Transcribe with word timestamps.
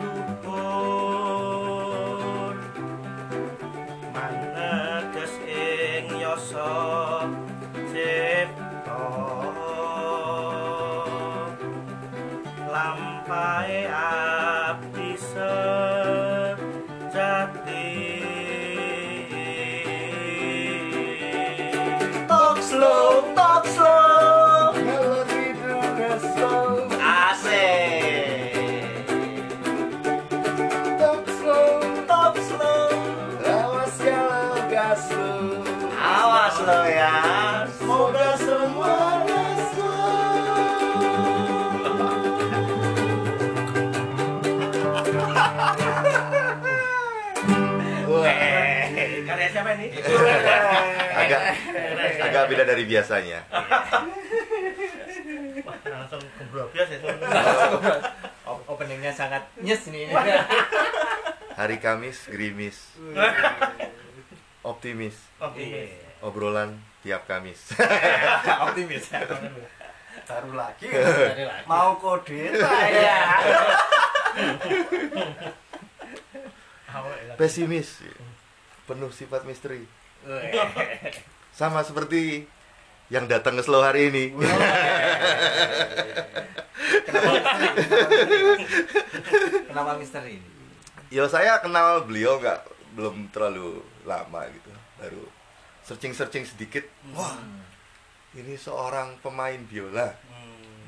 lupo 0.00 0.57
agak 52.28 52.44
beda 52.46 52.64
dari 52.64 52.84
biasanya. 52.84 53.40
Wah, 55.64 55.76
langsung 55.82 56.22
gembrobios 56.36 56.88
ya. 56.88 56.98
Op- 58.44 58.64
Openingnya 58.66 59.10
sangat 59.10 59.44
nyes 59.58 59.84
nih. 59.86 60.08
Hari 61.52 61.76
Kamis 61.78 62.30
gerimis, 62.30 62.94
optimis, 64.62 65.18
Oke. 65.38 65.90
obrolan 66.20 66.78
tiap 67.00 67.26
Kamis. 67.26 67.74
Optimis. 68.64 69.10
Baru 70.24 70.52
lagi. 70.54 70.86
Mau 71.64 71.96
kode 71.96 72.52
ya. 72.54 73.20
Awak 76.88 77.16
ya. 77.20 77.32
Pesimis, 77.36 78.00
penuh 78.84 79.10
sifat 79.10 79.44
misteri. 79.44 79.84
Sama 81.58 81.82
seperti 81.82 82.46
yang 83.10 83.26
datang 83.26 83.58
ke 83.58 83.66
slow 83.66 83.82
hari 83.82 84.14
ini. 84.14 84.30
Kenapa 89.66 89.98
misteri 89.98 90.38
ini? 90.38 90.50
Ya 91.10 91.26
saya 91.26 91.58
kenal 91.58 92.06
beliau 92.06 92.38
nggak 92.38 92.62
belum 92.94 93.34
terlalu 93.34 93.82
lama 94.06 94.46
gitu, 94.54 94.70
baru 95.02 95.24
searching 95.82 96.14
searching 96.14 96.46
sedikit. 96.46 96.86
Wah, 97.10 97.34
ini 98.38 98.54
seorang 98.54 99.18
pemain 99.18 99.58
biola. 99.66 100.14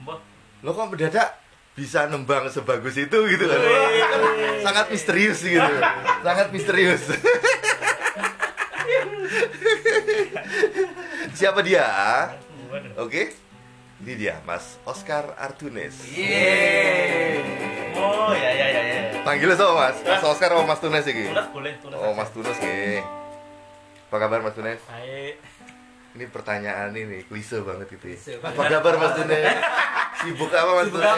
Mbah, 0.07 0.23
Lo 0.63 0.71
kok 0.71 0.87
mendadak 0.87 1.35
bisa 1.75 2.07
nembang 2.07 2.47
sebagus 2.47 2.95
itu 2.95 3.19
gitu 3.27 3.45
kan? 3.49 3.59
Sangat 4.63 4.87
misterius 4.87 5.43
gitu, 5.43 5.73
sangat 6.23 6.55
misterius. 6.55 7.11
Siapa 11.41 11.65
dia? 11.65 11.89
Oke, 13.01 13.33
ini 14.05 14.13
dia 14.13 14.45
Mas 14.45 14.77
Oscar 14.85 15.33
Artunes. 15.41 15.97
Oh, 17.97 18.29
ya 18.37 18.51
ya 18.53 18.67
ya 18.69 18.83
ya. 18.85 19.25
Panggilnya 19.25 19.57
sama 19.57 19.89
Mas, 19.89 20.05
Mas 20.05 20.21
Oscar 20.21 20.53
sama 20.53 20.69
Mas 20.69 20.85
Tunes 20.85 21.01
iki. 21.09 21.33
Tunas 21.33 21.49
boleh. 21.49 21.73
Oh. 21.97 22.13
Mas 22.13 22.29
Tunes 22.37 22.53
nih. 22.61 23.01
Apa 24.13 24.17
kabar 24.21 24.45
Mas 24.45 24.53
Tunes? 24.53 24.85
Baik. 24.85 25.41
Ini 26.21 26.25
pertanyaan 26.29 26.93
ini 26.93 27.25
klise 27.25 27.65
banget 27.65 27.89
gitu 27.89 28.13
ya. 28.13 28.21
Apa 28.45 28.61
kabar 28.61 29.01
Mas 29.01 29.17
Tunes? 29.17 29.41
Sibuk 30.21 30.53
apa 30.53 30.73
Mas 30.77 30.93
Tunes? 30.93 31.09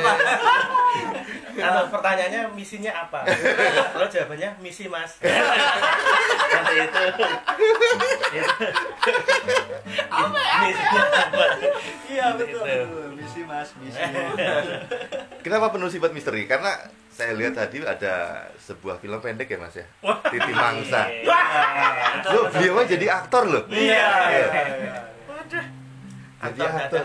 Kalau 1.53 1.83
pertanyaannya 1.93 2.43
misinya 2.57 2.93
apa? 2.97 3.21
Kalau 3.95 4.07
jawabannya 4.09 4.57
misi 4.65 4.89
mas. 4.89 5.21
Nanti 6.53 6.75
itu. 6.81 7.03
itu. 7.13 7.27
Misinya 10.63 11.03
apa? 11.13 11.45
Iya 12.09 12.27
betul. 12.37 12.65
Gitu. 12.65 12.85
betul. 12.89 13.09
Misi 13.17 13.41
mas, 13.45 13.69
misi. 13.77 14.01
Kenapa 15.45 15.69
penuh 15.75 15.93
sifat 15.93 16.11
misteri? 16.17 16.49
Karena 16.49 16.73
saya 17.13 17.37
lihat 17.37 17.53
tadi 17.53 17.85
ada 17.85 18.49
sebuah 18.57 18.97
film 18.97 19.21
pendek 19.21 19.53
ya 19.53 19.61
Mas 19.61 19.77
ya. 19.77 19.85
Titi 20.33 20.53
Mangsa. 20.57 21.13
Loh, 22.33 22.49
beliau 22.49 22.81
mah 22.81 22.89
jadi 22.89 23.07
aktor 23.13 23.45
loh. 23.45 23.63
Iya. 23.69 24.09
Iya. 24.33 24.47
Waduh. 25.29 25.65
Jadi 26.43 26.59
Aktor 26.65 26.69
aktor. 26.73 27.01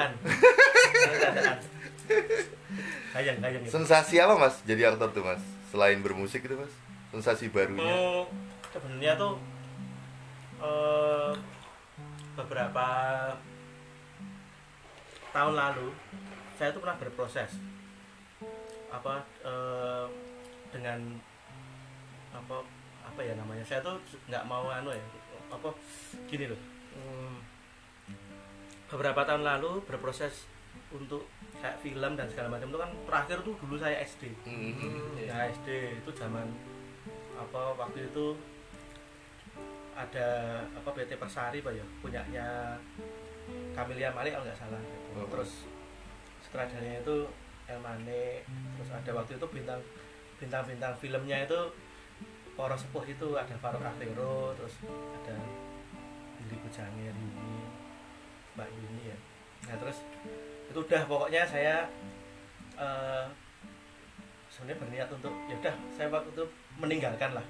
Kayang, 3.17 3.41
kayang 3.41 3.65
itu. 3.65 3.73
Sensasi 3.73 4.21
apa 4.21 4.37
Mas 4.37 4.61
jadi 4.61 4.93
aktor 4.93 5.09
tuh 5.09 5.25
Mas? 5.25 5.41
Selain 5.73 5.97
bermusik 6.05 6.45
itu 6.45 6.53
Mas? 6.53 6.69
Sensasi 7.09 7.49
barunya. 7.49 7.81
Hmm, 7.81 8.29
sebenarnya 8.69 9.17
tuh 9.17 9.41
eh, 10.61 11.33
beberapa 12.37 12.87
tahun 15.33 15.53
lalu 15.57 15.89
saya 16.61 16.69
tuh 16.69 16.81
pernah 16.85 16.97
berproses 17.01 17.57
apa 18.93 19.25
eh, 19.41 20.05
dengan 20.69 21.17
apa 22.37 22.61
apa 23.01 23.19
ya 23.25 23.33
namanya 23.33 23.65
saya 23.65 23.81
tuh 23.81 23.97
nggak 24.29 24.45
mau 24.45 24.69
anu 24.69 24.93
ya 24.93 25.01
apa 25.49 25.73
gini 26.29 26.53
loh 26.53 26.61
hmm, 26.93 27.35
beberapa 28.93 29.25
tahun 29.25 29.41
lalu 29.41 29.81
berproses 29.89 30.45
untuk 30.89 31.27
kayak 31.53 31.77
film 31.79 32.11
dan 32.13 32.27
segala 32.27 32.47
macam 32.49 32.67
itu 32.67 32.79
kan 32.79 32.91
terakhir 33.03 33.37
tuh 33.41 33.53
dulu 33.57 33.75
saya 33.75 33.99
SD 33.99 34.31
Hmm. 34.43 35.19
ya 35.19 35.51
SD 35.51 35.67
itu 35.97 36.09
zaman 36.11 36.47
apa 37.35 37.75
waktu 37.75 38.07
itu 38.07 38.33
ada 39.93 40.27
apa 40.71 40.89
PT 40.91 41.17
Persari 41.17 41.59
pak 41.59 41.73
ya 41.73 41.85
punyanya 41.99 42.77
Camelia 43.73 44.09
Malik 44.11 44.33
kalau 44.33 44.45
nggak 44.45 44.57
salah 44.57 44.81
Oh. 45.11 45.25
terus 45.27 45.65
sutradaranya 46.39 47.01
itu 47.01 47.25
Elmane 47.65 48.45
terus 48.77 48.89
ada 48.93 49.11
waktu 49.11 49.33
itu 49.33 49.47
bintang 49.49 49.81
bintang-bintang 50.37 50.93
filmnya 50.95 51.41
itu 51.41 51.59
para 52.53 52.73
sepuh 52.73 53.01
itu 53.03 53.33
ada 53.33 53.57
Faruk 53.57 53.81
Afero 53.81 54.53
terus 54.53 54.77
ada 54.85 55.35
Billy 56.37 56.55
Bujangir 56.59 57.11
Yuni 57.11 57.57
Mbak 58.53 58.69
Yuni 58.71 59.03
ya 59.09 59.17
nah 59.67 59.75
terus 59.75 59.97
itu 60.71 60.79
udah 60.79 61.01
pokoknya 61.07 61.43
saya 61.43 61.83
eh, 62.79 63.25
sebenarnya 64.51 64.77
berniat 64.81 65.09
untuk 65.11 65.33
ya 65.51 65.55
udah 65.59 65.75
saya 65.93 66.07
waktu 66.09 66.29
itu 66.33 66.45
meninggalkan 66.79 67.31
lah. 67.35 67.45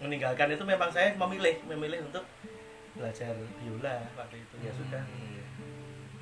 Meninggalkan 0.00 0.48
itu 0.52 0.64
memang 0.64 0.90
saya 0.90 1.12
memilih 1.14 1.56
memilih 1.68 2.00
untuk 2.08 2.24
belajar 2.96 3.32
biola 3.60 3.96
waktu 4.16 4.42
itu. 4.42 4.54
Ya 4.64 4.72
sudah. 4.74 5.02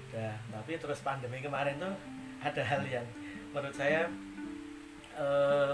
Udah 0.08 0.34
tapi 0.52 0.76
terus 0.76 1.00
pandemi 1.00 1.40
kemarin 1.40 1.78
tuh 1.80 1.94
ada 2.38 2.62
hal 2.62 2.82
yang 2.86 3.06
menurut 3.50 3.74
saya 3.74 4.06
eh, 5.16 5.72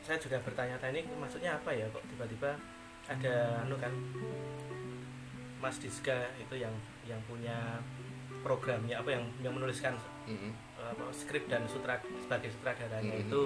saya 0.00 0.16
juga 0.18 0.42
bertanya-tanya 0.42 1.06
ini 1.06 1.14
maksudnya 1.14 1.54
apa 1.54 1.70
ya 1.70 1.86
kok 1.92 2.02
tiba-tiba 2.10 2.56
ada 3.06 3.34
anu 3.62 3.76
kan 3.78 3.92
Mas 5.60 5.76
Diska 5.76 6.32
itu 6.40 6.56
yang 6.56 6.72
yang 7.10 7.22
punya 7.26 7.82
programnya 8.40 8.96
apa 9.02 9.10
yang 9.12 9.24
yang 9.44 9.52
menuliskan 9.52 9.98
Mm-mm. 10.24 10.52
apa, 10.80 11.04
skrip 11.12 11.44
dan 11.50 11.66
sutra 11.68 12.00
sebagai 12.22 12.48
sutradaranya 12.54 13.20
Mm-mm. 13.20 13.26
itu. 13.28 13.44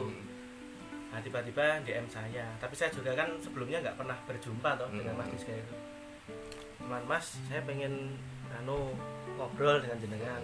Nah 1.11 1.19
tiba-tiba 1.22 1.82
DM 1.82 2.06
saya. 2.11 2.46
Tapi 2.58 2.75
saya 2.75 2.90
juga 2.90 3.14
kan 3.14 3.31
sebelumnya 3.43 3.82
nggak 3.82 3.99
pernah 3.99 4.19
berjumpa 4.26 4.70
toh 4.78 4.90
dengan 4.90 5.14
Mas. 5.19 5.31
Diska 5.31 5.55
itu. 5.55 5.75
Cuman 6.82 7.02
Mas 7.06 7.38
saya 7.50 7.62
pengen 7.66 8.19
anu 8.55 8.94
ngobrol 9.38 9.82
dengan 9.82 9.99
jenengan. 9.99 10.43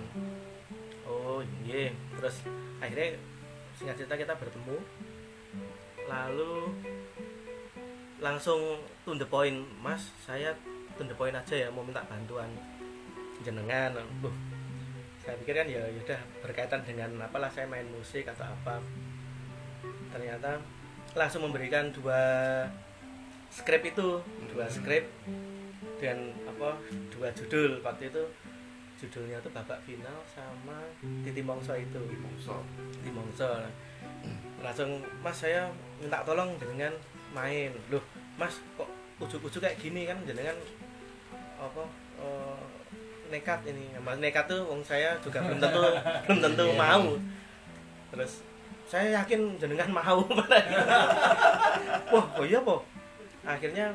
Oh 1.07 1.43
iya 1.67 1.91
terus 2.19 2.43
akhirnya 2.83 3.19
singkat 3.79 3.97
cerita 4.03 4.15
kita 4.19 4.35
bertemu. 4.35 4.77
Lalu 6.11 6.55
langsung 8.19 8.83
to 9.07 9.17
the 9.17 9.27
point 9.27 9.65
Mas 9.79 10.11
saya 10.23 10.53
to 10.99 11.03
the 11.07 11.17
point 11.17 11.33
aja 11.33 11.67
ya 11.67 11.69
mau 11.73 11.81
minta 11.81 12.05
bantuan 12.05 12.51
jenengan. 13.45 13.97
Loh, 13.97 14.35
saya 15.21 15.37
pikir 15.41 15.55
kan 15.57 15.69
ya 15.69 15.85
udah 15.85 16.21
berkaitan 16.41 16.81
dengan 16.85 17.11
apalah 17.23 17.53
saya 17.53 17.69
main 17.69 17.87
musik 17.93 18.25
atau 18.29 18.49
apa. 18.49 18.81
Ternyata 20.11 20.59
langsung 21.15 21.47
memberikan 21.47 21.91
dua 21.91 22.23
skrip 23.51 23.83
itu 23.83 24.23
dua 24.51 24.67
skrip 24.71 25.07
dan 26.01 26.33
apa 26.49 26.79
dua 27.13 27.29
judul. 27.37 27.85
Waktu 27.85 28.09
itu 28.09 28.23
judulnya 29.01 29.41
tuh 29.41 29.53
babak 29.53 29.81
final 29.85 30.19
sama 30.29 30.77
titi 31.25 31.41
mongso 31.45 31.77
itu. 31.77 32.01
Mongso. 32.21 32.65
titi 33.01 33.11
mongso. 33.13 33.49
Langsung 34.61 35.01
mas 35.25 35.41
saya 35.41 35.69
minta 36.01 36.25
tolong 36.25 36.57
dengan 36.57 36.93
main. 37.37 37.73
Loh 37.93 38.05
mas 38.41 38.57
kok 38.77 38.89
ujuk-ujuk 39.21 39.61
kayak 39.61 39.77
gini 39.77 40.09
kan 40.09 40.17
jenengan 40.25 40.57
apa 41.61 41.85
eh, 42.25 42.80
nekat 43.31 43.61
ini 43.67 43.95
mas 44.03 44.19
nekat 44.19 44.45
tuh 44.47 44.67
wong 44.67 44.83
saya 44.83 45.15
juga 45.23 45.41
belum 45.41 45.59
tentu 45.63 45.81
belum 46.27 46.39
tentu 46.43 46.65
Iya. 46.67 46.77
mau 46.77 47.07
terus 48.11 48.33
saya 48.91 49.23
yakin 49.23 49.55
jenengan 49.57 49.91
mau 49.91 50.21
wah 52.13 52.27
oh 52.37 52.45
iya 52.45 52.59
po 52.61 52.83
akhirnya 53.47 53.95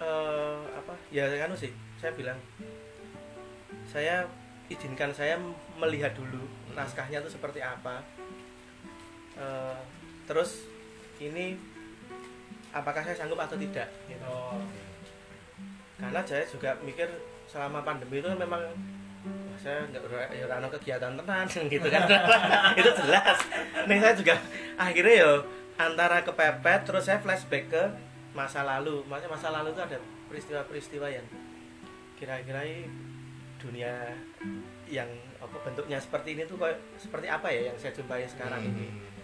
eh, 0.00 0.58
apa 0.72 0.92
ya 1.12 1.28
kan 1.38 1.52
sih 1.54 1.70
saya 2.00 2.10
bilang 2.16 2.40
saya 3.84 4.24
izinkan 4.66 5.12
saya 5.12 5.36
melihat 5.76 6.16
dulu 6.16 6.40
naskahnya 6.72 7.20
itu 7.20 7.30
seperti 7.30 7.60
apa 7.60 8.00
Eh, 9.34 9.78
terus 10.30 10.62
ini 11.18 11.58
apakah 12.70 13.02
saya 13.02 13.18
sanggup 13.18 13.34
atau 13.42 13.58
tidak 13.58 13.90
gitu. 14.06 14.22
Oh. 14.30 14.62
Karena 16.00 16.20
saya 16.26 16.44
juga 16.46 16.70
mikir 16.82 17.06
selama 17.46 17.86
pandemi 17.86 18.18
itu 18.18 18.28
memang 18.34 18.62
wah, 19.24 19.56
saya 19.60 19.86
nggak 19.88 20.02
ora- 20.10 20.32
ya 20.34 20.46
kegiatan 20.74 21.12
tenan 21.14 21.46
gitu 21.74 21.86
kan 21.90 22.02
itu 22.80 22.90
jelas 23.04 23.38
nih 23.86 23.98
saya 24.02 24.14
juga 24.16 24.34
akhirnya 24.74 25.14
yo 25.22 25.32
antara 25.78 26.22
kepepet 26.22 26.80
terus 26.86 27.06
saya 27.06 27.18
flashback 27.22 27.70
ke 27.70 27.82
masa 28.34 28.66
lalu 28.66 29.06
maksudnya 29.06 29.30
masa 29.30 29.48
lalu 29.54 29.70
itu 29.70 29.82
ada 29.82 29.98
peristiwa-peristiwa 30.26 31.06
yang 31.06 31.26
kira-kira 32.18 32.66
ini 32.66 32.90
dunia 33.62 34.14
yang 34.90 35.06
apa 35.38 35.56
bentuknya 35.62 35.98
seperti 36.02 36.34
ini 36.36 36.42
tuh 36.44 36.58
kayak 36.58 36.78
seperti 36.98 37.26
apa 37.30 37.48
ya 37.50 37.70
yang 37.72 37.76
saya 37.78 37.94
jumpai 37.94 38.26
sekarang 38.26 38.62
ini 38.62 38.88
Mm. 38.90 39.14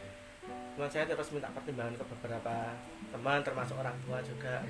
Cuman 0.81 0.89
saya 0.89 1.05
terus 1.05 1.29
minta 1.35 1.51
pertimbangan 1.53 1.93
ke 1.93 2.05
beberapa 2.09 2.73
teman 3.13 3.45
termasuk 3.45 3.77
orang 3.77 3.93
tua 4.01 4.17
juga. 4.25 4.65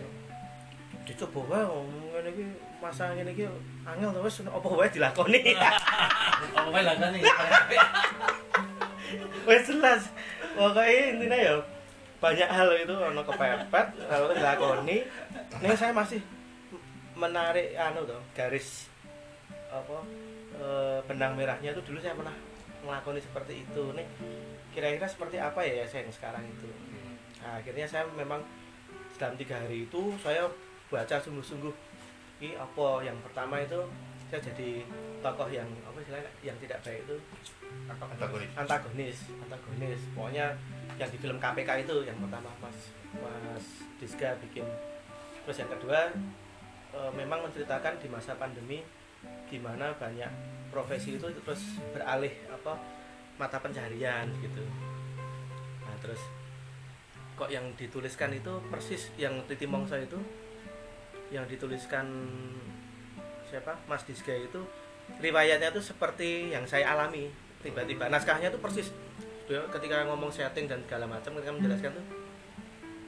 Dicoba 1.11 1.41
wae 1.51 1.63
ngomong 1.67 2.07
ngene 2.15 2.31
iki 2.31 2.47
masa 2.79 3.11
ngene 3.11 3.35
iki 3.35 3.45
angel 3.83 4.15
to 4.15 4.23
wis 4.23 4.39
apa 4.47 4.69
wae 4.71 4.87
dilakoni. 4.87 5.59
Apa 6.55 6.69
wae 6.71 6.83
lah 6.87 6.95
nih. 6.97 7.21
Wis 9.51 9.67
jelas. 9.67 10.03
Pokoknya 10.55 11.03
intinya 11.11 11.37
ya 11.37 11.55
banyak 12.23 12.49
hal 12.49 12.71
itu 12.79 12.95
ono 12.95 13.21
kepepet 13.27 13.87
lalu 14.07 14.27
dilakoni. 14.39 14.97
Nih 15.61 15.75
saya 15.75 15.91
masih 15.91 16.23
menarik 17.19 17.75
anu 17.75 18.07
tuh 18.07 18.23
garis 18.33 18.89
apa 19.69 20.01
eh, 20.57 20.99
benang 21.05 21.37
merahnya 21.37 21.77
itu 21.77 21.83
dulu 21.85 22.01
saya 22.01 22.17
pernah 22.17 22.33
ngelakoni 22.81 23.21
seperti 23.21 23.61
itu 23.61 23.93
nih 23.93 24.09
kira-kira 24.73 25.05
seperti 25.05 25.37
apa 25.37 25.61
ya 25.63 25.85
saya 25.85 26.09
yang 26.09 26.15
sekarang 26.17 26.43
itu 26.49 26.67
Nah, 27.41 27.57
akhirnya 27.57 27.87
saya 27.89 28.05
memang 28.13 28.45
dalam 29.17 29.37
tiga 29.37 29.57
hari 29.57 29.89
itu 29.89 30.13
saya 30.21 30.49
baca 30.91 31.17
sungguh-sungguh. 31.17 31.75
Ini 32.43 32.59
apa? 32.59 33.07
Yang 33.07 33.19
pertama 33.31 33.63
itu 33.63 33.81
saya 34.31 34.41
jadi 34.47 34.87
tokoh 35.19 35.51
yang 35.51 35.67
apa 35.83 35.99
istilahnya 35.99 36.31
yang 36.47 36.55
tidak 36.63 36.79
baik 36.87 37.03
itu 37.03 37.17
Antagonis. 37.99 38.51
antagonis 38.55 39.19
antagonis. 39.43 40.01
Pokoknya 40.15 40.47
yang 40.99 41.11
di 41.11 41.19
film 41.19 41.39
KPK 41.43 41.87
itu 41.87 41.97
yang 42.07 42.19
pertama 42.23 42.51
mas 42.63 42.79
mas 43.19 43.65
Diska 43.99 44.39
bikin. 44.47 44.67
Terus 45.47 45.57
yang 45.59 45.71
kedua 45.75 46.15
eh, 46.95 47.11
memang 47.19 47.43
menceritakan 47.47 47.99
di 47.99 48.07
masa 48.07 48.39
pandemi 48.39 48.83
gimana 49.51 49.93
banyak 49.99 50.31
profesi 50.71 51.19
itu 51.19 51.27
terus 51.43 51.83
beralih 51.91 52.31
apa 52.55 52.79
mata 53.35 53.59
pencaharian 53.59 54.31
gitu. 54.39 54.63
Nah 55.83 55.97
terus 55.99 56.23
kok 57.35 57.51
yang 57.51 57.67
dituliskan 57.75 58.31
itu 58.31 58.63
persis 58.71 59.11
yang 59.19 59.43
Titi 59.51 59.67
Mongso 59.67 59.99
itu 59.99 60.21
yang 61.31 61.47
dituliskan 61.47 62.07
siapa? 63.47 63.79
Mas 63.87 64.03
Diska 64.07 64.35
itu 64.35 64.63
riwayatnya 65.19 65.75
itu 65.75 65.83
seperti 65.83 66.55
yang 66.55 66.67
saya 66.67 66.95
alami 66.95 67.31
tiba-tiba. 67.63 68.07
Naskahnya 68.07 68.51
itu 68.51 68.61
persis. 68.63 68.91
Ketika 69.51 70.07
ngomong 70.07 70.31
setting 70.31 70.71
dan 70.71 70.79
segala 70.87 71.11
macam 71.11 71.35
ketika 71.35 71.51
menjelaskan 71.51 71.91
tuh 71.99 72.07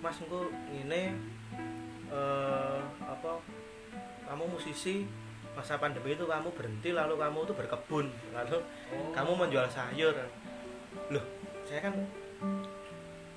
Mas 0.02 0.19
engko 0.19 0.50
ini 0.75 1.14
eh, 2.11 2.81
apa 3.07 3.38
kamu 4.26 4.50
musisi 4.50 5.07
masa 5.55 5.79
pandemi 5.79 6.19
itu 6.19 6.26
kamu 6.26 6.50
berhenti 6.50 6.91
lalu 6.91 7.14
kamu 7.14 7.47
tuh 7.47 7.55
berkebun 7.55 8.11
lalu 8.35 8.59
kamu 9.14 9.31
menjual 9.38 9.71
sayur. 9.71 10.19
Loh 11.14 11.25
saya 11.62 11.79
kan 11.87 11.95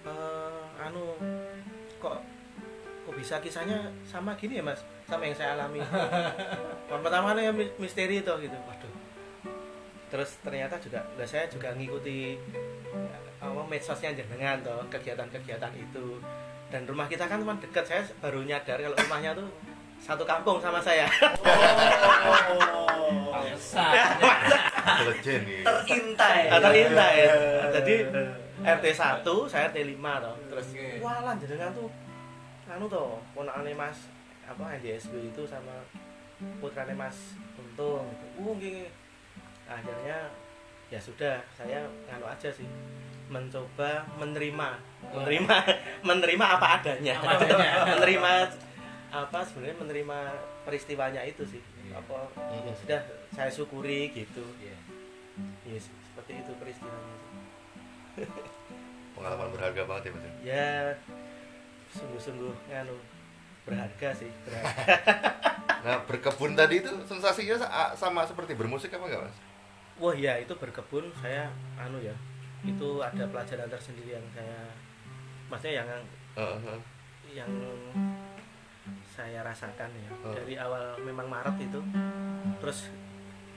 eh, 0.10 0.82
anu 0.82 1.14
kok 3.16 3.24
bisa 3.24 3.40
kisahnya 3.40 3.80
sama 4.04 4.36
gini 4.36 4.60
ya 4.60 4.64
mas? 4.68 4.84
Sama 5.08 5.24
yang 5.24 5.32
saya 5.40 5.56
alami. 5.56 5.80
Yang 6.92 7.00
pertama 7.00 7.32
ya 7.40 7.48
mi- 7.56 7.72
misteri 7.80 8.20
itu 8.20 8.34
gitu. 8.44 8.58
Waduh. 8.68 8.92
Terus 10.12 10.36
ternyata 10.44 10.76
juga 10.84 11.00
lah 11.16 11.24
saya 11.24 11.48
juga 11.48 11.72
ngikuti 11.72 12.36
ya, 12.92 13.18
apa 13.40 13.64
medsosnya 13.72 14.12
jenengan 14.12 14.60
toh 14.60 14.84
kegiatan-kegiatan 14.92 15.72
itu. 15.80 16.20
Dan 16.68 16.84
rumah 16.84 17.08
kita 17.08 17.24
kan 17.32 17.40
teman 17.40 17.56
dekat 17.64 17.88
saya 17.88 18.04
baru 18.20 18.44
nyadar 18.44 18.84
kalau 18.84 19.00
rumahnya 19.00 19.32
tuh 19.32 19.48
satu 20.04 20.28
kampung 20.28 20.60
sama 20.60 20.84
saya. 20.84 21.08
Nih. 25.24 25.64
Terintai. 25.64 26.52
atau 26.52 26.72
indah 26.76 27.12
ya 27.16 27.32
jadi 27.80 27.96
RT 28.60 28.86
1 28.92 29.24
saya 29.48 29.72
RT 29.72 29.78
5 29.96 30.04
toh. 30.04 30.36
Terus 30.52 30.68
Oke. 30.76 31.00
wah 31.00 31.32
jenengan 31.40 31.72
tuh 31.72 31.88
anu 32.68 32.86
toh 32.86 33.22
ponakane 33.32 33.72
Mas 33.74 34.10
apa 34.44 34.78
NDSB 34.78 35.14
itu 35.28 35.42
sama 35.44 35.86
putrane 36.60 36.94
Mas 36.94 37.34
Untung 37.56 38.06
gitu. 38.08 38.26
Uh, 38.40 38.54
nggih, 38.54 38.72
nggih. 38.76 38.92
akhirnya 39.66 40.18
ya 40.88 41.00
sudah 41.00 41.42
saya 41.52 41.82
nganu 42.06 42.26
aja 42.26 42.50
sih 42.50 42.68
mencoba 43.26 44.06
menerima 44.16 44.70
menerima 45.12 45.56
menerima 46.10 46.46
apa 46.52 46.68
adanya 46.80 47.18
Apa 47.18 47.30
adanya. 47.36 47.70
menerima 47.98 48.32
apa 49.10 49.40
sebenarnya 49.42 49.78
menerima 49.80 50.18
peristiwanya 50.62 51.22
itu 51.24 51.46
sih 51.48 51.62
Iya. 51.86 52.02
apa 52.02 52.18
ya 52.52 52.74
sudah 52.76 53.00
saya 53.30 53.50
syukuri 53.50 54.10
gitu 54.10 54.42
Iya. 54.58 54.78
ya 55.64 55.78
se- 55.78 55.94
seperti 56.04 56.32
itu 56.36 56.52
peristiwanya 56.56 57.14
sih. 57.16 57.32
Pengalaman 59.16 59.50
berharga 59.50 59.82
banget 59.86 60.04
ya 60.04 60.12
mas 60.12 60.24
ya. 60.44 60.74
Sungguh-sungguh 61.96 62.54
nganu 62.68 62.96
berharga 63.64 64.10
sih 64.14 64.30
berharga 64.44 64.84
Nah 65.86 66.02
berkebun 66.02 66.54
tadi 66.54 66.82
itu 66.82 66.90
sensasinya 67.06 67.56
sa- 67.56 67.94
sama 67.94 68.26
seperti 68.26 68.52
bermusik 68.52 68.90
apa 68.92 69.06
enggak 69.06 69.22
mas? 69.24 69.38
wah 69.96 70.12
ya 70.12 70.36
itu 70.36 70.52
berkebun 70.52 71.08
saya 71.16 71.46
anu 71.78 72.02
ya 72.02 72.12
itu 72.62 72.88
ada 73.00 73.22
pelajaran 73.24 73.70
tersendiri 73.70 74.12
yang 74.12 74.26
saya 74.30 74.66
maksudnya 75.46 75.74
yang 75.80 75.90
Heeh. 76.36 76.80
yang 77.34 77.52
saya 79.08 79.40
rasakan 79.42 79.88
ya 79.94 80.10
Oh. 80.20 80.34
dari 80.34 80.58
awal 80.58 80.98
memang 81.00 81.30
Maret 81.30 81.56
itu 81.62 81.80
terus 82.60 82.90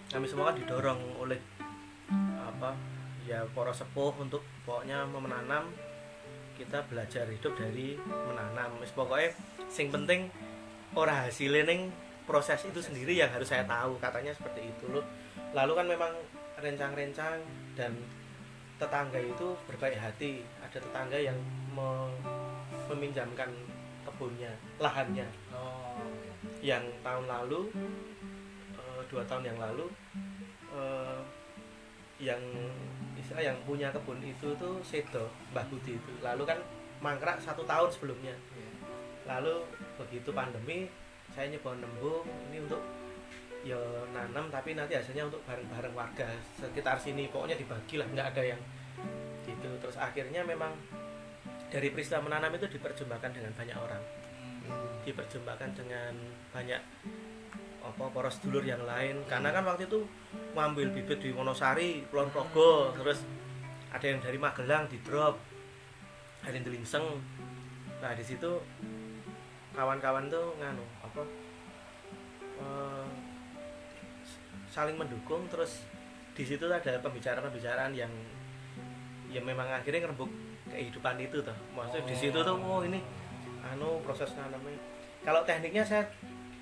kami 0.07 0.25
semua 0.25 0.53
kan 0.53 0.57
didorong 0.57 1.01
oleh 1.19 1.41
apa 2.39 2.77
ya 3.25 3.43
para 3.51 3.73
sepuh 3.73 4.13
untuk 4.15 4.45
pokoknya 4.63 5.05
menanam 5.05 5.65
kita 6.59 6.83
belajar 6.91 7.25
hidup 7.31 7.55
dari 7.55 7.95
menanam. 8.03 8.83
Wis 8.83 8.91
pokoknya 8.91 9.31
sing 9.71 9.95
penting 9.95 10.27
ora 10.99 11.31
hasilnya 11.31 11.65
ning 11.65 11.95
proses 12.27 12.61
itu 12.67 12.83
sendiri 12.83 13.15
yang 13.15 13.31
harus 13.31 13.47
saya 13.47 13.63
tahu. 13.65 13.97
Katanya 14.03 14.35
seperti 14.35 14.67
itu 14.67 14.91
loh. 14.91 15.07
Lalu 15.55 15.73
kan 15.79 15.87
memang 15.87 16.13
rencang-rencang 16.59 17.39
dan 17.79 17.95
tetangga 18.83 19.23
itu 19.23 19.55
berbaik 19.71 19.97
hati. 19.97 20.43
Ada 20.61 20.83
tetangga 20.83 21.17
yang 21.17 21.39
me- 21.73 22.19
meminjamkan 22.91 23.49
kebunnya 24.03 24.53
lahannya. 24.83 25.27
Oh. 25.55 26.03
yang 26.63 26.83
tahun 27.03 27.27
lalu 27.27 27.71
eh, 28.75 29.01
dua 29.11 29.23
tahun 29.27 29.51
yang 29.55 29.59
lalu 29.59 29.87
eh, 30.75 31.19
yang 32.19 32.43
istilah 33.15 33.43
yang 33.43 33.59
punya 33.63 33.95
kebun 33.95 34.19
itu 34.23 34.55
tuh 34.59 34.83
Sedo 34.83 35.31
Mbah 35.55 35.67
Budi 35.71 35.95
itu. 35.95 36.13
Lalu 36.23 36.43
kan 36.47 36.59
mangkrak 36.99 37.39
satu 37.39 37.63
tahun 37.63 37.91
sebelumnya. 37.95 38.35
Lalu 39.27 39.63
begitu 39.99 40.35
pandemi 40.35 40.91
saya 41.31 41.47
nyoba 41.53 41.79
nembung 41.79 42.27
ini 42.51 42.65
untuk 42.65 42.83
ya 43.67 43.79
nanam 44.15 44.49
tapi 44.49 44.73
nanti 44.73 44.97
hasilnya 44.97 45.29
untuk 45.29 45.43
bareng-bareng 45.47 45.95
warga 45.95 46.27
sekitar 46.59 46.99
sini. 46.99 47.31
Pokoknya 47.31 47.55
dibagi 47.55 47.99
lah 48.03 48.07
nggak 48.11 48.29
ada 48.35 48.43
yang 48.55 48.61
gitu. 49.47 49.71
Terus 49.79 49.97
akhirnya 49.99 50.43
memang 50.43 50.75
dari 51.69 51.93
peristiwa 51.93 52.25
menanam 52.25 52.57
itu 52.59 52.67
diperjumpakan 52.67 53.31
dengan 53.31 53.53
banyak 53.55 53.77
orang. 53.77 54.03
Diperjumpakan 55.07 55.71
dengan 55.77 56.13
banyak 56.51 56.83
apa 57.83 58.05
poros 58.11 58.39
dulur 58.43 58.63
yang 58.63 58.83
lain. 58.85 59.23
Karena 59.27 59.55
kan 59.55 59.65
waktu 59.67 59.87
itu 59.87 60.05
ngambil 60.55 60.91
bibit 60.95 61.19
di 61.23 61.31
Wonosari, 61.35 62.07
Kulon 62.11 62.31
Progo, 62.31 62.95
terus 62.95 63.23
ada 63.89 64.05
yang 64.05 64.21
dari 64.21 64.37
Magelang 64.37 64.87
di 64.91 64.99
drop, 65.01 65.39
ada 66.45 66.55
yang 66.55 66.65
di 66.67 66.73
Lingseng. 66.75 67.07
Nah 67.99 68.13
di 68.15 68.25
situ 68.25 68.63
kawan-kawan 69.75 70.27
tuh 70.27 70.55
nganu 70.59 70.85
apa 71.03 71.23
eh, 72.63 73.07
saling 74.71 74.97
mendukung. 74.99 75.47
Terus 75.51 75.87
di 76.39 76.45
situ 76.47 76.71
ada 76.71 77.03
pembicaraan-pembicaraan 77.03 77.93
yang 77.95 78.11
ya 79.29 79.43
memang 79.43 79.69
akhirnya 79.69 80.09
ngerembuk 80.09 80.31
kehidupan 80.71 81.17
itu 81.19 81.43
tuh. 81.43 81.57
Maksudnya 81.75 82.05
di 82.07 82.17
situ 82.17 82.39
tuh 82.39 82.57
oh 82.57 82.81
ini 82.85 83.01
anu 83.75 83.99
proses 84.05 84.31
nanamnya. 84.39 84.79
Kalau 85.27 85.43
tekniknya 85.43 85.83
saya 85.83 86.07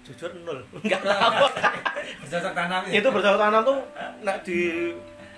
jujur 0.06 0.30
nol. 0.46 0.62
Nggak 0.86 1.02
tahu 1.02 1.46
Bercocok 2.22 2.54
tanam 2.54 2.82
ya? 2.86 2.92
itu 3.02 3.08
bercocok 3.10 3.40
tanam 3.40 3.62
tuh 3.66 3.78
nak 4.22 4.36
di 4.46 4.58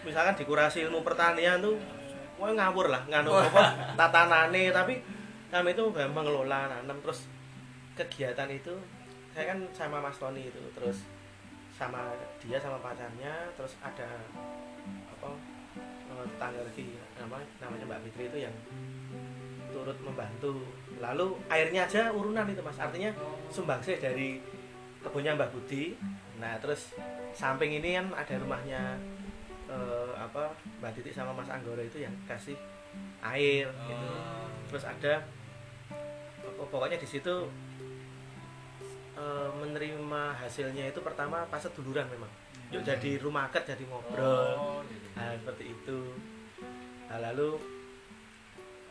misalkan 0.04 0.36
di 0.36 0.44
kurasi 0.44 0.84
ilmu 0.84 1.00
pertanian 1.00 1.64
tuh 1.64 1.76
wah 2.36 2.52
ngawur 2.52 2.92
lah 2.92 3.02
nganu 3.08 3.32
apa 3.32 3.96
tatanane. 3.98 4.68
Tapi 4.68 4.94
kami 5.48 5.72
itu 5.72 5.84
memang 5.88 6.24
mengelola 6.24 6.68
nanam. 6.68 7.00
Terus 7.00 7.24
kegiatan 7.96 8.48
itu 8.52 8.74
saya 9.32 9.54
kan 9.56 9.58
sama 9.72 9.98
Mas 10.04 10.18
Tony 10.20 10.44
itu 10.46 10.60
terus 10.76 11.06
sama 11.78 12.10
dia 12.42 12.58
sama 12.58 12.82
pacarnya 12.82 13.54
terus 13.54 13.78
ada 13.78 14.18
apa 15.14 15.30
eh, 15.78 16.24
tetangga 16.34 16.60
lagi 16.66 16.98
nama 17.14 17.38
namanya 17.62 17.84
Mbak 17.86 18.00
Fitri 18.10 18.24
itu 18.26 18.38
yang 18.50 18.54
turut 19.70 19.98
membantu. 20.02 20.64
Lalu 20.98 21.38
airnya 21.46 21.86
aja 21.86 22.10
urunan 22.10 22.48
itu 22.50 22.60
mas. 22.64 22.78
Artinya 22.80 23.14
sumbangsih 23.52 24.00
dari 24.00 24.42
kebunnya 25.02 25.36
Mbak 25.38 25.50
Budi. 25.54 25.94
Nah 26.38 26.58
terus 26.62 26.94
samping 27.34 27.78
ini 27.78 27.98
kan 27.98 28.10
ada 28.14 28.34
rumahnya 28.38 28.98
eh, 29.70 30.12
apa 30.18 30.54
Mbak 30.82 30.92
Titik 30.98 31.14
sama 31.14 31.34
Mas 31.34 31.50
Anggoro 31.50 31.82
itu 31.82 32.02
yang 32.02 32.14
kasih 32.26 32.56
air 33.22 33.66
gitu. 33.66 34.08
Terus 34.70 34.84
ada 34.84 35.22
pokoknya 36.68 36.98
di 36.98 37.08
situ 37.08 37.34
eh, 39.18 39.50
menerima 39.58 40.22
hasilnya 40.38 40.90
itu 40.90 41.00
pertama 41.02 41.46
pas 41.46 41.62
seduluran 41.62 42.06
memang. 42.10 42.30
Yuk 42.68 42.84
jadi 42.84 43.16
rumah 43.22 43.48
ket 43.48 43.64
jadi 43.64 43.84
ngobrol. 43.88 44.52
Oh, 44.60 44.80
gitu. 44.84 45.06
nah 45.16 45.32
seperti 45.32 45.72
itu. 45.72 46.00
Nah, 47.08 47.16
lalu 47.24 47.56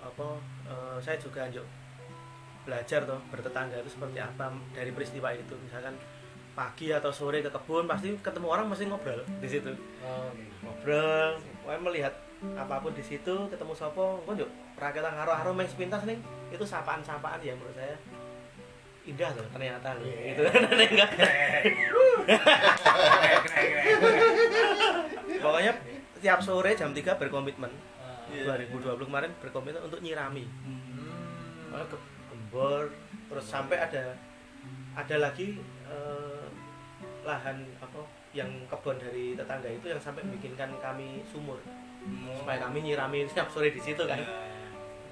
apa 0.02 0.28
eh, 0.66 0.98
saya 1.02 1.18
juga 1.22 1.46
yuk 1.54 1.66
belajar 2.68 3.08
tuh 3.08 3.16
bertetangga 3.32 3.80
itu 3.80 3.88
seperti 3.96 4.20
apa 4.20 4.52
dari 4.76 4.92
peristiwa 4.92 5.32
itu. 5.32 5.56
Misalkan 5.64 5.96
pagi 6.52 6.90
atau 6.90 7.14
sore 7.14 7.40
ke 7.40 7.54
kebun 7.54 7.88
pasti 7.88 8.12
ketemu 8.20 8.48
orang 8.50 8.66
mesti 8.68 8.90
ngobrol 8.92 9.24
di 9.40 9.48
situ. 9.48 9.72
Oh, 10.02 10.28
gitu. 10.34 10.66
ngobrol 10.66 11.38
pokoknya 11.64 11.82
melihat 11.86 12.14
apa 12.58 12.82
pun 12.82 12.94
di 12.98 13.06
situ 13.06 13.34
ketemu 13.50 13.74
sopo 13.78 14.26
kok 14.26 14.34
yuk 14.34 14.50
rakyat 14.78 15.06
ngaruh-ngaruh 15.06 15.54
main 15.54 15.70
sepintas 15.70 16.02
nih 16.06 16.18
itu 16.50 16.66
sapaan-sapaan 16.66 17.40
yang 17.46 17.62
menurut 17.62 17.78
saya. 17.78 17.96
Indah 19.08 19.32
loh 19.38 19.48
ternyata 19.54 19.96
loh 19.96 20.04
gitu 20.04 20.42
Enggak. 20.44 21.12
pokoknya 25.40 25.72
tiap 26.20 26.40
sore 26.42 26.74
jam 26.74 26.92
3 26.92 27.22
berkomitmen. 27.22 27.72
Ah. 28.02 28.26
2020 28.28 28.98
kemarin 29.08 29.32
berkomitmen 29.40 29.86
untuk 29.86 30.02
nyirami. 30.02 30.44
Hmm. 30.66 31.08
Gembor 32.48 32.88
terus 33.28 33.44
sampai 33.44 33.76
ada 33.76 34.16
ada 34.96 35.16
lagi 35.20 35.60
eh, 35.92 36.46
lahan 37.28 37.60
apa 37.84 38.00
yang 38.32 38.48
kebun 38.72 38.96
dari 38.96 39.36
tetangga 39.36 39.68
itu 39.68 39.92
yang 39.92 40.00
sampai 40.00 40.24
bikinkan 40.32 40.72
kami 40.80 41.28
sumur. 41.28 41.60
Supaya 42.40 42.64
kami 42.64 42.88
nyirami 42.88 43.28
tiap 43.36 43.52
sore 43.52 43.76
di 43.76 43.84
situ 43.84 44.00
kan. 44.08 44.24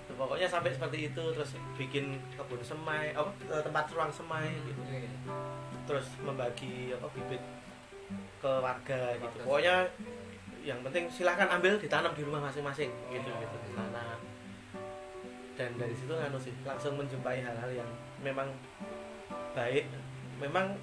Tuh, 0.08 0.16
pokoknya 0.16 0.48
sampai 0.48 0.72
seperti 0.72 1.12
itu 1.12 1.24
terus 1.36 1.60
bikin 1.76 2.16
kebun 2.40 2.64
semai 2.64 3.12
apa 3.12 3.30
eh, 3.52 3.62
tempat 3.62 3.92
ruang 3.92 4.12
semai 4.16 4.48
gitu. 4.64 4.80
Terus 5.86 6.08
membagi 6.24 6.96
apa 6.96 7.08
bibit 7.12 7.44
ke 8.40 8.52
warga 8.64 9.20
gitu. 9.20 9.38
Pokoknya 9.44 9.92
yang 10.66 10.82
penting 10.82 11.06
silahkan 11.12 11.52
ambil 11.52 11.78
ditanam 11.78 12.10
di 12.18 12.26
rumah 12.26 12.50
masing-masing 12.50 12.90
gitu 13.14 13.30
gitu 13.30 13.58
tanam 13.78 14.18
dan 15.56 15.72
dari 15.80 15.96
situ 15.96 16.12
anu 16.12 16.36
sih 16.36 16.52
langsung 16.68 17.00
menjumpai 17.00 17.40
hal-hal 17.40 17.72
yang 17.72 17.90
memang 18.20 18.52
baik. 19.56 19.88
Memang 20.40 20.76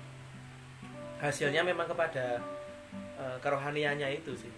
hasilnya 1.20 1.60
memang 1.60 1.84
kepada 1.86 2.40
eh, 3.20 3.36
kerohaniannya 3.40 4.08
itu 4.16 4.32
sih. 4.32 4.52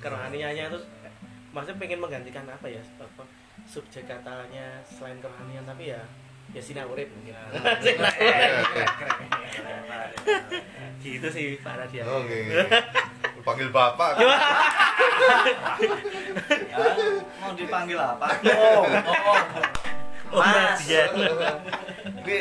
Kerohaniannya 0.00 0.72
itu 0.72 0.80
maksudnya 1.52 1.80
pengen 1.80 2.00
menggantikan 2.00 2.44
apa 2.48 2.68
ya 2.68 2.80
apa 3.00 3.24
subjek 3.68 4.08
katanya 4.08 4.80
selain 4.84 5.20
kerohanian 5.20 5.64
tapi 5.68 5.92
ya 5.92 6.00
ya 6.56 6.60
sinar 6.64 6.88
urip 6.88 7.12
mungkin. 7.12 7.36
Urip. 7.52 7.98
gitu 11.04 11.28
sih 11.28 11.60
Pak 11.60 11.76
Radia. 11.76 12.08
Oke. 12.08 12.40
Panggil 13.48 13.72
bapak. 13.72 14.20
Ya, 14.20 14.28
mau 17.40 17.52
dipanggil 17.56 17.96
apa? 17.96 18.28
oh, 18.44 18.84
Oh, 20.28 20.36
oh 20.36 20.42
Ini 20.44 22.38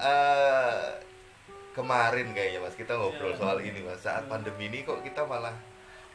eh, 0.00 0.76
kemarin 1.76 2.32
kayaknya 2.32 2.64
mas 2.64 2.72
kita 2.72 2.96
ngobrol 2.96 3.36
soal 3.36 3.60
ini 3.60 3.84
mas. 3.84 4.00
Saat 4.00 4.32
pandemi 4.32 4.72
ini 4.72 4.80
kok 4.80 5.04
kita 5.04 5.28
malah 5.28 5.52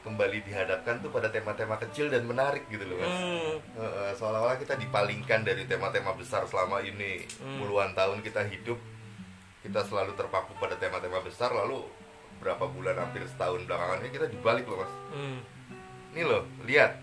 kembali 0.01 0.41
dihadapkan 0.41 0.97
tuh 1.05 1.13
pada 1.13 1.29
tema-tema 1.29 1.77
kecil 1.77 2.09
dan 2.09 2.25
menarik 2.25 2.65
gitu 2.73 2.81
loh 2.81 2.97
mas. 2.97 3.13
Hmm, 3.13 3.61
seolah-olah 4.17 4.57
kita 4.57 4.73
dipalingkan 4.73 5.45
dari 5.45 5.69
tema-tema 5.69 6.17
besar 6.17 6.49
selama 6.49 6.81
ini. 6.81 7.29
Hmm. 7.37 7.61
puluhan 7.61 7.93
tahun 7.93 8.25
kita 8.25 8.41
hidup 8.49 8.81
kita 9.61 9.85
selalu 9.85 10.17
terpaku 10.17 10.57
pada 10.57 10.73
tema-tema 10.81 11.21
besar 11.21 11.53
lalu 11.53 11.85
berapa 12.41 12.65
bulan 12.65 12.97
hampir 12.97 13.21
setahun 13.29 13.63
belakangan 13.69 14.01
ini 14.01 14.09
kita 14.09 14.27
dibalik 14.27 14.65
loh 14.65 14.81
mas. 14.81 14.93
Hmm, 15.13 15.39
ini 16.17 16.23
loh 16.25 16.43
lihat. 16.65 16.97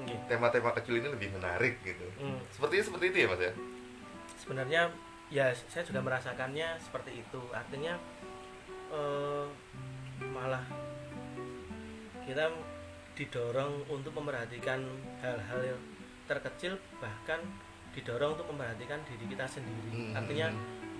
Nggih. 0.00 0.16
tema-tema 0.32 0.72
kecil 0.80 0.96
ini 0.96 1.12
lebih 1.12 1.28
menarik 1.36 1.76
gitu. 1.84 2.08
Hmm. 2.18 2.40
sepertinya 2.48 2.84
seperti 2.88 3.04
itu 3.12 3.16
ya 3.20 3.28
mas 3.30 3.40
ya? 3.40 3.52
Sebenarnya 4.40 4.82
ya 5.30 5.46
saya 5.70 5.84
juga 5.86 6.00
merasakannya 6.02 6.68
seperti 6.82 7.20
itu. 7.22 7.40
Artinya 7.52 7.94
eh, 8.90 9.46
malah 10.32 10.64
kita 12.24 12.50
didorong 13.14 13.84
untuk 13.92 14.16
memperhatikan 14.16 14.80
hal-hal 15.20 15.60
yang 15.60 15.80
terkecil 16.24 16.80
bahkan 17.02 17.42
didorong 17.92 18.38
untuk 18.38 18.48
memperhatikan 18.54 19.02
diri 19.04 19.24
kita 19.28 19.44
sendiri. 19.44 19.90
Hmm. 19.92 20.14
artinya 20.16 20.48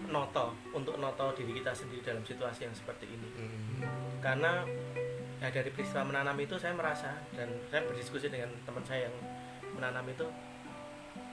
noto 0.07 0.57
untuk 0.73 0.97
noto 0.97 1.33
diri 1.33 1.53
kita 1.55 1.71
sendiri 1.71 2.01
dalam 2.03 2.23
situasi 2.23 2.65
yang 2.65 2.73
seperti 2.73 3.05
ini 3.07 3.29
Hmm. 3.31 3.85
karena 4.19 4.65
ya 5.37 5.49
dari 5.49 5.69
peristiwa 5.69 6.05
menanam 6.05 6.37
itu 6.37 6.55
saya 6.55 6.73
merasa 6.73 7.13
dan 7.31 7.49
saya 7.67 7.83
berdiskusi 7.83 8.29
dengan 8.29 8.49
teman 8.63 8.81
saya 8.83 9.07
yang 9.07 9.15
menanam 9.73 10.05
itu 10.07 10.25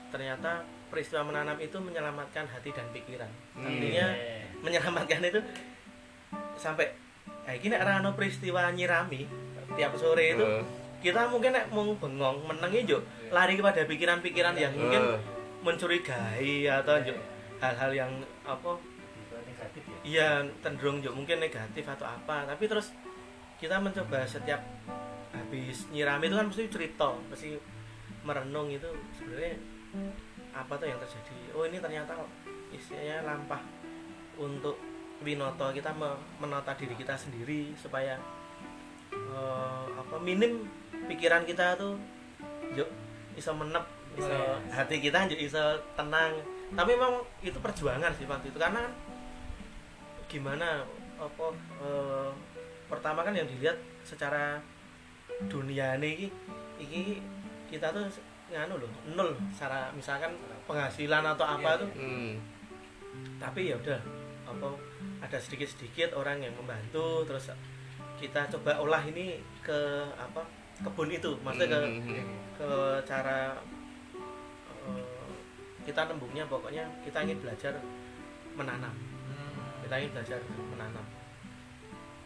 ternyata 0.08 0.62
peristiwa 0.88 1.20
menanam 1.22 1.56
itu 1.58 1.76
menyelamatkan 1.76 2.44
hati 2.46 2.70
dan 2.70 2.88
pikiran 2.90 3.28
Hmm. 3.54 3.66
artinya 3.66 4.06
Iya. 4.10 4.44
menyelamatkan 4.58 5.20
itu 5.22 5.40
sampai 6.54 6.92
kayak 7.44 7.60
gini 7.60 7.74
arah 7.74 8.00
ano 8.00 8.12
peristiwa 8.12 8.68
nyirami 8.70 9.24
tiap 9.70 9.92
sore 9.94 10.34
itu 10.34 10.42
Eh, 10.42 10.64
kita 10.98 11.28
mungkin 11.28 11.52
nek 11.52 11.68
mau 11.68 11.86
bengong 11.92 12.42
menengi 12.42 12.82
juk 12.84 13.00
lari 13.28 13.54
kepada 13.54 13.84
pikiran-pikiran 13.84 14.52
yang 14.52 14.72
mungkin 14.72 15.20
mencurigai 15.62 16.66
atau 16.66 16.96
juk 17.00 17.18
hal-hal 17.58 17.90
yang 17.92 18.10
apa? 18.48 18.80
Negatif 19.44 19.82
ya? 19.84 19.98
Iya 20.02 20.28
cenderung 20.64 21.04
juk 21.04 21.14
mungkin 21.14 21.38
negatif 21.38 21.84
atau 21.84 22.08
apa. 22.08 22.48
Tapi 22.48 22.64
terus 22.64 22.90
kita 23.60 23.76
mencoba 23.78 24.24
setiap 24.24 24.64
habis 25.36 25.84
nyirami 25.92 26.32
itu 26.32 26.36
kan 26.40 26.46
mesti 26.48 26.64
cerita 26.72 27.12
mesti 27.28 27.60
merenung 28.24 28.72
itu 28.72 28.88
sebenarnya 29.14 29.54
apa 30.56 30.72
tuh 30.74 30.88
yang 30.88 30.98
terjadi. 30.98 31.36
Oh 31.54 31.68
ini 31.68 31.78
ternyata 31.78 32.16
istilahnya 32.72 33.22
lampah 33.22 33.62
untuk 34.40 34.80
winoto. 35.22 35.70
Kita 35.70 35.92
me- 35.94 36.18
menata 36.40 36.72
diri 36.74 36.96
kita 36.96 37.14
sendiri 37.14 37.76
supaya 37.76 38.16
eh, 39.12 39.84
apa 39.94 40.16
minim 40.18 40.64
pikiran 41.06 41.44
kita 41.44 41.78
tuh 41.78 41.94
yuk 42.74 42.88
iso 43.34 43.54
menep 43.54 43.84
iso 44.18 44.28
Yes. 44.28 44.74
hati 44.74 44.98
kita 44.98 45.30
yuk 45.30 45.40
iso 45.40 45.62
tenang 45.94 46.36
tapi 46.68 46.90
memang 46.92 47.14
itu 47.40 47.56
perjuangan 47.56 48.12
sih 48.12 48.24
waktu 48.24 48.48
itu 48.48 48.58
karena 48.58 48.84
kan 48.84 48.92
gimana 50.26 50.84
apa 51.16 51.46
eh, 51.80 52.30
pertama 52.86 53.20
kan 53.22 53.32
yang 53.32 53.48
dilihat 53.48 53.76
secara 54.04 54.60
dunia 55.46 55.96
ini 55.96 56.28
iki 56.76 57.20
kita 57.68 57.90
tuh 57.90 58.06
nganu 58.48 58.80
loh 58.80 58.90
nol 59.12 59.30
secara 59.52 59.92
misalkan 59.92 60.32
penghasilan 60.64 61.24
atau 61.26 61.44
apa 61.44 61.68
Iya, 61.68 61.80
tuh 61.84 61.90
hmm. 61.94 62.32
tapi 63.36 63.60
ya 63.68 63.76
udah 63.76 64.00
apa 64.48 64.68
ada 65.20 65.36
sedikit 65.36 65.68
sedikit 65.68 66.16
orang 66.16 66.40
yang 66.40 66.54
membantu 66.56 67.24
terus 67.24 67.52
kita 68.16 68.48
coba 68.48 68.80
olah 68.80 69.04
ini 69.04 69.36
ke 69.60 69.78
apa 70.16 70.42
kebun 70.80 71.10
itu 71.10 71.32
maksudnya 71.40 71.76
ke 71.76 71.80
Hmm. 71.84 72.28
ke 72.56 72.70
cara 73.04 73.54
kita 75.88 76.04
nembungnya 76.04 76.44
pokoknya 76.44 76.84
kita 77.00 77.24
ingin 77.24 77.40
belajar 77.40 77.72
menanam. 78.52 78.92
Kita 79.80 79.94
ingin 79.96 80.12
belajar 80.12 80.40
menanam. 80.68 81.06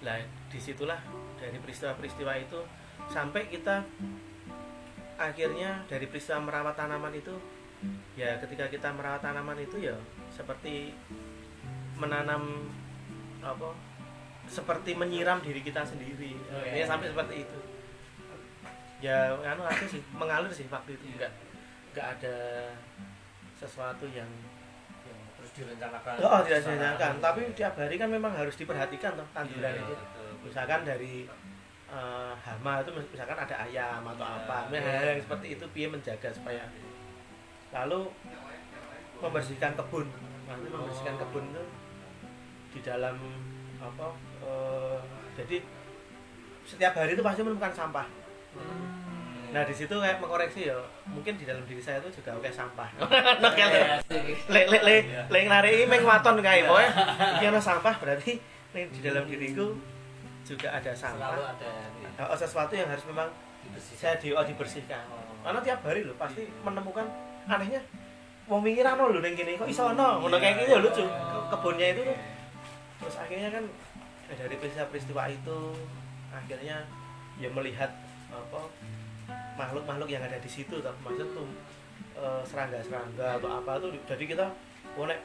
Lah 0.02 0.18
di 0.50 0.58
situlah 0.58 0.98
dari 1.38 1.62
peristiwa-peristiwa 1.62 2.32
itu 2.42 2.58
sampai 3.06 3.46
kita 3.46 3.86
akhirnya 5.14 5.86
dari 5.86 6.10
peristiwa 6.10 6.42
merawat 6.42 6.74
tanaman 6.74 7.14
itu 7.14 7.38
ya 8.18 8.38
ketika 8.42 8.66
kita 8.66 8.90
merawat 8.90 9.22
tanaman 9.22 9.58
itu 9.62 9.78
ya 9.78 9.94
seperti 10.34 10.90
menanam 11.98 12.66
apa 13.42 13.74
seperti 14.50 14.98
menyiram 14.98 15.38
diri 15.38 15.62
kita 15.62 15.86
sendiri. 15.86 16.34
Oh, 16.50 16.62
ya 16.66 16.82
iya. 16.82 16.86
sampai 16.86 17.14
seperti 17.14 17.46
itu. 17.46 17.58
Ya 19.02 19.34
anu 19.34 19.62
aja 19.66 19.86
sih 19.86 20.02
mengalir 20.14 20.50
sih 20.50 20.66
waktu 20.66 20.98
itu. 20.98 21.04
Enggak 21.14 21.32
enggak 21.94 22.06
ada 22.18 22.36
sesuatu 23.62 24.04
yang 24.08 24.26
Yang 25.02 25.18
terus 25.34 25.50
direncanakan 25.56 26.12
Oh, 26.20 26.40
tidak 26.42 26.60
direncanakan. 26.62 27.12
Tapi 27.18 27.40
tiap 27.52 27.74
hari 27.74 27.94
kan 27.94 28.08
memang 28.08 28.32
harus 28.32 28.54
diperhatikan 28.54 29.14
toh 29.14 29.26
tanduran 29.32 29.72
Iya, 29.72 29.80
itu. 29.80 29.94
betul. 29.94 30.30
Misalkan 30.42 30.80
dari 30.82 31.14
eh, 31.88 32.32
hama 32.38 32.80
itu 32.80 32.90
mis- 32.90 33.10
misalkan 33.10 33.36
ada 33.36 33.54
ayam 33.60 34.00
atau 34.06 34.24
Iya. 34.24 34.36
apa. 34.40 34.58
Nah, 34.66 34.80
hal 34.80 35.06
yang 35.08 35.20
seperti 35.20 35.46
itu 35.52 35.64
piye 35.68 35.86
menjaga 35.86 36.28
supaya 36.28 36.64
lalu 37.70 38.00
membersihkan 39.18 39.72
kebun. 39.74 40.06
Nanti 40.44 40.66
membersihkan 40.66 41.16
kebun 41.16 41.44
itu 41.48 41.64
di 42.70 42.80
dalam 42.80 43.16
apa? 43.78 44.08
eh, 44.40 44.98
jadi 45.34 45.56
setiap 46.64 46.94
hari 46.94 47.12
itu 47.12 47.20
pasti 47.20 47.40
menemukan 47.40 47.70
sampah. 47.70 48.06
Nah 49.52 49.62
di 49.68 49.74
situ 49.76 49.92
kayak 49.92 50.16
mengkoreksi 50.16 50.72
ya, 50.72 50.76
mungkin 51.12 51.36
di 51.36 51.44
dalam 51.44 51.60
diri 51.68 51.84
saya 51.84 52.00
itu 52.00 52.08
juga 52.16 52.32
oke 52.40 52.48
sampah. 52.48 52.88
Nah, 53.42 53.52
kayak 53.52 54.00
le 54.48 54.62
le 54.72 54.78
le 54.80 54.96
le 55.28 55.38
ngareki 55.44 55.84
meng 55.84 56.02
waton 56.08 56.40
kae 56.40 56.64
pokoke 56.64 56.88
iki 57.36 57.44
ana 57.52 57.60
sampah 57.60 57.94
berarti 58.00 58.40
di 58.72 59.00
dalam 59.04 59.28
diriku 59.28 59.76
juga 60.48 60.72
ada 60.72 60.92
sampah. 60.96 61.36
Ada 61.52 62.32
oh, 62.32 62.38
sesuatu 62.40 62.72
yang 62.72 62.88
harus 62.88 63.04
memang 63.04 63.28
saya 63.76 64.16
di 64.16 64.32
oh, 64.32 64.40
dibersihkan. 64.40 65.04
Karena 65.44 65.60
tiap 65.60 65.84
hari 65.84 66.08
loh 66.08 66.16
pasti 66.16 66.48
menemukan 66.64 67.04
anehnya 67.44 67.84
mau 68.48 68.58
mikir 68.58 68.82
ano 68.82 69.08
lho 69.12 69.22
ning 69.22 69.38
kene 69.38 69.54
kok 69.54 69.70
iso 69.70 69.92
ono 69.92 70.24
ngono 70.24 70.36
kayak 70.40 70.64
gitu 70.64 70.80
lucu. 70.80 71.04
Ke- 71.04 71.46
kebunnya 71.52 71.86
itu 71.92 72.00
tuh. 72.08 72.18
Terus 73.04 73.16
akhirnya 73.20 73.48
kan 73.52 73.64
dari 74.32 74.56
peristiwa-peristiwa 74.56 75.22
itu 75.28 75.58
akhirnya 76.32 76.88
ya 77.36 77.48
melihat 77.52 77.92
apa 78.32 78.60
makhluk-makhluk 79.58 80.08
yang 80.08 80.22
ada 80.24 80.38
di 80.40 80.50
situ 80.50 80.80
toh 80.80 80.94
maksud 81.04 81.28
tuh 81.36 81.48
eh, 82.16 82.42
serangga-serangga 82.46 83.40
atau 83.40 83.50
apa 83.50 83.78
tuh. 83.80 83.92
Jadi 84.08 84.24
kita 84.24 84.46
oh, 84.96 85.04
nek 85.08 85.20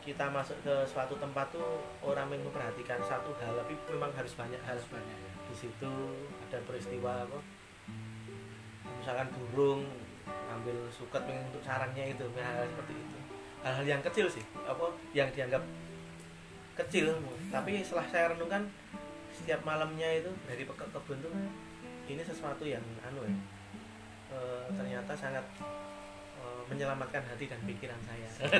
kita 0.00 0.32
masuk 0.32 0.56
ke 0.64 0.74
suatu 0.88 1.12
tempat 1.20 1.52
tuh 1.52 1.84
orang 2.00 2.32
yang 2.32 2.40
memperhatikan 2.48 2.96
satu 3.04 3.36
hal 3.36 3.52
tapi 3.52 3.76
memang 3.92 4.08
harus 4.16 4.32
banyak 4.32 4.60
hal 4.64 4.80
di 5.50 5.54
situ 5.54 5.92
ada 6.48 6.56
peristiwa 6.64 7.28
apa 7.28 7.38
misalkan 8.96 9.28
burung 9.52 9.84
ambil 10.50 10.76
suket 10.88 11.22
untuk 11.28 11.62
sarangnya 11.62 12.10
itu 12.10 12.24
hal, 12.36 12.64
-hal 12.64 12.66
seperti 12.68 12.92
itu. 12.96 13.16
Hal-hal 13.60 13.84
yang 13.84 14.02
kecil 14.02 14.26
sih 14.28 14.44
apa 14.64 14.88
yang 15.12 15.28
dianggap 15.32 15.62
kecil. 16.80 17.12
Tapi 17.52 17.84
setelah 17.84 18.06
saya 18.08 18.24
renungkan 18.32 18.68
setiap 19.30 19.60
malamnya 19.62 20.08
itu 20.16 20.30
dari 20.48 20.64
ke 20.64 20.74
kebun 20.74 21.18
tuh 21.22 21.32
ini 22.16 22.22
sesuatu 22.26 22.64
yang 22.66 22.82
anu 23.06 23.22
ya 23.22 23.34
eh, 24.34 24.66
ternyata 24.74 25.12
sangat 25.14 25.44
eh, 25.60 26.62
menyelamatkan 26.66 27.22
hati 27.26 27.46
dan 27.46 27.60
pikiran 27.62 28.00
saya 28.02 28.28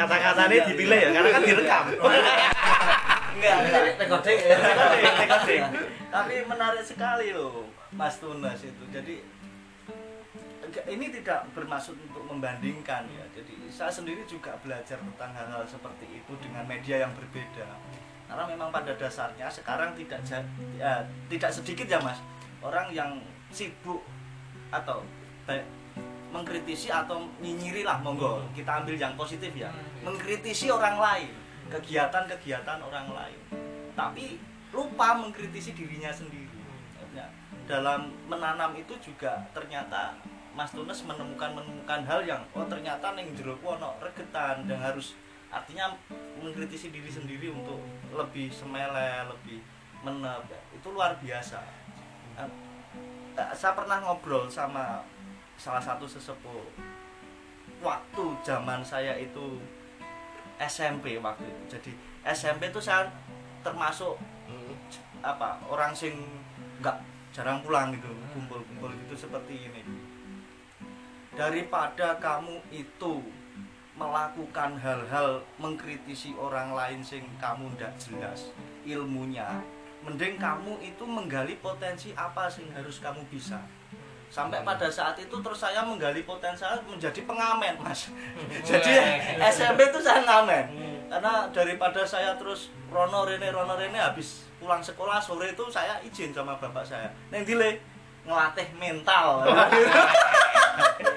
kata-katanya 0.00 0.64
dipilih 0.72 0.98
ya 0.98 1.10
karena 1.12 1.28
kan 1.32 1.42
direkam 1.44 1.84
Enggak, 3.32 3.56
enggak. 3.64 3.82
Recording 3.96 4.38
Recording, 4.44 5.14
recording. 5.24 5.62
Tapi 6.12 6.34
menarik 6.44 6.84
sekali 6.84 7.32
loh 7.32 7.64
Mas 7.96 8.20
Tunas 8.20 8.60
itu. 8.60 8.84
Jadi 8.92 9.24
ini 10.88 11.06
tidak 11.12 11.48
bermaksud 11.52 11.96
untuk 11.96 12.24
membandingkan 12.28 13.08
ya. 13.08 13.24
Jadi 13.36 13.68
saya 13.68 13.92
sendiri 13.92 14.24
juga 14.28 14.56
belajar 14.60 15.00
tentang 15.00 15.32
hal-hal 15.36 15.64
seperti 15.68 16.06
itu 16.08 16.32
dengan 16.40 16.64
media 16.64 17.04
yang 17.08 17.12
berbeda. 17.16 17.68
Karena 18.32 18.48
memang 18.48 18.72
pada 18.72 18.96
dasarnya 18.96 19.44
sekarang 19.52 19.92
tidak 19.92 20.24
ya, 20.80 21.04
tidak 21.28 21.52
sedikit 21.52 21.84
ya 21.84 22.00
Mas. 22.00 22.16
Orang 22.64 22.88
yang 22.88 23.20
sibuk 23.52 24.00
atau 24.72 25.04
baik 25.44 25.60
mengkritisi 26.32 26.88
atau 26.88 27.28
nyinyiri 27.44 27.84
lah 27.84 28.00
monggo. 28.00 28.40
Kita 28.56 28.80
ambil 28.80 28.96
yang 28.96 29.12
positif 29.20 29.52
ya. 29.52 29.68
Mengkritisi 30.00 30.72
orang 30.72 30.96
lain. 30.96 31.28
Kegiatan-kegiatan 31.68 32.80
orang 32.80 33.12
lain. 33.12 33.40
Tapi 33.92 34.40
lupa 34.72 35.12
mengkritisi 35.20 35.76
dirinya 35.76 36.08
sendiri. 36.08 36.48
Ya, 37.12 37.28
dalam 37.68 38.16
menanam 38.32 38.72
itu 38.80 38.96
juga 39.04 39.44
ternyata 39.52 40.16
Mas 40.56 40.72
Tunes 40.72 41.04
menemukan 41.04 41.52
menemukan 41.52 42.00
hal 42.08 42.24
yang 42.24 42.40
oh 42.56 42.64
ternyata 42.64 43.12
neng 43.12 43.36
jero 43.36 43.60
ku 43.60 43.76
ono 43.76 44.00
regetan 44.00 44.64
dan 44.64 44.80
harus 44.80 45.12
artinya 45.52 45.92
mengkritisi 46.40 46.88
diri 46.88 47.12
sendiri 47.12 47.52
untuk 47.52 47.78
lebih 48.10 48.48
semele 48.48 49.28
lebih 49.28 49.60
menep. 50.00 50.48
Itu 50.72 50.96
luar 50.96 51.14
biasa. 51.20 51.60
Eh, 52.40 52.50
saya 53.52 53.76
pernah 53.76 54.00
ngobrol 54.00 54.48
sama 54.48 55.04
salah 55.60 55.84
satu 55.84 56.08
sesepuh. 56.08 56.64
Waktu 57.84 58.24
zaman 58.42 58.80
saya 58.80 59.12
itu 59.20 59.60
SMP 60.56 61.20
waktu 61.20 61.44
itu. 61.44 61.78
Jadi 61.78 61.92
SMP 62.24 62.72
itu 62.72 62.80
saya 62.80 63.06
termasuk 63.62 64.16
Hmm. 64.42 64.74
apa 65.22 65.56
orang 65.70 65.94
sing 65.94 66.12
nggak 66.82 66.98
jarang 67.32 67.62
pulang 67.64 67.94
gitu 67.94 68.10
kumpul-kumpul 68.36 68.90
gitu 69.06 69.14
seperti 69.16 69.70
ini. 69.70 69.80
Daripada 71.32 72.20
kamu 72.20 72.60
itu 72.68 73.24
melakukan 74.02 74.74
hal-hal 74.82 75.38
mengkritisi 75.62 76.34
orang 76.34 76.74
lain 76.74 76.98
sing 76.98 77.22
kamu 77.38 77.70
ndak 77.78 77.94
jelas 78.02 78.50
ilmunya 78.82 79.62
mending 80.02 80.34
kamu 80.34 80.82
itu 80.82 81.04
menggali 81.06 81.54
potensi 81.62 82.10
apa 82.18 82.50
sih 82.50 82.66
harus 82.74 82.98
kamu 82.98 83.22
bisa. 83.30 83.62
Sampai 84.32 84.64
pada 84.64 84.88
saat 84.88 85.14
itu 85.20 85.36
terus 85.44 85.60
saya 85.60 85.84
menggali 85.84 86.24
potensi 86.24 86.64
saya 86.64 86.80
menjadi 86.88 87.20
pengamen 87.22 87.76
mas. 87.84 88.08
Jadi 88.64 88.92
SMP 89.38 89.92
itu 89.92 90.00
saya 90.02 90.24
ngamen. 90.24 90.66
Karena 91.06 91.46
daripada 91.52 92.02
saya 92.02 92.34
terus 92.40 92.72
rono 92.88 93.28
rene 93.28 93.52
rono 93.52 93.76
rene 93.76 94.00
habis 94.00 94.48
pulang 94.56 94.80
sekolah 94.80 95.20
sore 95.20 95.52
itu 95.52 95.68
saya 95.68 96.00
izin 96.00 96.32
sama 96.32 96.56
bapak 96.56 96.82
saya. 96.82 97.12
Neng 97.28 97.44
dile 97.44 97.78
ngelatih 98.24 98.68
mental 98.78 99.42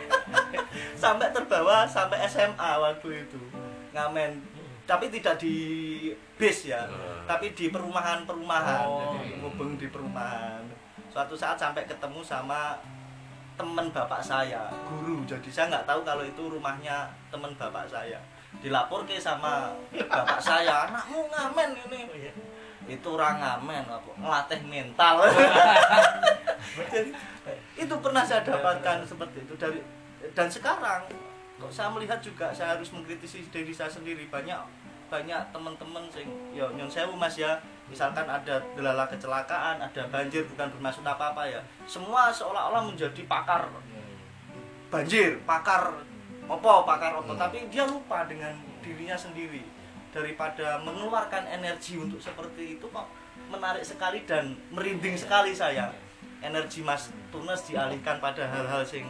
sampai 0.95 1.29
terbawa 1.29 1.85
sampai 1.85 2.23
SMA 2.25 2.71
waktu 2.79 3.23
itu. 3.23 3.39
Ngamen. 3.91 4.31
Tapi 4.85 5.09
tidak 5.09 5.41
di 5.41 5.55
bis 6.35 6.69
ya 6.69 6.85
Hmm. 6.85 7.25
tapi 7.25 7.49
di 7.57 7.73
perumahan-perumahan. 7.73 8.85
Oh. 8.85 9.17
jadi 9.17 9.41
ngubeng 9.41 9.79
di 9.79 9.89
perumahan. 9.89 10.61
Suatu 11.09 11.33
saat 11.33 11.57
sampai 11.57 11.87
ketemu 11.87 12.21
sama 12.21 12.77
teman 13.55 13.87
bapak 13.89 14.21
saya 14.21 14.67
guru. 14.85 15.23
Jadi 15.25 15.47
saya 15.49 15.71
nggak 15.71 15.87
tahu 15.87 16.03
kalau 16.03 16.21
itu 16.21 16.43
rumahnya 16.45 17.07
teman 17.31 17.49
bapak 17.55 17.87
saya. 17.87 18.19
Dilapor 18.61 19.07
ke 19.07 19.17
sama 19.17 19.73
bapak 19.91 20.37
saya 20.37 20.85
anakmu 20.85 21.25
ngamen 21.27 21.69
ini. 21.89 22.29
Itu 22.85 23.17
orang 23.17 23.41
ngamen 23.41 23.89
apa? 23.89 24.11
Ngelatih 24.21 24.61
mental. 24.69 25.15
Jadi, 26.93 27.09
itu 27.75 27.95
pernah 27.97 28.21
saya 28.21 28.41
dapatkan 28.43 29.01
seperti 29.01 29.41
itu. 29.41 29.53
Dari 29.57 29.79
dan 30.33 30.47
sekarang 30.49 31.05
kok 31.55 31.71
saya 31.71 31.87
melihat 31.91 32.19
juga 32.19 32.51
saya 32.51 32.75
harus 32.75 32.91
mengkritisi 32.91 33.45
diri 33.51 33.71
saya 33.71 33.91
sendiri. 33.91 34.27
Banyak 34.27 34.59
banyak 35.05 35.37
teman-teman 35.53 36.03
sing 36.09 36.27
ya 36.55 36.65
nyon 36.73 36.89
sewu 36.89 37.13
mas 37.13 37.37
ya. 37.37 37.59
Misalkan 37.85 38.25
ada 38.25 38.57
delala 38.73 39.05
kecelakaan 39.05 39.77
ada 39.77 40.09
banjir 40.09 40.41
bukan 40.49 40.67
bermaksud 40.73 41.05
apa 41.05 41.35
apa 41.35 41.43
ya. 41.45 41.61
Semua 41.85 42.33
seolah-olah 42.33 42.81
menjadi 42.89 43.21
pakar. 43.29 43.69
Banjir 44.89 45.37
pakar 45.45 45.93
opo 46.49 46.85
pakar 46.85 47.13
opo. 47.17 47.33
Hmm. 47.33 47.41
tapi 47.41 47.65
dia 47.69 47.85
lupa 47.85 48.25
dengan 48.25 48.57
dirinya 48.81 49.13
sendiri. 49.13 49.61
Daripada 50.15 50.79
mengeluarkan 50.79 51.43
energi 51.51 51.99
untuk 51.99 52.23
seperti 52.23 52.79
itu 52.79 52.87
kok 52.87 53.05
menarik 53.51 53.83
sekali 53.83 54.23
dan 54.25 54.57
merinding 54.73 55.19
sekali 55.19 55.53
saya. 55.53 55.91
Energi 56.41 56.85
Mas 56.85 57.09
Tunes 57.31 57.61
dialihkan 57.65 58.21
pada 58.21 58.45
hal-hal 58.45 58.85
sing 58.85 59.07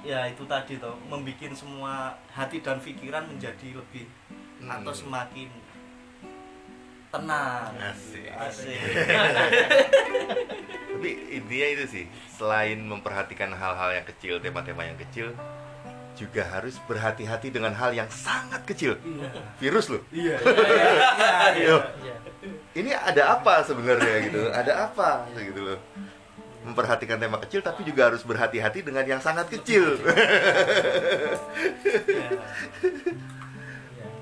ya 0.00 0.24
itu 0.24 0.42
tadi 0.44 0.76
toh 0.76 0.94
membuat 1.04 1.52
semua 1.52 1.94
hati 2.28 2.58
dan 2.58 2.78
pikiran 2.78 3.26
menjadi 3.26 3.74
lebih 3.74 4.06
Hmm. 4.58 4.74
atau 4.74 4.90
semakin 4.90 5.46
tenang 7.08 7.70
Asik. 7.78 8.26
asik 8.28 8.74
Tapi 10.90 11.10
intinya 11.30 11.68
itu 11.70 11.84
sih, 11.86 12.04
selain 12.28 12.82
memperhatikan 12.82 13.54
hal-hal 13.54 13.94
yang 13.94 14.02
kecil, 14.04 14.42
tema-tema 14.42 14.82
yang 14.82 14.98
kecil, 14.98 15.30
juga 16.12 16.42
harus 16.42 16.74
berhati-hati 16.84 17.54
dengan 17.54 17.70
hal 17.70 17.94
yang 17.94 18.10
sangat 18.10 18.66
kecil. 18.66 18.98
iya 18.98 19.30
Virus 19.56 19.86
loh. 19.88 20.02
iya 20.10 20.42
Yo, 21.62 21.78
Iya. 22.02 22.16
ini 22.74 22.90
ada 22.90 23.38
apa 23.38 23.62
sebenarnya 23.62 24.26
gitu? 24.26 24.50
Ada 24.50 24.90
apa 24.90 25.22
gitu 25.38 25.60
loh. 25.62 25.78
Memperhatikan 26.58 27.16
tema 27.16 27.38
kecil 27.38 27.62
tapi 27.62 27.82
juga 27.82 28.10
harus 28.10 28.22
berhati-hati 28.22 28.82
dengan 28.82 29.06
yang 29.06 29.22
sangat 29.22 29.46
kecil. 29.48 29.96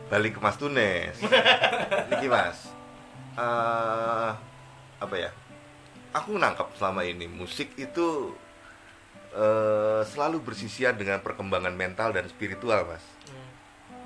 Balik 0.07 0.38
ke 0.38 0.40
Mas 0.40 0.57
Tunes. 0.57 1.16
Niki 2.11 2.29
Mas. 2.31 2.70
Eh, 3.37 4.31
apa 4.96 5.14
ya? 5.18 5.31
Aku 6.14 6.38
nangkap 6.38 6.70
selama 6.79 7.03
ini 7.03 7.27
musik 7.27 7.75
itu 7.77 8.33
eh, 9.35 10.01
selalu 10.07 10.40
bersisian 10.40 10.94
dengan 10.94 11.18
perkembangan 11.20 11.75
mental 11.75 12.14
dan 12.14 12.25
spiritual, 12.31 12.87
Mas. 12.87 13.03
Hmm. 13.27 13.44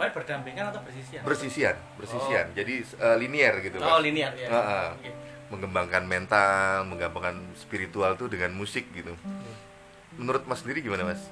Baik 0.01 0.17
berdampingan 0.17 0.73
atau 0.73 0.81
bersisian? 0.81 1.21
Bersisian, 1.23 1.77
bersisian. 2.01 2.47
Jadi 2.57 2.75
eh, 2.83 3.17
linear 3.21 3.61
gitu, 3.61 3.77
Oh, 3.79 4.01
Mas. 4.01 4.03
linear 4.03 4.33
ya. 4.33 4.49
Heeh. 4.49 4.89
Oke. 4.97 5.11
Mengembangkan 5.51 6.05
mental, 6.05 6.87
mengembangkan 6.87 7.35
spiritual 7.55 8.15
tuh 8.15 8.27
dengan 8.27 8.51
musik 8.51 8.87
gitu. 8.91 9.13
Menurut 10.15 10.47
Mas 10.47 10.63
sendiri 10.63 10.79
gimana, 10.81 11.03
Mas? 11.05 11.23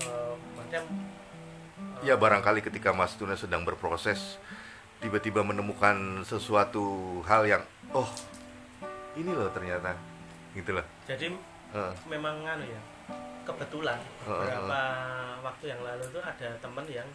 Eh, 0.00 0.34
macam 0.54 0.82
eh, 0.82 2.02
Ya 2.02 2.14
barangkali 2.14 2.58
ketika 2.60 2.90
Mas 2.90 3.14
Tuna 3.14 3.34
sedang 3.34 3.62
berproses 3.62 4.38
tiba-tiba 4.98 5.42
menemukan 5.42 5.94
sesuatu 6.22 6.82
hal 7.22 7.42
yang 7.44 7.62
oh 7.90 8.06
ini 9.12 9.28
loh 9.28 9.50
ternyata 9.50 9.98
gitu 10.52 10.70
loh. 10.72 10.86
jadi 11.02 11.26
Heeh. 11.68 11.92
memang 12.06 12.38
anu 12.40 12.62
ya 12.62 12.78
kebetulan 13.42 13.98
beberapa 14.22 14.78
waktu 15.42 15.64
yang 15.68 15.82
lalu 15.82 16.06
tuh 16.08 16.22
ada 16.22 16.54
teman 16.56 16.86
yang 16.86 17.08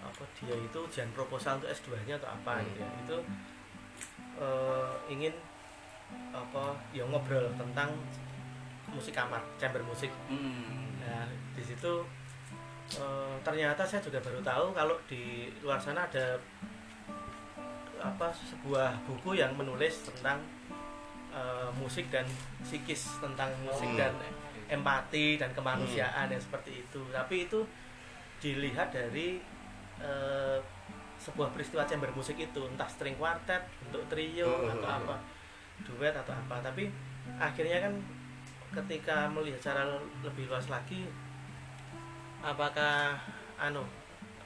apa 0.00 0.24
dia 0.34 0.56
itu 0.56 0.78
ujian 0.80 1.12
proposal 1.12 1.60
untuk 1.60 1.68
S2-nya 1.70 2.16
atau 2.16 2.32
apa 2.32 2.56
Hmm. 2.56 2.64
gitu 2.66 2.80
ya 2.80 2.88
itu 3.04 3.16
eh, 4.42 4.90
ingin 5.08 5.30
apa 6.34 6.74
ya 6.90 7.06
ngobrol 7.06 7.46
tentang 7.54 7.88
musik 8.88 9.14
kamar 9.14 9.40
chamber 9.56 9.80
musik 9.82 10.10
Hmm. 10.28 10.98
nah 10.98 11.24
di 11.54 11.62
situ 11.62 12.04
eh, 12.94 13.34
ternyata 13.40 13.80
saya 13.82 14.02
juga 14.02 14.20
baru 14.20 14.42
tahu 14.42 14.66
kalau 14.72 14.96
di 15.06 15.22
luar 15.62 15.78
sana 15.78 16.04
ada 16.04 16.36
apa 18.02 18.28
sebuah 18.34 19.06
buku 19.06 19.38
yang 19.38 19.54
menulis 19.54 20.04
tentang 20.04 20.42
eh, 21.30 21.70
musik 21.78 22.10
dan 22.10 22.26
psikis 22.60 23.22
tentang 23.22 23.48
musik 23.62 23.88
Hmm. 23.88 24.00
dan 24.00 24.12
empati 24.68 25.36
dan 25.36 25.52
kemanusiaan 25.52 26.28
yang 26.28 26.40
seperti 26.40 26.82
itu 26.82 27.00
tapi 27.08 27.46
itu 27.46 27.60
dilihat 28.38 28.90
dari 28.90 29.38
eh, 30.02 30.58
sebuah 31.22 31.54
peristiwa 31.54 31.86
chamber 31.86 32.10
musik 32.10 32.34
itu 32.34 32.66
entah 32.66 32.90
string 32.90 33.14
quartet 33.14 33.62
bentuk 33.78 34.02
trio 34.10 34.50
Hmm. 34.50 34.74
atau 34.74 34.90
apa 34.90 35.16
duet 35.86 36.10
atau 36.10 36.34
apa 36.34 36.58
tapi 36.58 36.90
akhirnya 37.38 37.78
kan 37.86 37.94
ketika 38.74 39.30
melihat 39.30 39.62
secara 39.62 39.86
lebih 40.26 40.50
luas 40.50 40.66
lagi 40.66 41.06
apakah 42.42 43.14
anu 43.54 43.86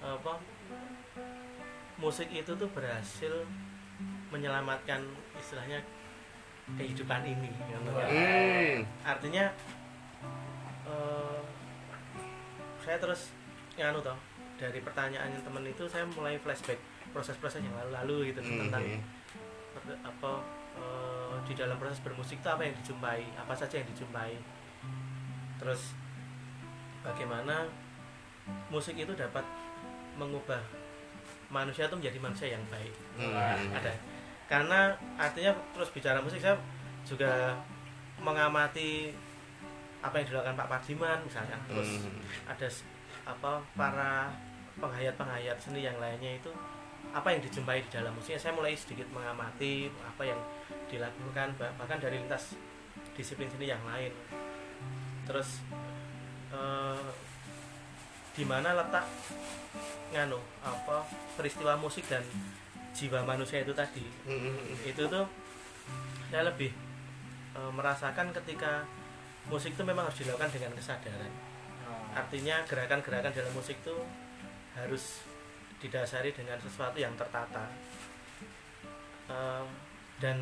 apa 0.05 0.37
musik 1.97 2.29
itu 2.29 2.53
tuh 2.53 2.69
berhasil 2.77 3.33
menyelamatkan 4.29 5.01
istilahnya 5.41 5.81
kehidupan 6.77 7.25
ini 7.25 7.49
kan. 7.57 7.81
Hmm. 8.13 8.77
artinya 9.01 9.45
eh, 10.85 11.41
saya 12.85 13.01
terus 13.01 13.33
nganu 13.81 14.05
toh 14.05 14.19
dari 14.57 14.81
pertanyaan 14.81 15.31
temen 15.37 15.65
itu 15.65 15.85
saya 15.85 16.09
mulai 16.09 16.37
flashback 16.37 16.81
proses-proses 17.11 17.61
yang 17.61 17.75
lalu-lalu 17.75 18.33
gitu 18.33 18.41
tentang 18.41 18.85
Hmm. 19.77 19.95
apa 20.03 20.33
eh, 20.75 21.35
di 21.45 21.53
dalam 21.53 21.77
proses 21.77 22.01
bermusik 22.01 22.41
itu 22.41 22.49
apa 22.49 22.61
yang 22.61 22.75
dijumpai 22.77 23.23
apa 23.37 23.53
saja 23.53 23.77
yang 23.77 23.89
dijumpai 23.89 24.35
terus 25.57 25.93
bagaimana 27.01 27.69
musik 28.69 28.95
itu 28.95 29.13
dapat 29.13 29.45
mengubah 30.17 30.59
manusia 31.49 31.87
itu 31.87 31.95
menjadi 31.95 32.19
manusia 32.19 32.49
yang 32.51 32.65
baik 32.67 32.93
Hmm. 33.15 33.71
ada 33.73 33.93
karena 34.47 34.81
artinya 35.17 35.53
terus 35.73 35.91
bicara 35.91 36.19
musik 36.19 36.39
saya 36.39 36.57
juga 37.05 37.55
mengamati 38.19 39.13
apa 40.01 40.19
yang 40.19 40.27
dilakukan 40.29 40.57
Pak 40.57 40.69
Pardiman 40.69 41.19
misalnya 41.23 41.57
terus 41.67 42.03
Hmm. 42.03 42.21
ada 42.49 42.67
apa 43.27 43.59
para 43.75 44.31
penghayat-penghayat 44.79 45.59
seni 45.59 45.83
yang 45.83 45.99
lainnya 45.99 46.39
itu 46.39 46.55
apa 47.11 47.33
yang 47.35 47.41
dijumpai 47.43 47.83
di 47.83 47.91
dalam? 47.91 48.15
Musiknya 48.15 48.39
saya 48.39 48.55
mulai 48.55 48.79
sedikit 48.79 49.11
mengamati 49.11 49.91
apa 50.05 50.23
yang 50.23 50.39
dilakukan 50.87 51.59
bah- 51.59 51.75
bahkan 51.75 51.99
dari 51.99 52.23
lintas 52.23 52.55
disiplin 53.19 53.51
seni 53.51 53.67
yang 53.67 53.83
lain. 53.83 54.15
Terus 55.27 55.65
eh, 56.55 57.07
di 58.37 58.45
mana 58.47 58.77
letak 58.77 59.09
nganu 60.13 60.39
apa 60.63 61.09
peristiwa 61.35 61.75
musik 61.81 62.07
dan 62.07 62.23
jiwa 62.95 63.27
manusia 63.27 63.65
itu 63.65 63.75
tadi? 63.75 64.05
Hmm. 64.29 64.77
itu 64.87 65.03
tuh 65.09 65.27
saya 66.31 66.47
lebih 66.47 66.71
eh, 67.57 67.71
merasakan 67.73 68.31
ketika 68.31 68.85
musik 69.49 69.73
itu 69.73 69.83
memang 69.83 70.05
harus 70.11 70.21
dilakukan 70.21 70.53
dengan 70.53 70.75
kesadaran 70.77 71.46
artinya 72.17 72.65
gerakan-gerakan 72.65 73.33
dalam 73.33 73.53
musik 73.53 73.77
itu 73.81 73.97
harus 74.77 75.21
didasari 75.81 76.33
dengan 76.33 76.57
sesuatu 76.61 76.97
yang 76.97 77.13
tertata. 77.15 77.69
Em, 79.29 79.67
dan 80.17 80.41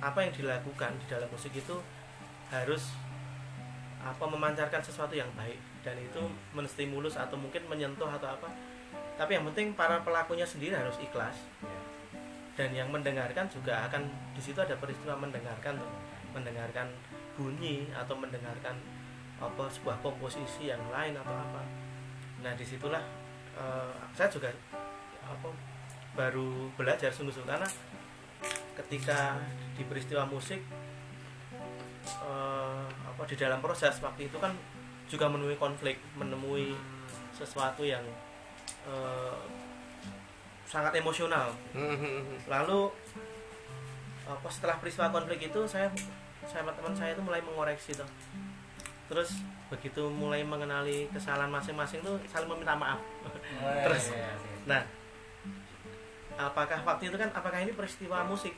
apa 0.00 0.24
yang 0.24 0.32
dilakukan 0.32 0.96
di 1.00 1.06
dalam 1.08 1.28
musik 1.28 1.52
itu 1.52 1.76
harus 2.48 2.92
apa 4.04 4.24
memancarkan 4.24 4.80
sesuatu 4.84 5.12
yang 5.16 5.28
baik. 5.36 5.60
Dan 5.84 6.00
itu 6.00 6.20
menstimulus 6.56 7.16
atau 7.20 7.36
mungkin 7.36 7.64
menyentuh 7.68 8.08
atau 8.08 8.28
apa. 8.36 8.48
Tapi 9.20 9.36
yang 9.36 9.44
penting 9.52 9.76
para 9.76 10.00
pelakunya 10.00 10.48
sendiri 10.48 10.76
harus 10.76 10.96
ikhlas. 11.00 11.36
Dan 12.54 12.70
yang 12.70 12.88
mendengarkan 12.88 13.50
juga 13.50 13.84
akan 13.90 14.06
di 14.32 14.40
situ 14.40 14.56
ada 14.62 14.78
peristiwa 14.78 15.18
mendengarkan 15.18 15.74
mendengarkan 16.30 16.86
bunyi 17.34 17.90
atau 17.94 18.14
mendengarkan 18.14 18.78
apa 19.50 19.68
sebuah 19.68 20.00
komposisi 20.00 20.70
yang 20.72 20.80
lain 20.88 21.16
atau 21.16 21.34
apa. 21.34 21.62
Nah 22.40 22.52
di 22.56 22.64
situlah 22.64 23.02
eh, 23.56 23.94
saya 24.16 24.28
juga 24.32 24.50
apa 25.24 25.48
baru 26.14 26.70
belajar 26.78 27.10
sungguh-sungguh. 27.12 27.48
Karena 27.48 27.68
ketika 28.74 29.38
di 29.76 29.82
peristiwa 29.86 30.24
musik 30.26 30.60
eh, 32.04 32.86
apa 32.88 33.22
di 33.28 33.36
dalam 33.36 33.60
proses 33.60 34.00
waktu 34.00 34.28
itu 34.28 34.36
kan 34.40 34.52
juga 35.08 35.28
menemui 35.28 35.56
konflik 35.60 36.00
menemui 36.16 36.72
sesuatu 37.36 37.84
yang 37.84 38.02
eh, 38.88 39.40
sangat 40.64 40.96
emosional. 40.98 41.52
Lalu 42.48 42.80
apa 44.24 44.48
setelah 44.48 44.80
peristiwa 44.80 45.12
konflik 45.12 45.52
itu 45.52 45.60
saya 45.68 45.92
saya 46.48 46.64
teman 46.72 46.96
saya 46.96 47.12
itu 47.12 47.22
mulai 47.24 47.40
mengoreksi 47.44 47.92
tuh 47.96 48.08
terus 49.04 49.44
begitu 49.68 50.06
mulai 50.08 50.40
mengenali 50.44 51.08
kesalahan 51.12 51.50
masing-masing 51.52 52.00
tuh 52.00 52.16
saling 52.28 52.48
meminta 52.48 52.76
maaf. 52.76 53.00
Terus, 53.84 54.14
nah 54.64 54.82
apakah 56.34 56.82
waktu 56.82 57.12
itu 57.12 57.16
kan 57.16 57.30
apakah 57.34 57.62
ini 57.62 57.72
peristiwa 57.74 58.24
musik? 58.26 58.54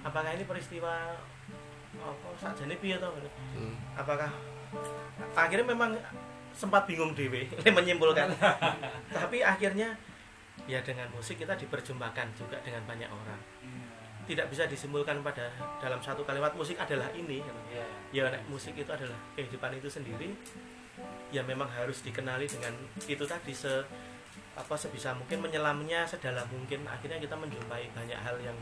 Apakah 0.00 0.32
ini 0.32 0.44
peristiwa 0.48 1.12
apa 2.00 2.28
saja 2.40 2.64
nih 2.64 2.78
piye 2.80 2.96
toh 2.96 3.12
Hmm. 3.52 3.74
apakah 3.98 4.30
akhirnya 5.34 5.66
memang 5.66 5.98
sempat 6.54 6.86
bingung 6.86 7.12
dewe 7.12 7.44
menyimpulkan. 7.76 8.30
Tapi 9.16 9.42
akhirnya 9.44 9.98
ya 10.68 10.80
dengan 10.84 11.08
musik 11.12 11.40
kita 11.40 11.56
diperjumpakan 11.56 12.32
juga 12.36 12.56
dengan 12.60 12.84
banyak 12.84 13.08
orang 13.08 13.40
tidak 14.30 14.46
bisa 14.46 14.62
disimpulkan 14.70 15.18
pada 15.26 15.50
dalam 15.82 15.98
satu 15.98 16.22
kalimat 16.22 16.54
musik 16.54 16.78
adalah 16.78 17.10
ini. 17.18 17.42
Gitu. 17.42 17.60
ya 18.14 18.30
musik 18.46 18.78
itu 18.78 18.86
adalah 18.86 19.18
kehidupan 19.34 19.74
itu 19.74 19.90
sendiri 19.90 20.30
ya 21.34 21.42
memang 21.42 21.66
harus 21.66 22.02
dikenali 22.02 22.46
dengan 22.46 22.74
itu 23.06 23.22
tadi 23.26 23.54
se 23.54 23.82
apa 24.54 24.74
sebisa 24.74 25.14
mungkin 25.18 25.42
menyelamnya 25.42 26.06
sedalam 26.06 26.46
mungkin. 26.54 26.86
Akhirnya 26.86 27.18
kita 27.18 27.34
menjumpai 27.34 27.90
banyak 27.90 28.18
hal 28.18 28.38
yang 28.38 28.54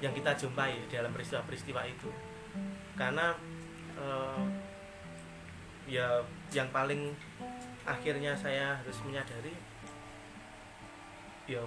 yang 0.00 0.12
kita 0.16 0.32
jumpai 0.36 0.88
dalam 0.88 1.12
peristiwa-peristiwa 1.12 1.84
itu. 1.84 2.08
Karena 2.96 3.36
eh, 4.00 4.44
ya 5.84 6.24
yang 6.56 6.72
paling 6.72 7.12
akhirnya 7.84 8.32
saya 8.32 8.80
harus 8.80 8.96
menyadari 9.04 9.52
ya 11.44 11.60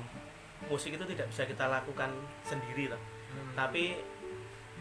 musik 0.65 0.97
itu 0.97 1.05
tidak 1.13 1.29
bisa 1.29 1.45
kita 1.45 1.69
lakukan 1.69 2.09
sendiri 2.41 2.89
tapi 3.53 3.97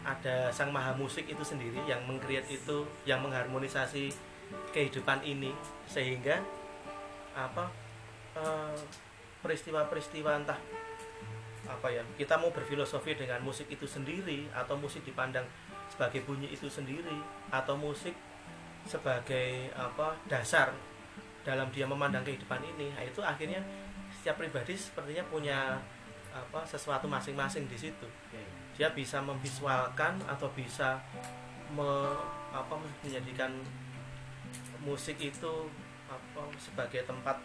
ada 0.07 0.47
sang 0.53 0.71
maha 0.71 0.95
musik 0.95 1.27
itu 1.27 1.43
sendiri 1.43 1.83
yang 1.83 1.99
mengcreate 2.07 2.47
itu 2.47 2.87
yang 3.03 3.19
mengharmonisasi 3.25 4.13
kehidupan 4.71 5.23
ini. 5.25 5.51
Sehingga 5.89 6.39
apa 7.37 7.69
eh, 8.37 8.77
peristiwa-peristiwa 9.43 10.43
entah 10.43 10.59
apa 11.67 11.87
ya 11.91 12.01
kita 12.15 12.39
mau 12.39 12.49
berfilosofi 12.49 13.19
dengan 13.19 13.43
musik 13.43 13.67
itu 13.67 13.83
sendiri 13.83 14.47
atau 14.55 14.79
musik 14.79 15.03
dipandang 15.03 15.43
sebagai 15.91 16.23
bunyi 16.23 16.47
itu 16.51 16.71
sendiri 16.71 17.19
atau 17.51 17.75
musik 17.75 18.15
sebagai 18.87 19.67
apa 19.75 20.15
dasar 20.31 20.71
dalam 21.43 21.67
dia 21.75 21.83
memandang 21.83 22.23
kehidupan 22.23 22.63
ini 22.63 22.91
nah, 22.95 23.03
itu 23.03 23.19
akhirnya 23.19 23.59
setiap 24.15 24.39
pribadi 24.39 24.79
sepertinya 24.79 25.23
punya 25.27 25.79
apa 26.37 26.61
sesuatu 26.63 27.09
masing-masing 27.09 27.65
di 27.65 27.77
situ. 27.77 28.07
Dia 28.77 28.93
bisa 28.93 29.17
memvisualkan 29.25 30.21
atau 30.29 30.45
bisa 30.53 31.01
me- 31.73 32.21
apa 32.53 32.77
menjadikan 33.01 33.51
musik 34.85 35.17
itu 35.19 35.67
apa 36.07 36.41
sebagai 36.55 37.03
tempat 37.03 37.35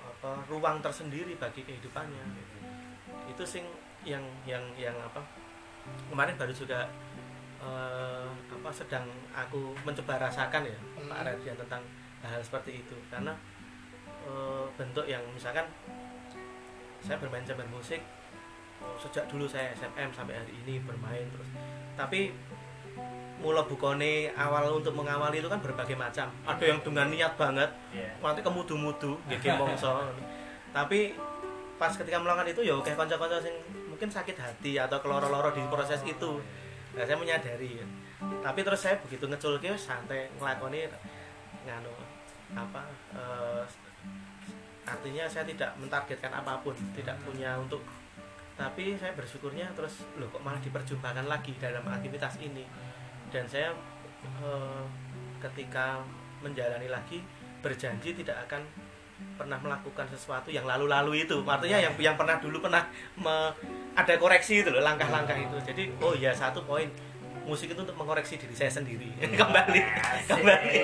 apa 0.00 0.30
ruang 0.48 0.78
tersendiri 0.80 1.34
bagi 1.36 1.66
kehidupannya. 1.66 2.24
Itu 3.28 3.42
sing 3.42 3.66
yang 4.06 4.22
yang 4.46 4.62
yang 4.78 4.94
apa 5.02 5.20
kemarin 6.08 6.38
baru 6.38 6.54
juga 6.54 6.86
eh, 7.58 8.26
apa 8.30 8.70
sedang 8.70 9.04
aku 9.34 9.74
mencoba 9.82 10.30
rasakan 10.30 10.66
ya 10.66 10.78
Pak 11.10 11.20
Radian 11.26 11.58
tentang 11.58 11.82
hal 12.22 12.40
seperti 12.40 12.86
itu. 12.86 12.96
Karena 13.10 13.34
eh, 14.24 14.64
bentuk 14.78 15.04
yang 15.04 15.22
misalkan 15.34 15.66
saya 17.02 17.18
bermain 17.18 17.42
campur 17.42 17.66
musik 17.68 18.00
oh, 18.78 18.96
sejak 18.98 19.26
dulu 19.26 19.44
saya 19.50 19.74
SMM 19.74 20.14
sampai 20.14 20.38
hari 20.38 20.54
ini 20.64 20.78
bermain 20.86 21.26
terus. 21.34 21.48
Tapi 21.98 22.30
mula 23.42 23.66
bukone 23.66 24.30
awal 24.38 24.78
untuk 24.78 24.94
mengawali 24.94 25.42
itu 25.42 25.50
kan 25.50 25.58
berbagai 25.58 25.98
macam. 25.98 26.30
Ada 26.46 26.64
yang 26.64 26.78
dengan 26.80 27.10
niat 27.10 27.34
banget 27.34 27.70
nanti 28.22 28.40
kemudu-mudu 28.40 29.18
gege 29.26 29.50
mongso. 29.60 29.98
Tapi 30.70 31.18
pas 31.76 31.90
ketika 31.90 32.22
melakukan 32.22 32.46
itu 32.54 32.62
ya 32.62 32.78
oke 32.78 32.94
konco-konco 32.94 33.42
sing 33.42 33.54
mungkin 33.90 34.06
sakit 34.06 34.38
hati 34.38 34.78
atau 34.78 35.02
keloro-loro 35.02 35.50
di 35.50 35.62
proses 35.66 35.98
itu. 36.06 36.38
Nah, 36.94 37.04
saya 37.08 37.18
menyadari. 37.18 37.80
Ya. 37.80 37.86
tapi 38.38 38.62
terus 38.62 38.78
saya 38.78 38.94
begitu 39.02 39.26
ngeculke 39.26 39.74
santai 39.74 40.30
ngelakoni 40.38 40.86
nganu 41.66 41.90
apa 42.54 42.82
eh, 43.16 43.62
artinya 44.82 45.24
saya 45.30 45.46
tidak 45.46 45.70
mentargetkan 45.78 46.32
apa 46.34 46.58
pun 46.62 46.74
tidak 46.94 47.14
punya 47.22 47.54
untuk 47.54 47.82
tapi 48.52 48.94
saya 49.00 49.16
bersyukurnya 49.16 49.72
terus 49.72 50.04
loh 50.20 50.28
kok 50.28 50.44
malah 50.44 50.60
diperjumpakan 50.60 51.26
lagi 51.26 51.56
dalam 51.56 51.82
aktivitas 51.88 52.36
ini. 52.38 52.62
Dan 53.32 53.48
saya 53.48 53.72
eh, 54.44 54.84
ketika 55.40 56.04
menjalani 56.44 56.86
lagi 56.92 57.24
berjanji 57.64 58.12
tidak 58.12 58.44
akan 58.46 58.62
pernah 59.38 59.56
melakukan 59.56 60.04
sesuatu 60.12 60.52
yang 60.52 60.68
lalu-lalu 60.68 61.24
itu. 61.24 61.40
Artinya 61.42 61.78
yang 61.80 61.94
yang 61.96 62.16
pernah 62.18 62.36
dulu 62.38 62.60
pernah 62.60 62.84
me- 63.16 63.54
ada 63.96 64.14
koreksi 64.20 64.60
itu 64.60 64.68
loh 64.68 64.84
langkah-langkah 64.84 65.34
itu. 65.34 65.56
Jadi 65.64 65.82
oh 66.04 66.12
ya 66.12 66.30
satu 66.36 66.62
poin 66.68 66.86
musik 67.42 67.72
itu 67.72 67.80
untuk 67.80 67.96
mengoreksi 67.96 68.36
diri 68.36 68.54
saya 68.54 68.70
sendiri. 68.70 69.10
Kembali 69.40 69.80
kembali 70.28 70.78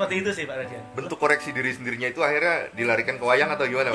seperti 0.00 0.24
itu 0.24 0.30
sih 0.32 0.44
Pak 0.48 0.56
Radian 0.64 0.80
Bentuk 0.96 1.20
koreksi 1.20 1.52
diri 1.52 1.76
sendirinya 1.76 2.08
itu 2.08 2.24
akhirnya 2.24 2.72
dilarikan 2.72 3.20
ke 3.20 3.24
wayang 3.28 3.52
atau 3.52 3.68
gimana? 3.68 3.92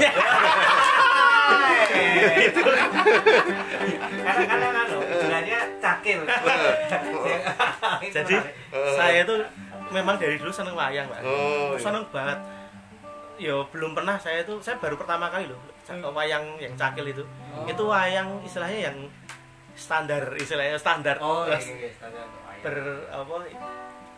Karena 4.21 4.43
kadang 4.45 4.73
kan 4.77 4.87
hubungannya 4.93 5.59
cakil. 5.81 6.19
jadi 8.21 8.35
saya 8.93 9.25
itu 9.25 9.35
memang 9.89 10.21
dari 10.21 10.37
dulu 10.37 10.53
seneng 10.53 10.77
wayang 10.77 11.09
Pak. 11.09 11.25
Oh, 11.25 11.73
iya. 11.73 11.81
seneng 11.81 12.05
banget. 12.13 12.37
Yo 13.41 13.65
belum 13.73 13.97
pernah 13.97 14.21
saya 14.21 14.45
itu 14.45 14.61
saya 14.61 14.77
baru 14.77 15.01
pertama 15.01 15.33
kali 15.33 15.49
loh 15.49 15.57
wayang 16.13 16.61
yang 16.61 16.77
cakil 16.77 17.05
itu. 17.09 17.25
Itu 17.65 17.89
wayang 17.89 18.45
istilahnya 18.45 18.93
yang 18.93 18.97
standar 19.73 20.37
istilahnya 20.37 20.77
standar. 20.77 21.17
Oh, 21.17 21.49
iya, 21.49 21.57
Terus 21.57 21.65
iya, 21.73 21.89
standar 21.97 22.29
wayang. 22.29 22.61
ber 22.61 22.77
apa 23.09 23.35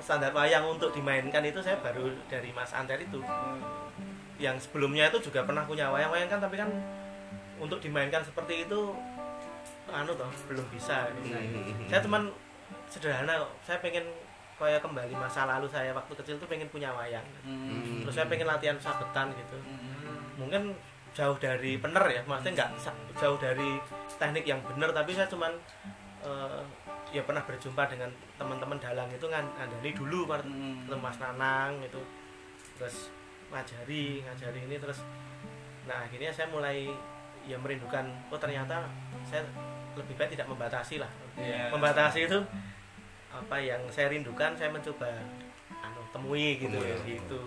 standar 0.07 0.31
wayang 0.31 0.63
untuk 0.63 0.95
dimainkan 0.95 1.43
itu 1.43 1.59
saya 1.59 1.75
baru 1.83 2.07
dari 2.31 2.55
Mas 2.55 2.71
Anter 2.71 2.95
itu. 3.03 3.19
Yang 4.39 4.63
sebelumnya 4.63 5.11
itu 5.11 5.19
juga 5.27 5.43
pernah 5.43 5.67
punya 5.67 5.91
wayang-wayang 5.91 6.31
kan 6.31 6.39
tapi 6.39 6.55
kan 6.55 6.71
untuk 7.59 7.83
dimainkan 7.83 8.23
seperti 8.23 8.63
itu 8.63 8.95
anu 9.91 10.15
toh 10.15 10.31
belum 10.47 10.63
bisa. 10.71 11.11
Saya 11.91 11.99
cuman 11.99 12.31
sederhana 12.87 13.35
kok. 13.43 13.51
Saya 13.67 13.83
pengen 13.83 14.07
kayak 14.55 14.79
kembali 14.79 15.11
masa 15.19 15.43
lalu 15.43 15.67
saya 15.67 15.91
waktu 15.91 16.15
kecil 16.23 16.39
tuh 16.39 16.47
pengen 16.47 16.71
punya 16.71 16.95
wayang. 16.95 17.27
Terus 18.07 18.15
saya 18.15 18.31
pengen 18.31 18.47
latihan 18.47 18.79
sabetan 18.79 19.35
gitu. 19.35 19.59
Mungkin 20.39 20.71
jauh 21.11 21.35
dari 21.35 21.81
bener 21.81 22.03
ya 22.13 22.21
maksudnya 22.29 22.63
nggak 22.63 22.71
jauh 23.17 23.41
dari 23.41 23.81
teknik 24.21 24.45
yang 24.45 24.61
bener 24.61 24.93
tapi 24.93 25.17
saya 25.17 25.25
cuman 25.25 25.49
eh, 26.21 26.61
ya 27.15 27.23
pernah 27.23 27.39
berjumpa 27.47 27.87
dengan 27.87 28.11
teman-teman 28.35 28.75
dalang 28.83 29.07
itu 29.07 29.23
ngan 29.27 29.47
ngandani 29.55 29.91
dulu 29.95 30.27
Mas 30.27 30.43
Mas 30.91 31.17
Nanang 31.23 31.79
itu 31.79 32.01
terus 32.75 33.07
ngajari 33.47 34.27
ngajari 34.27 34.59
ini 34.67 34.75
terus 34.75 34.99
nah 35.87 36.03
akhirnya 36.03 36.35
saya 36.35 36.51
mulai 36.51 36.91
ya 37.47 37.55
merindukan 37.55 38.03
oh 38.27 38.35
ternyata 38.35 38.91
saya 39.23 39.47
lebih 39.95 40.19
baik 40.19 40.35
tidak 40.35 40.51
membatasi 40.51 40.99
lah. 40.99 41.07
Iya. 41.39 41.71
membatasi 41.71 42.27
itu 42.27 42.39
apa 43.31 43.55
yang 43.61 43.79
saya 43.87 44.11
rindukan 44.11 44.51
saya 44.59 44.67
mencoba 44.69 45.07
anu 45.79 46.01
temui 46.11 46.59
gitu 46.59 46.75
Temui. 46.75 47.07
gitu. 47.07 47.39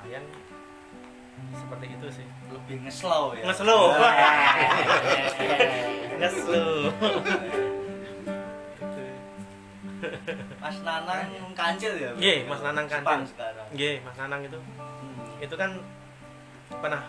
Wayang 0.00 0.24
seperti 1.56 1.86
itu 1.90 2.06
sih. 2.22 2.26
Lebih 2.52 2.86
ngeslow 2.86 3.34
ya? 3.34 3.42
Ngeslow. 3.50 3.82
Ngeslow. 6.20 6.92
Mas 10.56 10.76
Nan 10.80 11.02
Nanang 11.02 11.52
Kancil 11.52 11.92
ya 11.94 12.10
Nggih, 12.12 12.38
Mas 12.44 12.60
Nanang 12.60 12.86
Kancil. 12.86 13.20
Nggih, 13.72 13.96
Mas 14.00 14.16
Nanang 14.16 14.40
itu 14.42 14.58
Hmm. 14.76 15.40
itu 15.40 15.54
kan 15.54 15.70
pernah 16.70 17.02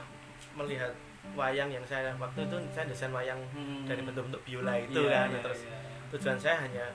melihat 0.53 0.91
wayang 1.31 1.67
yang 1.67 1.83
saya 1.83 2.11
waktu 2.15 2.43
itu 2.43 2.55
saya 2.69 2.85
desain 2.85 3.11
wayang 3.11 3.39
Hmm. 3.51 3.83
dari 3.83 4.01
bentuk-bentuk 4.01 4.41
biola 4.41 4.73
itu 4.75 4.99
Iya, 5.01 5.11
kan 5.13 5.27
iya, 5.29 5.39
terus 5.41 5.61
iya. 5.63 5.77
tujuan 6.09 6.37
saya 6.37 6.55
hanya 6.59 6.85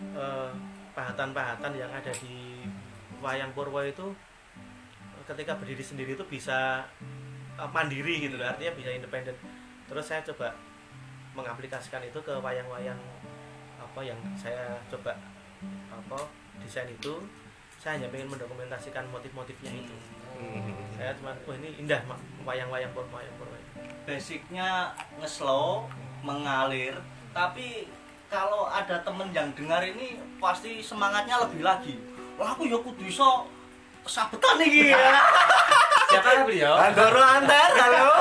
eh, 0.00 0.50
pahatan-pahatan 0.90 1.72
yang 1.74 1.88
ada 1.88 2.10
di 2.12 2.66
wayang 3.18 3.50
Purwo 3.52 3.78
itu 3.80 4.10
ketika 5.24 5.54
berdiri 5.54 5.80
sendiri 5.80 6.10
itu 6.12 6.24
bisa 6.24 6.82
eh, 7.54 7.68
mandiri 7.68 8.20
gitu 8.20 8.34
loh 8.34 8.46
artinya 8.46 8.74
bisa 8.74 8.90
independen 8.90 9.34
terus 9.84 10.04
saya 10.04 10.24
coba 10.24 10.50
mengaplikasikan 11.32 11.98
itu 12.00 12.18
ke 12.18 12.30
wayang-wayang 12.32 12.98
apa 13.94 14.02
yang 14.02 14.18
saya 14.34 14.74
coba 14.90 15.14
apa 15.86 16.18
desain 16.58 16.90
itu 16.90 17.14
saya 17.78 17.94
hanya 17.94 18.10
ingin 18.10 18.26
mendokumentasikan 18.26 19.06
motif-motifnya 19.14 19.70
itu 19.70 19.94
Hmm. 20.34 20.74
saya 20.98 21.14
cuma 21.14 21.30
wah 21.46 21.54
ini 21.62 21.78
indah 21.78 22.02
Mak. 22.10 22.18
wayang-wayang 22.42 22.90
Purwo 22.90 23.06
wayang 23.14 23.30
Purwo 23.38 23.54
basicnya 24.02 24.90
ngeslow 25.22 25.86
mengalir 26.26 26.98
tapi 27.30 27.86
kalau 28.26 28.66
ada 28.66 28.98
temen 29.06 29.30
yang 29.30 29.54
dengar 29.54 29.78
ini 29.86 30.18
pasti 30.42 30.82
semangatnya 30.82 31.38
lebih 31.38 31.62
lagi 31.62 31.94
wah 32.34 32.50
aku 32.50 32.66
ya 32.66 32.74
kudu 32.82 33.06
iso 33.06 33.46
sabetan 34.06 34.62
iki 34.64 34.90
Siapa 36.14 36.46
beliau? 36.46 36.78
Andoro 36.78 37.18
antar 37.18 37.74
kalau 37.74 38.14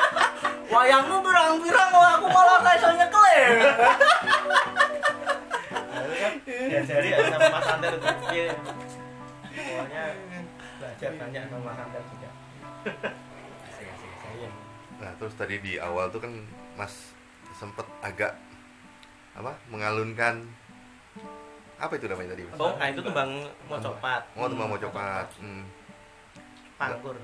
wayangmu 0.76 1.16
pirang-pirang 1.24 1.88
kok 1.90 2.06
aku 2.20 2.26
malah 2.30 2.62
ra 2.62 2.72
iso 2.78 2.88
nyekel 2.94 3.24
ya 6.66 6.80
jadi 6.86 7.08
ya 7.08 7.18
sama 7.30 7.48
Mas 7.50 7.66
Anter 7.66 7.92
itu 7.96 8.08
pokoknya 9.56 10.04
belajar 10.78 11.10
banyak 11.16 11.42
sama 11.48 11.62
Mas 11.64 11.78
Anter 11.80 12.02
juga. 12.12 12.30
Nah, 14.96 15.12
terus 15.20 15.34
tadi 15.36 15.60
di 15.60 15.76
awal 15.76 16.08
tuh 16.08 16.20
kan 16.24 16.32
Mas 16.76 17.12
sempet 17.56 17.84
agak 18.04 18.36
apa? 19.36 19.52
mengalunkan 19.68 20.48
apa 21.76 21.92
itu 21.92 22.06
namanya 22.06 22.32
tadi, 22.32 22.42
Mas? 22.42 22.56
oh 22.56 22.72
nah 22.74 22.86
itu 22.86 23.00
tembang 23.00 23.30
mocopat 23.66 24.22
Oh, 24.32 24.46
teman 24.46 24.66
mau 24.66 24.76
coklat. 24.76 25.28
Hmm. 25.36 25.64
pangkur 26.74 27.16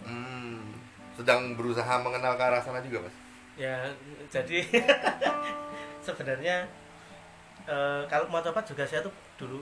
Hmm. 0.00 0.72
Sedang 1.12 1.52
berusaha 1.52 1.94
mengenal 1.98 2.32
ke 2.34 2.42
arah 2.42 2.58
sana 2.58 2.80
juga, 2.80 3.02
Mas. 3.02 3.16
ya 3.54 3.76
jadi 4.26 4.64
sebenarnya 6.00 6.64
eh, 7.66 8.02
kalau 8.06 8.24
mocopat 8.26 8.64
juga 8.64 8.82
saya 8.82 9.00
tuh 9.00 9.12
dulu 9.36 9.60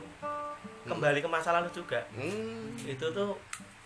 kembali 0.84 1.18
ke 1.18 1.26
masa 1.26 1.50
lalu 1.52 1.66
juga 1.72 1.98
Hmm. 2.10 2.70
itu 2.78 3.02
tuh 3.08 3.34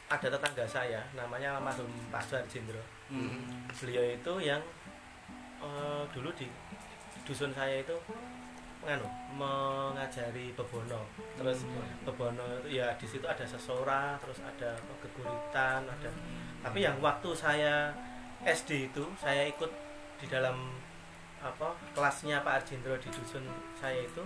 ada 0.07 0.29
tetangga 0.29 0.65
saya 0.65 1.01
namanya 1.13 1.57
almarhum 1.57 1.89
Pak 2.09 2.23
Suharjindro 2.23 2.81
Hmm. 3.09 3.45
beliau 3.75 4.05
itu 4.07 4.33
yang 4.43 4.61
eh, 5.59 6.03
dulu 6.11 6.29
di 6.33 6.45
dusun 7.23 7.49
saya 7.51 7.81
itu 7.81 7.97
menganu 8.83 9.07
mengajari 9.39 10.51
bebono 10.59 11.07
terus 11.39 11.63
bebono 12.03 12.43
itu 12.61 12.83
ya 12.83 12.91
di 12.99 13.07
situ 13.07 13.23
ada 13.23 13.47
sesora 13.47 14.19
terus 14.19 14.43
ada 14.43 14.75
apa, 14.75 14.93
geguritan 15.07 15.87
ada. 15.87 16.11
Tapi 16.63 16.79
yang 16.83 16.99
waktu 16.99 17.31
saya 17.35 17.95
SD 18.43 18.91
itu 18.91 19.05
saya 19.15 19.47
ikut 19.47 19.71
di 20.19 20.27
dalam 20.27 20.75
apa 21.43 21.75
kelasnya 21.95 22.43
Pak 22.43 22.63
Arjindro 22.63 22.95
di 22.99 23.11
dusun 23.11 23.47
saya 23.79 24.03
itu 24.03 24.23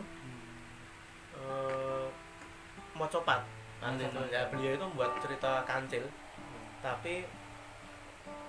eh, 1.36 2.08
mocopat. 2.96 3.44
Nanti 3.80 4.08
ya 4.32 4.48
beliau 4.48 4.72
itu 4.72 4.84
membuat 4.84 5.20
cerita 5.20 5.64
kancil. 5.68 6.04
Tapi 6.80 7.24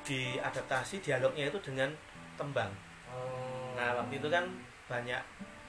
diadaptasi 0.07 1.03
dialognya 1.03 1.51
itu 1.51 1.59
dengan 1.59 1.91
tembang. 2.39 2.71
Nah 3.75 4.03
waktu 4.03 4.19
itu 4.19 4.27
kan 4.31 4.47
banyak 4.87 5.19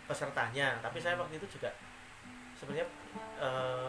pesertanya. 0.09 0.81
Tapi 0.81 0.99
saya 0.99 1.21
waktu 1.21 1.37
itu 1.37 1.47
juga 1.61 1.69
sebenarnya 2.57 2.87
eh, 3.39 3.89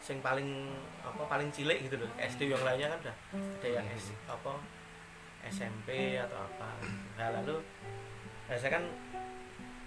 sing 0.00 0.18
paling 0.24 0.72
apa 1.04 1.22
paling 1.28 1.52
cilik 1.52 1.84
gitu 1.84 2.00
loh. 2.00 2.10
SD 2.16 2.48
yang 2.48 2.62
lainnya 2.64 2.88
kan 2.90 2.98
udah 3.04 3.16
ada 3.36 3.68
yang 3.68 3.86
S, 3.92 4.16
apa 4.24 4.56
SMP 5.46 6.16
atau 6.16 6.38
apa. 6.40 6.68
Nah 7.20 7.28
lalu 7.38 7.60
nah, 8.48 8.56
saya 8.56 8.80
kan 8.80 8.84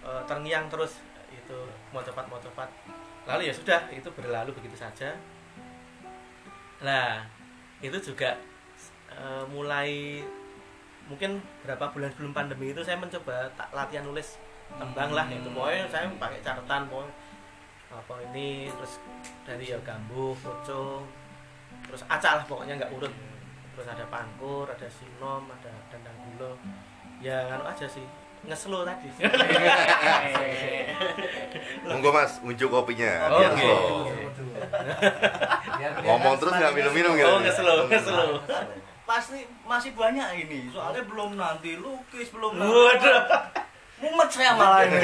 eh, 0.06 0.24
terngiang 0.30 0.70
terus 0.70 1.02
itu 1.32 1.58
mau 1.96 2.04
cepat 2.04 2.28
mau 2.28 2.38
cepat 2.44 2.68
lalu 3.24 3.48
ya 3.48 3.54
sudah 3.56 3.82
itu 3.90 4.08
berlalu 4.14 4.54
begitu 4.54 4.78
saja. 4.78 5.18
Nah 6.86 7.26
itu 7.82 7.98
juga 7.98 8.38
eh, 9.10 9.44
mulai 9.50 10.22
mungkin 11.10 11.44
berapa 11.66 11.92
bulan 11.92 12.14
sebelum 12.14 12.32
pandemi 12.32 12.72
itu 12.72 12.80
saya 12.86 12.96
mencoba 12.96 13.52
tak 13.60 13.68
latihan 13.76 14.06
nulis 14.08 14.40
tembang 14.80 15.12
lah 15.12 15.26
itu. 15.28 15.50
Pokoknya 15.52 15.84
saya 15.90 16.08
pakai 16.16 16.40
catatan 16.44 16.88
pokoknya 16.88 17.14
apa 17.92 18.14
ini 18.32 18.72
terus 18.72 19.04
dari 19.44 19.68
ya 19.68 19.76
gambuh 19.84 20.32
pocong 20.40 21.04
terus 21.84 22.08
acak 22.08 22.40
lah 22.40 22.46
pokoknya 22.48 22.80
nggak 22.80 22.94
urut. 22.96 23.12
Terus 23.76 23.88
ada 23.88 24.06
pangkur 24.08 24.68
ada 24.68 24.88
sinom 24.88 25.44
ada 25.52 25.72
dandang 25.92 26.18
gulo 26.28 26.56
ya 27.20 27.52
anu 27.52 27.68
aja 27.68 27.88
sih. 27.88 28.06
Ngeslo 28.42 28.82
tadi. 28.82 29.06
Monggo 31.86 32.10
Mas, 32.10 32.42
unjuk 32.42 32.74
kopinya. 32.74 33.30
Oh, 33.30 33.38
biar 33.38 33.54
slow. 33.54 34.10
Ngomong 36.02 36.42
terus 36.42 36.54
nggak 36.58 36.74
minum-minum 36.74 37.14
gitu. 37.14 37.30
oh 37.30 37.38
ngeslo. 37.38 37.86
ngeslo. 37.86 38.42
Pasti 39.06 39.46
masih 39.70 39.94
banyak 39.94 40.42
ini. 40.42 40.74
Soalnya 40.74 41.06
belum 41.06 41.38
nanti 41.38 41.78
lukis 41.78 42.34
belum 42.34 42.58
nanti 42.58 42.74
waduh 42.74 43.61
mumet 44.02 44.30
saya 44.30 44.52
malah 44.54 44.82
ini 44.84 45.00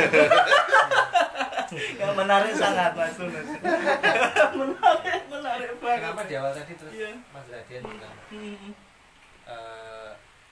yang 1.96 2.14
menarik 2.14 2.54
sangat 2.54 2.92
mas 2.92 3.14
Tunus 3.14 3.48
menarik 4.54 5.22
menarik 5.28 5.72
banget 5.78 6.00
Kenapa 6.02 6.24
di 6.24 6.36
awal 6.36 6.52
tadi 6.52 6.74
terus 6.74 6.92
Iya. 6.92 7.10
Mas 7.30 7.46
Radian 7.46 7.82
bilang 7.84 8.16
Hmm. 8.28 8.72
eh, 9.46 10.12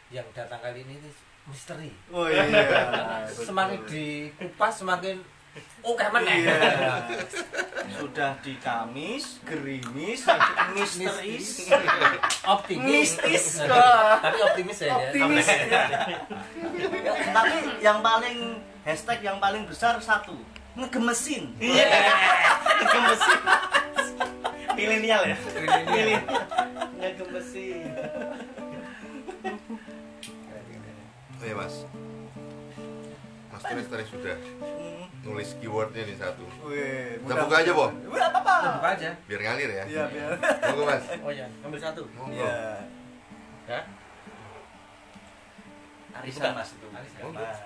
yang 0.09 0.27
datang 0.31 0.59
kali 0.59 0.79
ini 0.81 0.95
itu 0.95 1.09
misteri. 1.45 1.91
oh 2.09 2.25
iya 2.25 3.25
Semakin 3.27 3.79
dikupas 3.85 4.73
semakin 4.75 5.17
oke 5.81 5.97
Iya. 5.97 6.09
meneh. 6.11 6.39
sudah 7.95 8.35
di 8.39 8.57
Kamis 8.57 9.39
gerimis 9.41 10.25
misteris 10.73 11.69
Optimis. 12.45 13.15
mistis 13.15 13.61
Tapi 13.61 14.37
optimis 14.41 14.77
ya. 14.77 14.87
ya. 14.87 14.95
optimis 14.99 15.47
Ya, 17.05 17.13
tapi 17.31 17.55
yang 17.79 17.99
paling 18.01 18.37
hashtag 18.81 19.19
yang 19.21 19.37
paling 19.37 19.63
besar 19.63 19.95
satu 19.97 20.35
ngegemesin 20.75 21.55
iya 21.57 21.87
ngegemesin 22.81 23.39
milenial 24.75 25.21
ya 25.23 25.37
milenial 25.85 26.23
ngegemesin 26.97 27.79
Oh 31.35 31.43
iya 31.43 31.53
Mas. 31.53 31.75
Tulis 33.65 33.87
tadi 33.87 34.05
sudah 34.05 34.35
Hmm. 34.61 35.03
nulis 35.23 35.49
keywordnya 35.57 36.01
nih 36.01 36.15
satu. 36.15 36.45
Wih, 36.63 37.17
Kita 37.17 37.33
buka 37.41 37.55
aja, 37.57 37.71
Bo. 37.71 37.85
Wih, 38.07 38.21
apa 38.21 38.39
apa 38.39 38.53
Buka 38.77 38.89
aja. 38.93 39.09
Biar 39.25 39.41
ngalir 39.41 39.69
ya. 39.71 39.83
Iya, 39.85 40.03
biar. 40.07 40.29
Monggo 40.63 40.83
Mas. 40.85 41.05
oh 41.17 41.31
ya 41.31 41.45
ambil 41.61 41.79
satu 41.79 42.01
Monggo. 42.11 42.37
Iya. 42.37 42.53
ya 43.65 43.79
Arisan 46.15 46.51
Mas 46.53 46.69
itu. 46.71 46.87
Arisan. 46.89 47.21
Mas. 47.31 47.59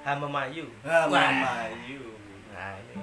hama 0.00 0.24
mayu 0.26 0.64
Nah, 0.80 1.04
Wah. 1.06 1.28
Mayu. 1.28 2.00
nah 2.48 2.72
ini 2.74 2.96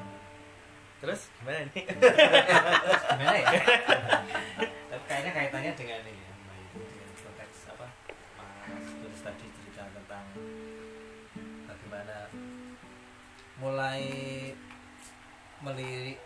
terus 0.97 1.29
gimana 1.38 1.61
ini 1.61 1.82
Gimana 1.86 3.38
ya? 3.38 3.49
Tapi 4.89 5.03
kayaknya 5.05 5.32
kaitannya 5.32 5.71
dengan 5.75 6.01
ini 6.03 6.24
mulai 13.59 14.03
melirik 15.63 16.19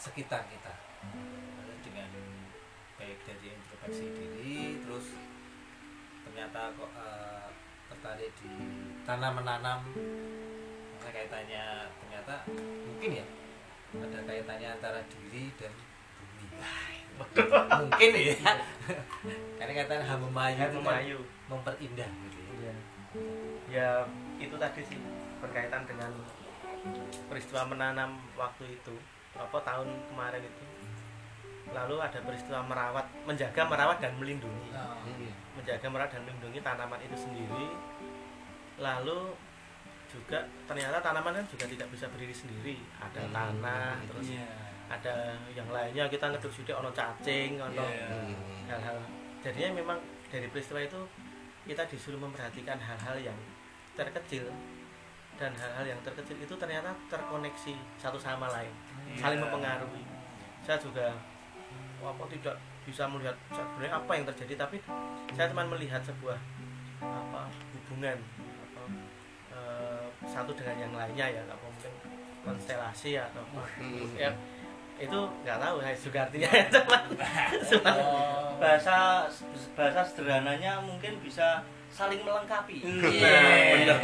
sekitar 0.00 0.40
kita. 0.48 0.72
Dengan 1.84 2.08
baik 2.96 3.18
dari 3.28 3.46
introspeksi 3.52 4.06
diri 4.14 4.80
terus 4.80 5.06
ternyata 6.22 6.72
kok 6.72 6.90
eh, 6.96 7.48
tertarik 7.92 8.32
di 8.40 8.52
tanam 9.04 9.42
menanam. 9.42 9.80
Karena 11.02 11.10
kaitannya 11.12 11.64
ternyata 11.98 12.34
mungkin 12.86 13.10
ya 13.20 13.26
ada 13.92 14.18
kaitannya 14.24 14.68
antara 14.72 15.00
diri 15.12 15.52
dan 15.60 15.72
bumi. 16.16 16.46
Mungkin 17.82 18.10
ya. 18.16 18.34
Karena 19.60 19.72
kaitan 19.76 20.00
hama 20.00 20.28
mayu 20.32 20.56
itu 20.56 20.78
hama 20.80 20.88
kan 20.88 21.04
mayu. 21.04 21.18
memperindah 21.50 22.08
gitu 22.08 22.38
ya. 22.40 22.52
Iya. 22.56 22.74
ya 23.68 23.88
itu 24.40 24.56
tadi 24.56 24.80
sih 24.80 24.96
berkaitan 25.44 25.84
dengan 25.84 26.08
peristiwa 27.26 27.62
menanam 27.64 28.10
waktu 28.34 28.64
itu 28.72 28.94
apa 29.32 29.58
tahun 29.60 29.88
kemarin 30.08 30.42
itu 30.42 30.64
lalu 31.72 31.96
ada 31.98 32.18
peristiwa 32.20 32.60
merawat 32.62 33.06
menjaga 33.24 33.62
merawat 33.64 33.98
dan 33.98 34.12
melindungi 34.14 34.68
Oh, 34.72 35.08
iya. 35.16 35.32
menjaga 35.54 35.86
merawat 35.88 36.10
dan 36.10 36.22
melindungi 36.22 36.60
tanaman 36.60 37.00
itu 37.00 37.16
sendiri 37.16 37.66
lalu 38.76 39.32
juga 40.06 40.38
ternyata 40.66 41.00
tanaman 41.00 41.32
kan 41.34 41.46
juga 41.46 41.64
tidak 41.64 41.88
bisa 41.88 42.04
berdiri 42.06 42.34
sendiri 42.34 42.76
ada 42.98 43.20
Hmm. 43.20 43.32
tanah 43.32 43.94
terus 44.04 44.28
Iya. 44.30 44.48
ada 44.90 45.14
yang 45.50 45.68
lainnya 45.68 46.04
kita 46.06 46.28
ngeduk 46.28 46.52
sudah 46.52 46.74
ono 46.76 46.90
cacing 46.92 47.56
ono 47.56 47.80
Iya. 47.80 48.06
Hmm. 48.10 48.36
hal-hal 48.68 48.98
jadinya 49.40 49.70
memang 49.74 49.98
dari 50.28 50.46
peristiwa 50.46 50.78
itu 50.78 51.00
kita 51.64 51.86
disuruh 51.86 52.18
memperhatikan 52.18 52.76
hal-hal 52.76 53.16
yang 53.22 53.38
terkecil 53.94 54.50
dan 55.34 55.50
hal-hal 55.52 55.86
yang 55.86 56.00
terkecil 56.00 56.36
itu 56.36 56.54
ternyata 56.54 56.90
terkoneksi 57.08 57.72
satu 57.96 58.16
sama 58.16 58.46
lain 58.48 58.70
saling 59.14 59.36
Iya. 59.36 59.44
mempengaruhi 59.44 60.04
saya 60.62 60.78
juga 60.78 61.12
apa 62.02 62.24
tidak 62.28 62.54
bisa 62.82 63.06
melihat 63.06 63.34
sebenarnya 63.48 63.94
apa 63.94 64.10
yang 64.12 64.24
terjadi 64.26 64.54
tapi 64.58 64.76
saya 65.32 65.46
cuma 65.48 65.62
melihat 65.66 66.02
sebuah 66.02 66.38
apa 67.00 67.46
hubungan 67.72 68.18
apa, 68.62 68.82
eh, 69.50 70.04
satu 70.24 70.50
dengan 70.52 70.76
yang 70.78 70.92
lainnya 70.92 71.26
ya 71.30 71.42
apa 71.44 71.62
mungkin 71.62 71.92
konstelasi 72.42 73.14
atau 73.16 73.42
apa. 73.44 73.62
Hmm. 73.78 74.06
ya 74.18 74.30
itu 74.98 75.18
nggak 75.42 75.58
tahu 75.58 75.76
saya 75.78 75.96
juga 75.96 76.18
artinya 76.26 76.50
cuma 76.70 76.98
cuma 77.70 77.90
Oh. 77.98 78.54
bahasa 78.58 79.26
bahasa 79.74 80.00
sederhananya 80.04 80.78
mungkin 80.78 81.18
bisa 81.18 81.62
saling 81.92 82.24
melengkapi. 82.24 82.80
Nah, 82.88 83.12
bener. 83.12 83.98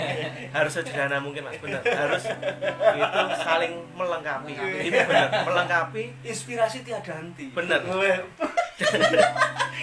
harus 0.52 0.72
sederhana 0.76 1.16
mungkin 1.24 1.40
mas 1.48 1.56
benar 1.56 1.80
harus 1.80 2.28
itu 2.28 3.20
saling 3.40 3.72
melengkapi. 3.96 4.52
Melengkapi. 4.52 4.88
itu 4.92 5.00
benar 5.08 5.28
melengkapi. 5.48 6.04
Inspirasi 6.20 6.84
tiada 6.84 7.16
henti. 7.16 7.48
Bener. 7.56 7.80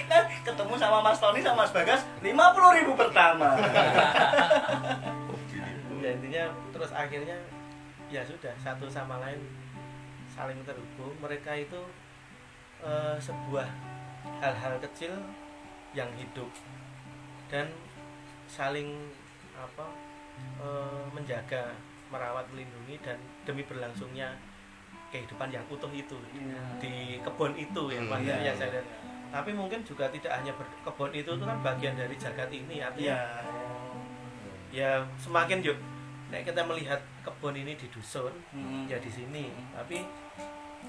Kan 0.06 0.24
ketemu 0.46 0.74
sama 0.78 1.02
Mas 1.02 1.18
Tony 1.18 1.42
sama 1.42 1.66
Mas 1.66 1.74
Bagas 1.74 2.06
50.000 2.22 2.78
ribu 2.78 2.94
pertama. 2.94 3.58
Ya 6.06 6.14
intinya 6.14 6.54
terus 6.70 6.94
akhirnya 6.94 7.34
ya 8.14 8.22
sudah 8.22 8.54
satu 8.62 8.86
sama 8.86 9.18
lain 9.26 9.42
saling 10.30 10.62
terhubung. 10.62 11.18
Mereka 11.18 11.58
itu 11.58 11.82
eh, 12.86 13.18
sebuah 13.18 13.66
hal-hal 14.46 14.78
kecil 14.86 15.18
yang 15.98 16.10
hidup 16.14 16.54
dan 17.50 17.66
saling 18.48 18.90
apa 19.54 19.86
eh, 20.60 21.04
menjaga 21.12 21.72
merawat 22.08 22.46
melindungi 22.50 23.00
dan 23.00 23.18
demi 23.44 23.64
berlangsungnya 23.64 24.36
kehidupan 25.08 25.48
yang 25.48 25.64
utuh 25.68 25.90
itu 25.90 26.18
di 26.78 27.18
kebun 27.20 27.56
itu 27.56 27.82
ya 27.88 28.00
Hmm, 28.00 28.12
Pak, 28.12 28.20
iya, 28.22 28.36
yang 28.44 28.56
saya 28.56 28.70
lihat 28.74 28.88
tapi 29.28 29.52
mungkin 29.52 29.80
juga 29.82 30.08
tidak 30.10 30.32
hanya 30.34 30.54
ber- 30.54 30.80
kebun 30.82 31.12
itu 31.12 31.28
itu 31.30 31.44
kan 31.44 31.60
bagian 31.62 31.94
dari 31.94 32.16
jagat 32.16 32.48
ini 32.48 32.80
artinya 32.80 33.16
Iya. 33.16 33.20
ya 34.72 34.90
semakin 35.16 35.60
yuk 35.62 35.76
nek 36.28 36.44
kita 36.44 36.62
melihat 36.62 37.00
kebun 37.22 37.54
ini 37.54 37.74
di 37.74 37.88
dusun 37.90 38.32
Hmm. 38.52 38.86
ya 38.86 38.98
di 38.98 39.08
sini 39.08 39.46
tapi 39.72 40.04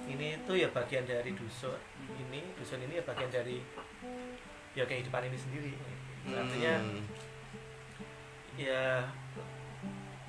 ini 0.07 0.37
itu 0.37 0.53
ya 0.55 0.69
bagian 0.71 1.03
dari 1.03 1.31
dusun 1.33 1.79
ini 2.09 2.41
dusun 2.55 2.79
ini 2.81 2.99
ya 2.99 3.05
bagian 3.05 3.31
dari 3.31 3.59
ya 4.73 4.85
kehidupan 4.85 5.23
ini 5.25 5.39
sendiri 5.39 5.75
artinya 6.29 6.75
Hmm. 6.79 7.03
Ya 8.57 9.05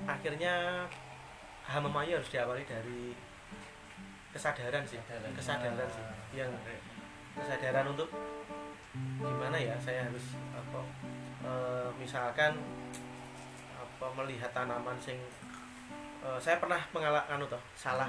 akhirnya 0.04 0.84
Hama 1.68 1.88
Maya 1.88 2.16
harus 2.16 2.32
diawali 2.32 2.64
dari 2.64 3.12
kesadaran 4.32 4.84
sih. 4.84 4.96
Kesadaran. 5.04 5.32
kesadaran 5.36 5.88
sih. 5.88 6.04
Yang 6.32 6.50
kesadaran 7.36 7.86
untuk 7.88 8.08
gimana 9.20 9.56
ya 9.56 9.76
saya 9.76 10.08
harus 10.08 10.32
apa 10.56 10.80
eh, 11.44 11.88
misalkan 12.00 12.56
apa 13.76 14.06
melihat 14.16 14.48
tanaman 14.50 14.96
sing 14.96 15.20
eh, 16.24 16.38
saya 16.40 16.56
pernah 16.56 16.80
mengalami 16.90 17.44
toh 17.46 17.60
salah 17.76 18.08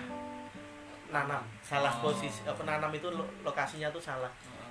nanam 1.10 1.42
salah 1.60 1.90
Oh. 2.00 2.10
posisi 2.10 2.46
apa 2.46 2.62
nanam 2.64 2.94
itu 2.94 3.10
lo- 3.12 3.28
lokasinya 3.44 3.90
tuh 3.92 4.00
salah. 4.02 4.30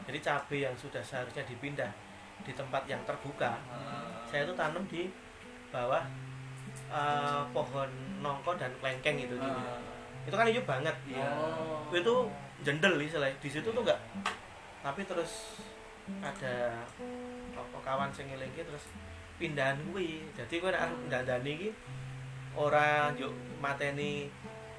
Jadi 0.09 0.25
cabai 0.25 0.65
yang 0.65 0.73
sudah 0.73 1.05
seharusnya 1.05 1.45
dipindah 1.45 1.93
di 2.41 2.57
tempat 2.57 2.89
yang 2.89 3.03
terbuka 3.05 3.61
saya 4.25 4.49
itu 4.49 4.55
tanam 4.57 4.81
di 4.89 5.11
bawah 5.69 6.05
eh, 6.89 7.43
pohon 7.53 7.91
nongko 8.19 8.57
dan 8.57 8.73
lengkeng 8.81 9.17
itu 9.19 9.35
gitu. 9.35 9.61
itu 10.29 10.35
kan 10.37 10.45
hijau 10.45 10.65
banget. 10.65 10.97
Iya. 11.09 11.29
itu 11.89 12.15
jendel 12.61 13.01
istilahnya 13.01 13.37
di 13.41 13.49
situ 13.49 13.69
tuh 13.69 13.81
enggak 13.81 14.01
tapi 14.81 15.01
terus 15.05 15.63
ada 16.21 16.85
apa 17.53 17.79
kawan 17.85 18.09
sing 18.13 18.29
ngelingi 18.29 18.65
terus 18.65 18.89
pindahan 19.37 19.77
kuwi. 19.89 20.25
Jadi 20.35 20.59
kowe 20.59 20.73
nek 20.73 20.83
arep 20.89 20.99
ndandani 21.07 21.51
iki 21.55 21.71
ora 22.57 23.13
yuk 23.15 23.31
mateni 23.61 24.27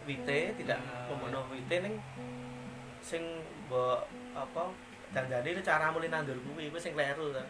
wite 0.04 0.58
tidak 0.58 0.80
Ah. 0.84 1.06
membunuh 1.08 1.46
wite 1.48 1.80
ning 1.80 1.96
sing 3.00 3.22
mbok 3.70 4.04
apa 4.34 4.74
dandani 5.14 5.54
itu 5.54 5.62
cara 5.62 5.94
mulai 5.94 6.10
nandur 6.10 6.36
kuwi 6.44 6.68
kuwi 6.68 6.82
sing 6.82 6.92
kleru 6.98 7.32
ta 7.32 7.44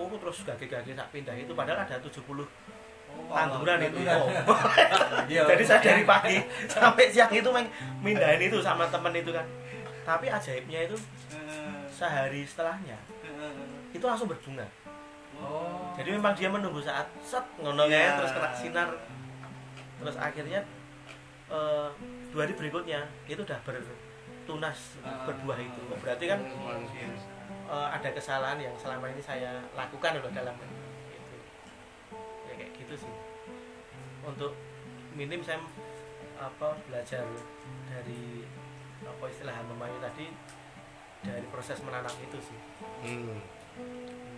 oh 0.00 0.16
terus 0.16 0.38
gage-gage 0.42 0.90
sak 0.90 1.08
pindah 1.10 1.34
itu 1.34 1.52
padahal 1.52 1.84
ada 1.84 2.00
70 2.00 2.16
tanduran 3.28 3.78
itu. 3.80 3.96
Oh. 4.06 4.30
Iya. 5.30 5.46
jadi 5.46 5.62
saya 5.62 5.80
dari 5.84 6.02
pagi 6.02 6.38
sampai 6.66 7.06
siang 7.06 7.30
itu 7.30 7.46
main 7.48 7.68
mindahin 8.00 8.40
itu 8.40 8.58
sama 8.58 8.88
temen 8.88 9.12
itu 9.12 9.30
kan 9.30 9.46
tapi 10.02 10.26
ajaibnya 10.26 10.88
itu 10.88 10.96
sehari 11.88 12.42
setelahnya 12.42 12.98
itu 13.90 14.02
langsung 14.02 14.26
berbunga 14.26 14.66
Oh. 15.40 15.96
jadi 15.96 16.12
memang 16.12 16.36
dia 16.36 16.52
menunggu 16.52 16.80
saat 16.80 17.08
set 17.20 17.40
ngono 17.56 17.88
Iya. 17.88 17.96
kayak, 17.96 18.12
terus 18.18 18.30
kena 18.30 18.48
sinar 18.52 18.88
terus 19.96 20.16
akhirnya 20.18 20.60
eh, 21.48 21.88
dua 22.28 22.40
hari 22.42 22.52
berikutnya 22.52 23.00
itu 23.24 23.40
udah 23.40 23.56
bertunas 23.64 25.00
Ah. 25.00 25.24
berbuah 25.24 25.56
itu 25.56 25.80
berarti 25.96 26.24
kan 26.26 26.40
eh, 27.70 27.88
ada 27.94 28.08
kesalahan 28.10 28.58
yang 28.58 28.74
selama 28.74 29.06
ini 29.14 29.22
saya 29.22 29.62
lakukan 29.78 30.18
loh 30.18 30.32
dalam 30.34 30.54
itu. 30.58 31.36
Ya 32.50 32.52
kayak 32.58 32.72
gitu 32.74 32.94
sih. 33.06 33.14
Untuk 34.26 34.52
minim 35.14 35.40
saya 35.40 35.62
apa 36.40 36.72
belajar 36.88 37.22
dari 37.88 38.44
apa 39.04 39.24
istilah 39.28 39.56
memayu 39.68 39.96
tadi 40.00 40.28
dari 41.20 41.46
proses 41.48 41.78
menanam 41.84 42.12
itu 42.20 42.38
sih. 42.42 42.58
Hmm. 43.06 43.38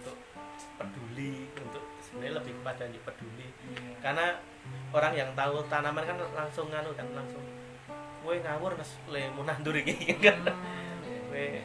untuk 0.03 0.18
peduli 0.76 1.49
untuk 1.57 1.83
sebenarnya 2.05 2.43
lebih 2.43 2.53
kepada 2.61 2.85
yang 2.85 3.03
peduli. 3.07 3.49
Iya. 3.49 3.93
karena 4.03 4.26
orang 4.93 5.12
yang 5.16 5.30
tahu 5.33 5.62
tanaman 5.66 6.05
kan 6.05 6.18
langsung 6.37 6.68
nganu 6.68 6.93
kan 6.95 7.07
langsung 7.16 7.43
gue 8.22 8.35
ngawur 8.39 8.78
nes 8.78 8.93
le 9.11 9.22
mau 9.35 9.43
nandur 9.43 9.74
iki. 9.74 10.14
Kan. 10.24 10.47
Gue 11.30 11.59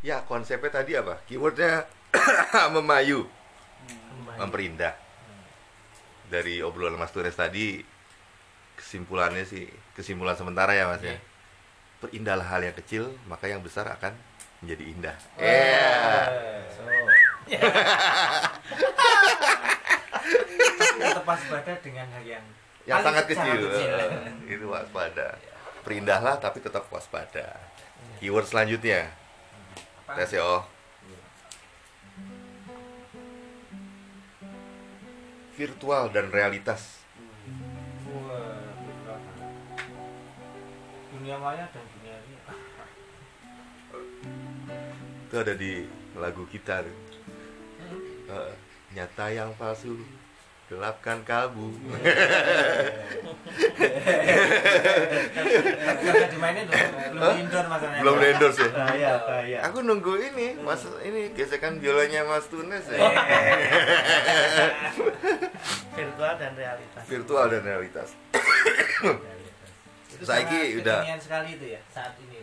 Ya 0.00 0.24
konsepnya 0.24 0.72
tadi 0.72 0.96
apa? 0.96 1.20
Keywordnya 1.28 1.84
memayu, 2.74 3.28
memperindah. 4.40 4.96
Dari 6.32 6.62
obrolan 6.64 6.96
Mas 6.96 7.12
Tures 7.12 7.36
tadi, 7.36 7.84
kesimpulannya 8.78 9.44
sih 9.44 9.68
kesimpulan 9.92 10.38
sementara 10.40 10.72
ya 10.72 10.88
Mas 10.88 11.04
ya. 11.04 11.20
Perindahlah 12.00 12.48
hal 12.48 12.64
yang 12.64 12.76
kecil, 12.80 13.12
maka 13.28 13.44
yang 13.52 13.60
besar 13.60 13.84
akan 13.92 14.16
menjadi 14.64 14.84
indah. 14.88 15.16
Iya. 15.36 15.92
so 16.72 16.82
tetap 21.00 21.24
waspada 21.26 21.72
dengan 21.82 22.06
hal 22.14 22.24
yang 22.24 22.44
Yang 22.88 23.00
sangat 23.04 23.24
kecil. 23.28 23.60
kecil. 23.68 23.92
Itu 24.48 24.64
waspada. 24.72 25.36
Perindahlah 25.84 26.40
tapi 26.40 26.64
tetap 26.64 26.88
waspada. 26.88 27.58
Keyword 28.20 28.48
selanjutnya? 28.48 29.19
Tes 30.16 30.30
ya 30.34 30.42
oh. 30.42 30.62
Virtual 35.60 36.08
dan 36.08 36.32
realitas. 36.32 37.04
Wah, 38.08 38.64
dunia 41.12 41.36
maya 41.36 41.68
dan 41.68 41.84
dunia 41.84 42.16
ini 42.16 42.36
Itu 45.28 45.36
ada 45.36 45.52
di 45.52 45.84
lagu 46.16 46.48
kita. 46.48 46.80
Eh, 46.80 48.52
nyata 48.96 49.26
yang 49.28 49.52
palsu 49.60 50.00
gelapkan 50.70 51.18
kalbu. 51.26 51.74
Dimainin 56.30 56.66
belum 57.10 57.34
indoor 57.42 57.66
masalahnya. 57.66 58.00
belum 58.06 58.16
endorse 58.22 58.62
ya? 58.62 58.70
Bahaya 58.70 59.12
bahaya. 59.26 59.58
Aku 59.66 59.82
nunggu 59.82 60.14
ini 60.22 60.54
mas 60.62 60.86
ini 61.02 61.34
gesekan 61.34 61.82
biolanya 61.82 62.22
mas 62.22 62.46
Tunes 62.46 62.86
ya. 62.86 63.02
Virtual 65.98 66.34
dan 66.38 66.52
realitas. 66.54 67.02
Virtual 67.10 67.46
dan 67.50 67.62
realitas. 67.66 68.08
Itu 70.14 70.22
Saiki 70.22 70.78
udah- 70.78 71.02
sekali 71.18 71.58
itu 71.58 71.66
ya 71.74 71.80
saat 71.90 72.14
ini. 72.22 72.38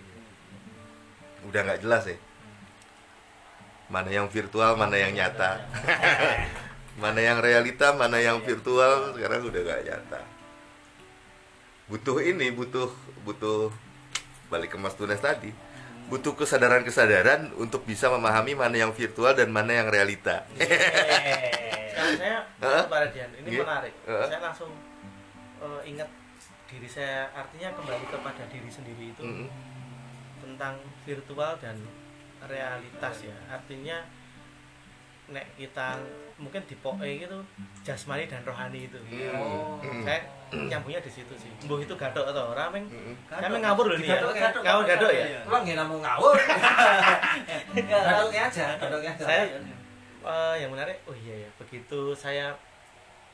udah 1.48 1.60
nggak 1.64 1.80
jelas 1.80 2.04
ya? 2.12 2.18
Mana 3.88 4.12
yang 4.12 4.28
virtual 4.28 4.76
mana 4.76 5.00
yang 5.00 5.16
nyata 5.16 5.64
mana 6.98 7.20
yang 7.22 7.38
realita 7.40 7.94
mana 7.94 8.18
yang 8.18 8.42
virtual 8.42 9.14
sekarang 9.14 9.46
udah 9.46 9.62
nggak 9.62 9.82
nyata 9.86 10.22
butuh 11.88 12.18
ini 12.20 12.52
butuh 12.52 12.90
butuh 13.24 13.72
balik 14.50 14.74
ke 14.74 14.78
Mas 14.82 14.98
Tunes 14.98 15.22
tadi 15.22 15.54
butuh 16.08 16.34
kesadaran-kesadaran 16.36 17.54
untuk 17.60 17.84
bisa 17.84 18.08
memahami 18.08 18.56
mana 18.56 18.76
yang 18.76 18.92
virtual 18.96 19.36
dan 19.36 19.52
mana 19.52 19.76
yang 19.78 19.88
realita 19.92 20.44
Sekarang 21.98 22.14
saya 22.18 22.38
Hah? 22.62 22.86
Pak 22.86 23.00
Radian, 23.10 23.30
ini 23.42 23.58
Iya. 23.58 23.62
menarik. 23.66 23.94
Saya 24.06 24.40
langsung 24.40 24.70
eh, 25.58 25.82
ingat 25.90 26.10
diri 26.70 26.86
saya, 26.86 27.26
artinya 27.34 27.74
kembali 27.74 28.06
kepada 28.06 28.44
diri 28.54 28.70
sendiri 28.70 29.18
itu 29.18 29.24
tentang 30.38 30.78
virtual 31.02 31.58
dan 31.58 31.82
realitas 32.46 33.26
ya. 33.26 33.34
Artinya 33.50 34.06
nek 35.28 35.44
kita 35.60 36.00
mungkin 36.40 36.64
di 36.64 36.76
poe 36.80 37.10
gitu 37.20 37.40
jasmani 37.84 38.30
dan 38.32 38.40
rohani 38.48 38.88
itu. 38.88 39.00
Oh. 39.36 39.76
Saya 40.08 40.24
nyambungnya 40.56 41.04
di 41.04 41.12
situ 41.12 41.34
sih. 41.36 41.52
Mbuh 41.68 41.84
itu 41.84 41.94
gadok 42.00 42.32
atau 42.32 42.56
ora 42.56 42.72
meng 42.72 42.88
meng 43.28 43.64
ngawur 43.64 43.92
loh 43.92 43.98
nih 44.00 44.08
ya. 44.08 44.24
Gadok, 44.24 44.34
gadok, 44.40 44.62
Kamu 44.64 44.82
gadok 44.88 45.12
ya? 45.12 45.26
Emang 45.44 45.62
nggak 45.68 45.88
mau 45.88 46.00
ngawur. 46.00 46.36
Gadoknya 47.76 48.42
aja, 48.48 48.66
gadoknya 48.80 49.12
aja. 49.20 49.26
Saya 49.28 49.44
eh, 50.28 50.56
yang 50.64 50.72
menarik, 50.72 50.98
oh 51.08 51.16
iya 51.16 51.48
ya, 51.48 51.50
begitu 51.60 52.16
saya 52.16 52.56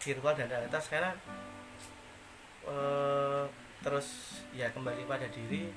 virtual 0.01 0.33
dan 0.35 0.51
realitas 0.51 0.83
sekarang 0.89 1.15
eh, 2.67 3.43
terus 3.83 4.39
ya 4.55 4.71
kembali 4.71 5.03
pada 5.07 5.27
diri 5.31 5.71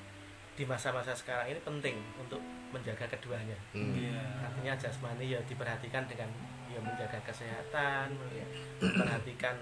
di 0.57 0.65
masa-masa 0.65 1.13
sekarang 1.13 1.53
ini 1.53 1.61
penting 1.61 1.95
untuk 2.17 2.41
menjaga 2.73 3.05
keduanya. 3.05 3.53
Mm. 3.77 3.93
Iya. 3.93 4.21
Artinya 4.41 4.73
jasmani 4.73 5.29
ya 5.29 5.39
diperhatikan 5.45 6.09
dengan 6.09 6.27
ya 6.67 6.81
menjaga 6.81 7.21
kesehatan, 7.21 8.17
ya, 8.33 8.45
memperhatikan 8.81 9.55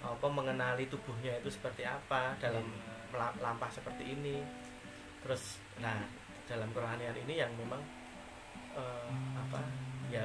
apa 0.00 0.26
mengenali 0.30 0.88
tubuhnya 0.88 1.36
itu 1.42 1.50
seperti 1.52 1.84
apa 1.84 2.32
dalam 2.38 2.64
mela- 3.10 3.36
lampah 3.42 3.68
seperti 3.68 4.14
ini. 4.16 4.38
Terus 5.26 5.58
nah 5.82 5.98
dalam 6.46 6.70
kerohanian 6.70 7.18
ini 7.26 7.42
yang 7.42 7.50
memang 7.58 7.82
eh, 8.78 9.10
apa 9.34 9.60
ya 10.08 10.24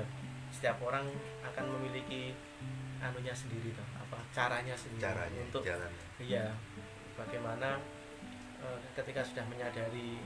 setiap 0.53 0.79
orang 0.85 1.09
akan 1.43 1.65
memiliki 1.75 2.31
anunya 3.03 3.35
sendiri 3.35 3.75
toh, 3.75 3.85
apa 3.99 4.17
caranya 4.31 4.73
sendiri 4.73 5.03
caranya 5.03 5.39
untuk 5.43 5.61
jalan 5.61 5.91
Iya, 6.17 6.47
bagaimana 7.19 7.75
ketika 8.95 9.21
sudah 9.23 9.45
menyadari 9.47 10.19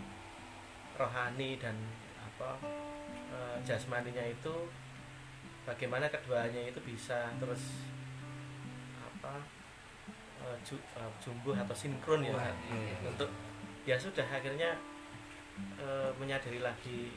rohani 0.99 1.55
dan 1.57 1.75
apa 2.19 2.59
eh, 3.31 3.57
jasmaninya 3.63 4.23
itu, 4.25 4.55
bagaimana 5.63 6.11
keduanya 6.11 6.67
itu 6.67 6.79
bisa 6.83 7.31
terus 7.39 7.87
apa 8.99 9.39
eh, 10.43 10.57
ju- 10.63 10.85
eh, 10.99 11.11
jumbuh 11.23 11.55
atau 11.55 11.75
sinkron 11.75 12.25
ya? 12.25 12.35
Wah, 12.35 12.53
iya. 12.71 12.95
untuk 13.07 13.29
ya 13.87 13.95
sudah 13.95 14.27
akhirnya 14.27 14.75
eh, 15.79 16.11
menyadari 16.19 16.59
lagi 16.59 17.11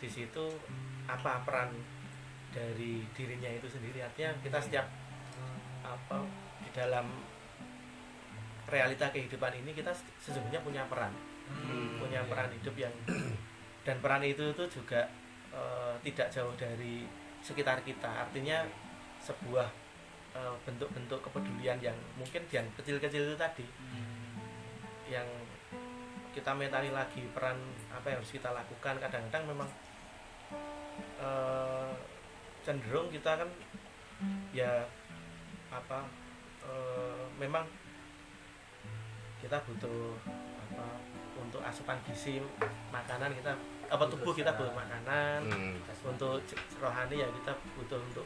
di 0.00 0.08
situ 0.08 0.44
apa 1.08 1.40
peran 1.44 1.72
dari 2.52 3.04
dirinya 3.12 3.50
itu 3.50 3.66
sendiri. 3.66 4.04
Artinya 4.04 4.36
kita 4.44 4.58
setiap 4.60 4.86
apa 5.84 6.24
di 6.64 6.70
dalam 6.72 7.04
realita 8.74 9.06
kehidupan 9.14 9.54
ini 9.62 9.70
kita 9.70 9.94
sesungguhnya 10.18 10.58
punya 10.66 10.82
peran. 10.90 11.14
Hmm, 11.46 12.02
punya 12.02 12.26
peran 12.26 12.50
hidup 12.50 12.74
yang 12.74 12.94
dan 13.86 14.00
peran 14.02 14.24
itu 14.26 14.50
itu 14.50 14.64
juga 14.66 15.06
eh, 15.54 15.94
tidak 16.02 16.34
jauh 16.34 16.50
dari 16.58 17.06
sekitar 17.38 17.86
kita. 17.86 18.10
Artinya 18.26 18.66
sebuah 19.22 19.68
eh, 20.34 20.56
bentuk-bentuk 20.66 21.22
kepedulian 21.22 21.78
yang 21.78 21.96
mungkin 22.18 22.42
yang 22.50 22.66
kecil-kecil 22.74 23.30
itu 23.30 23.36
tadi. 23.38 23.66
Yang 25.06 25.28
kita 26.34 26.50
metani 26.50 26.90
lagi 26.90 27.22
peran 27.30 27.54
apa 27.94 28.10
yang 28.10 28.18
harus 28.18 28.34
kita 28.34 28.50
lakukan. 28.50 28.98
Kadang-kadang 28.98 29.44
memang 29.46 29.70
eh, 31.22 31.92
cenderung 32.66 33.12
kita 33.12 33.38
kan 33.38 33.48
ya 34.50 34.88
apa 35.68 36.08
eh, 36.64 37.24
memang 37.36 37.68
kita 39.44 39.60
butuh 39.68 40.16
apa 40.64 40.88
untuk 41.36 41.60
asupan 41.60 42.00
gizi 42.08 42.40
makanan 42.88 43.36
kita 43.36 43.52
apa 43.92 44.04
tubuh 44.08 44.32
kita 44.32 44.56
butuh 44.56 44.72
makanan 44.72 45.44
Mm. 45.44 45.76
untuk 46.08 46.40
rohani 46.80 47.20
ya 47.20 47.28
kita 47.28 47.52
butuh 47.76 48.00
untuk 48.00 48.24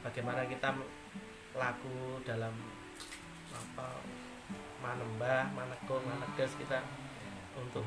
bagaimana 0.00 0.48
kita 0.48 0.72
laku 1.52 2.24
dalam 2.24 2.56
apa 3.52 4.00
manembah 4.80 5.52
manekung 5.52 6.00
maneges 6.08 6.56
kita 6.56 6.80
untuk 7.60 7.84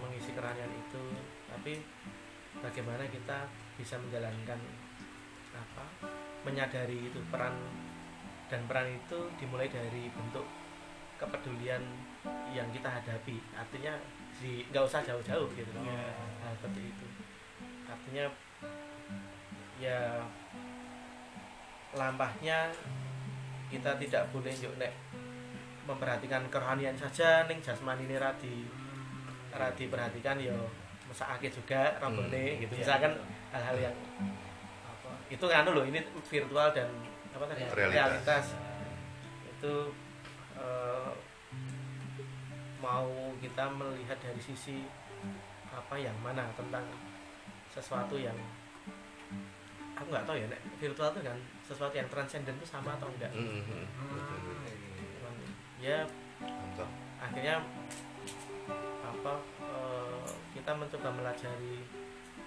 mengisi 0.00 0.32
kerohanian 0.32 0.72
itu 0.72 1.04
tapi 1.52 1.84
bagaimana 2.64 3.04
kita 3.12 3.44
bisa 3.76 4.00
menjalankan 4.00 4.58
apa 5.52 5.84
menyadari 6.48 7.12
itu 7.12 7.20
peran 7.28 7.52
dan 8.48 8.64
peran 8.64 8.88
itu 8.96 9.18
dimulai 9.36 9.68
dari 9.68 10.08
bentuk 10.12 10.44
kepedulian 11.16 11.80
yang 12.50 12.68
kita 12.70 12.88
hadapi. 12.88 13.36
Artinya 13.52 13.92
di 14.36 14.64
nggak 14.68 14.84
usah 14.84 15.00
jauh-jauh 15.02 15.48
gitu 15.52 15.70
loh. 15.72 15.82
Iya. 15.84 16.06
Nah, 16.40 16.50
seperti 16.56 16.80
itu. 16.88 17.06
Artinya 17.86 18.24
ya 19.76 20.24
lampahnya 21.92 22.72
kita 23.68 23.96
tidak 23.98 24.22
boleh 24.30 24.52
yuk 24.56 24.74
nek 24.76 24.92
memperhatikan 25.86 26.42
kerohanian 26.50 26.96
saja 26.96 27.46
ning 27.46 27.60
jasmani 27.60 28.04
ini 28.04 28.16
radi 28.18 28.66
radi 29.52 29.84
perhatikan 29.86 30.36
ya 30.36 30.54
mesakake 31.06 31.48
juga 31.48 31.94
rombone 32.02 32.28
Hmm. 32.34 32.60
gitu. 32.66 32.72
Iya, 32.76 32.80
misalkan 32.82 33.12
hal-hal 33.54 33.76
yang 33.78 33.96
apa 34.84 35.10
itu 35.30 35.44
nganu 35.46 35.70
loh 35.72 35.84
ini 35.86 36.00
virtual 36.26 36.68
dan 36.74 36.88
apa 37.32 37.44
tadi? 37.46 37.62
Realitas. 37.70 37.94
realitas. 37.94 38.44
Itu 39.56 39.74
eh, 40.58 41.10
mau 42.76 43.08
kita 43.38 43.64
melihat 43.70 44.18
dari 44.18 44.38
sisi 44.38 44.84
apa 45.68 45.96
yang 45.96 46.14
mana 46.20 46.44
tentang 46.54 46.84
sesuatu 47.68 48.16
yang 48.16 48.36
aku 49.92 50.08
nggak 50.08 50.24
tahu 50.24 50.36
ya 50.36 50.46
Nek. 50.46 50.60
virtual 50.76 51.08
itu 51.10 51.20
kan 51.22 51.38
sesuatu 51.62 51.92
yang 51.92 52.08
transenden 52.08 52.52
itu 52.54 52.66
sama 52.66 52.92
atau 52.94 53.08
enggak 53.08 53.32
Mm, 53.32 53.64
mm, 53.64 53.84
Hmm, 53.96 54.08
betul. 54.12 54.38
Cuman, 55.16 55.34
ya 55.80 56.04
Contoh. 56.36 56.88
akhirnya 57.16 57.64
apa 59.02 59.32
eh, 59.64 60.26
kita 60.52 60.72
mencoba 60.72 61.08
melajari 61.12 61.80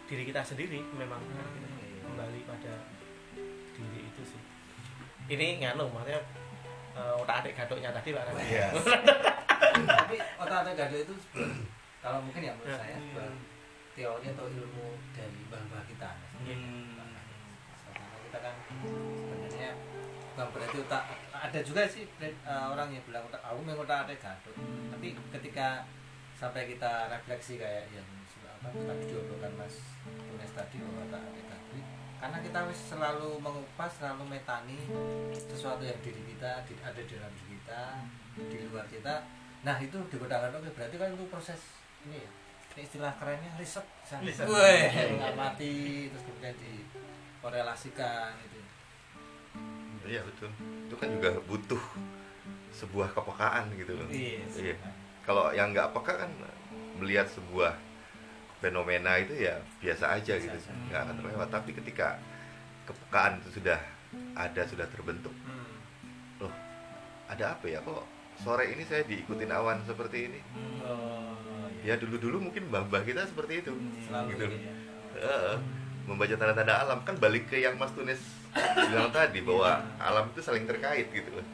diri 0.06 0.24
kita 0.26 0.42
sendiri 0.42 0.82
memang 0.94 1.22
akhirnya 1.22 1.74
kembali 2.06 2.40
pada 2.46 2.74
diri 3.74 4.00
itu 4.06 4.22
sih 4.26 4.42
ini 5.30 5.62
nganu 5.62 5.90
maksudnya 5.90 6.22
eh, 6.94 7.14
otak 7.18 7.46
adik 7.46 7.54
gadoknya 7.56 7.90
tadi 7.90 8.10
pak. 8.14 8.24
Iya. 8.40 8.68
tapi 9.82 10.16
otak-otak 10.36 10.74
gado 10.76 10.98
itu 10.98 11.14
sebuah- 11.16 11.56
kalau 12.00 12.20
mungkin 12.22 12.42
ya 12.42 12.54
menurut 12.54 12.72
Ya. 12.72 12.80
saya 12.80 12.96
sebuah 12.98 13.30
teori 13.92 14.26
atau 14.30 14.46
ilmu 14.48 14.88
dari 15.12 15.40
mbah-mbah 15.46 15.84
kita 15.86 16.10
Hmm. 16.40 16.96
karena 16.96 17.20
kita 18.24 18.38
kan 18.40 18.56
sebenarnya 18.80 19.70
bukan 20.32 20.48
berarti 20.50 20.78
otak 20.80 21.04
ada 21.30 21.60
juga 21.60 21.82
sih 21.84 22.04
eh, 22.18 22.32
orang 22.66 22.88
yang 22.90 23.04
bilang 23.04 23.24
otak 23.26 23.42
aku 23.42 23.60
memang 23.60 23.84
otak 23.84 24.08
ada 24.08 24.16
gado 24.16 24.52
tapi 24.90 25.08
ketika 25.30 25.84
sampai 26.34 26.64
kita 26.66 26.92
refleksi 27.10 27.60
kayak 27.60 27.92
yang 27.92 28.08
sudah 28.26 28.56
apa 28.56 28.72
tadi 28.72 29.04
diobrolkan 29.06 29.52
mas 29.54 29.76
Tunes 30.06 30.52
tadi 30.54 30.80
bahwa 30.80 31.04
otak 31.04 31.22
ada 31.22 31.42
gado 31.46 31.78
karena 32.20 32.38
kita 32.40 32.60
wis 32.66 32.80
selalu 32.86 33.30
mengupas 33.38 33.92
selalu 33.94 34.24
metani 34.30 34.80
sesuatu 35.34 35.84
yang 35.84 36.00
diri 36.00 36.24
kita 36.26 36.64
ada 36.80 37.00
di 37.00 37.12
dalam 37.12 37.32
diri 37.34 37.60
kita 37.60 37.82
di 38.38 38.58
luar 38.66 38.88
kita 38.88 39.16
nah 39.62 39.76
itu 39.78 39.98
digodakan 40.08 40.52
oke 40.54 40.70
berarti 40.72 40.96
kan 40.96 41.10
itu 41.10 41.26
proses 41.28 41.60
ini 42.04 42.18
ya 42.18 42.30
ini 42.72 42.82
istilah 42.82 43.12
kerennya 43.14 43.52
riset 43.56 43.84
Riset. 44.22 44.48
Mengamati 44.48 45.76
terus 46.08 46.24
kemudian 46.24 46.56
dikorelasikan 46.56 48.32
gitu 48.42 48.58
iya 50.08 50.22
betul 50.24 50.50
itu 50.88 50.96
kan 50.96 51.08
juga 51.12 51.32
butuh 51.44 51.82
sebuah 52.72 53.12
kepekaan 53.12 53.70
gitu 53.76 53.94
loh 53.94 54.08
Iya. 54.10 54.42
Iya. 54.50 54.76
kalau 55.22 55.52
yang 55.52 55.70
nggak 55.70 55.92
peka 55.92 56.14
kan 56.18 56.32
melihat 56.96 57.28
sebuah 57.28 57.76
fenomena 58.58 59.16
itu 59.18 59.38
ya 59.38 59.56
biasa 59.80 60.18
aja 60.18 60.34
Biasa 60.34 60.46
gitu 60.46 60.58
aja. 60.58 60.72
nggak 60.88 61.02
akan 61.02 61.16
terlewat 61.16 61.50
tapi 61.50 61.72
ketika 61.74 62.18
kepekaan 62.84 63.38
itu 63.38 63.62
sudah 63.62 63.80
ada 64.34 64.62
sudah 64.64 64.88
terbentuk 64.88 65.36
Hmm. 65.40 65.78
loh 66.40 66.54
ada 67.28 67.54
apa 67.54 67.66
ya 67.66 67.78
kok 67.80 68.02
sore 68.40 68.72
ini 68.72 68.84
saya 68.84 69.04
diikutin 69.04 69.52
awan 69.52 69.84
seperti 69.84 70.32
ini. 70.32 70.40
Oh, 70.84 71.36
ya 71.84 71.96
dulu 71.96 72.16
dulu 72.18 72.38
mungkin 72.50 72.68
mbah-mbah 72.68 73.04
kita 73.04 73.28
seperti 73.28 73.62
itu. 73.62 73.74
Selalu 74.08 74.28
gitu. 74.34 74.46
ini 74.48 74.58
ya. 74.64 74.74
Heeh. 75.20 75.56
membaca 76.10 76.34
tanda-tanda 76.34 76.74
alam. 76.82 77.00
Kan 77.06 77.22
balik 77.22 77.54
ke 77.54 77.62
yang 77.62 77.78
Mas 77.78 77.94
Tunis 77.94 78.18
bilang 78.90 79.14
tadi 79.14 79.46
bahwa 79.46 79.78
alam 80.02 80.26
itu 80.34 80.42
saling 80.42 80.66
terkait 80.66 81.06
gitu 81.14 81.30
loh. 81.30 81.46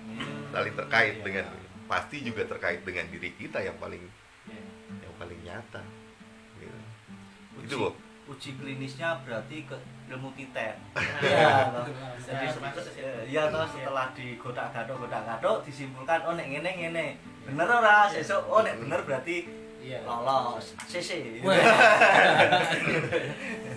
Saling 0.56 0.72
terkait 0.72 1.20
Iya. 1.20 1.24
dengan 1.28 1.46
pasti 1.86 2.24
juga 2.24 2.48
terkait 2.48 2.80
dengan 2.88 3.04
diri 3.12 3.36
kita 3.36 3.60
yang 3.60 3.76
paling 3.76 4.00
Iya. 4.48 4.64
yang 5.04 5.14
paling 5.20 5.40
nyata. 5.44 5.84
Gitu. 6.56 6.80
uji, 7.60 7.68
itu 7.68 7.76
Bob 7.76 7.96
uji 8.28 8.50
klinisnya 8.56 9.22
berarti 9.22 9.64
ke 9.64 9.78
ilmu 10.08 10.34
titen 10.34 10.74
Iya, 11.20 11.70
toh. 11.70 11.86
betul. 11.86 11.94
jadi 12.20 12.42
Saya 12.42 12.50
se- 12.50 12.60
masuk 12.60 12.82
se- 12.84 12.94
situ. 12.96 13.10
ya 13.28 13.44
toh 13.48 13.66
setelah 13.66 14.08
digodak 14.12 14.68
gadok 14.72 14.98
godak 15.00 15.22
gadok 15.24 15.58
disimpulkan 15.62 16.20
oh 16.24 16.34
nek 16.34 16.48
ngene 16.48 16.72
ngene 16.76 17.06
bener 17.44 17.68
ora 17.68 18.06
sesuk 18.08 18.42
oh 18.44 18.62
nek 18.62 18.78
bener 18.78 19.02
berarti 19.02 19.38
Iya. 19.80 20.02
lolos 20.02 20.74
CC 20.84 21.38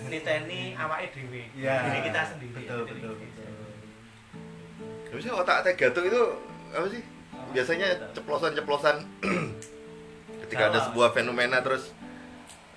niteni 0.09 0.73
awake 0.75 1.13
dhewe 1.13 1.43
Iya. 1.53 1.75
diri 1.85 1.99
kita 2.03 2.21
sendiri 2.25 2.53
betul 2.55 2.81
betul 2.83 3.13
gitu. 3.15 3.41
betul 3.45 3.47
Tapi 5.07 5.19
sih 5.19 5.31
otak 5.31 5.55
atik 5.59 5.75
gatuk 5.79 6.05
itu 6.05 6.21
apa 6.69 6.85
sih? 6.87 7.01
Biasanya 7.49 8.13
ceplosan-ceplosan 8.13 8.95
ketika 10.45 10.63
ada 10.69 10.79
sebuah 10.83 11.09
fenomena 11.11 11.61
terus 11.61 11.93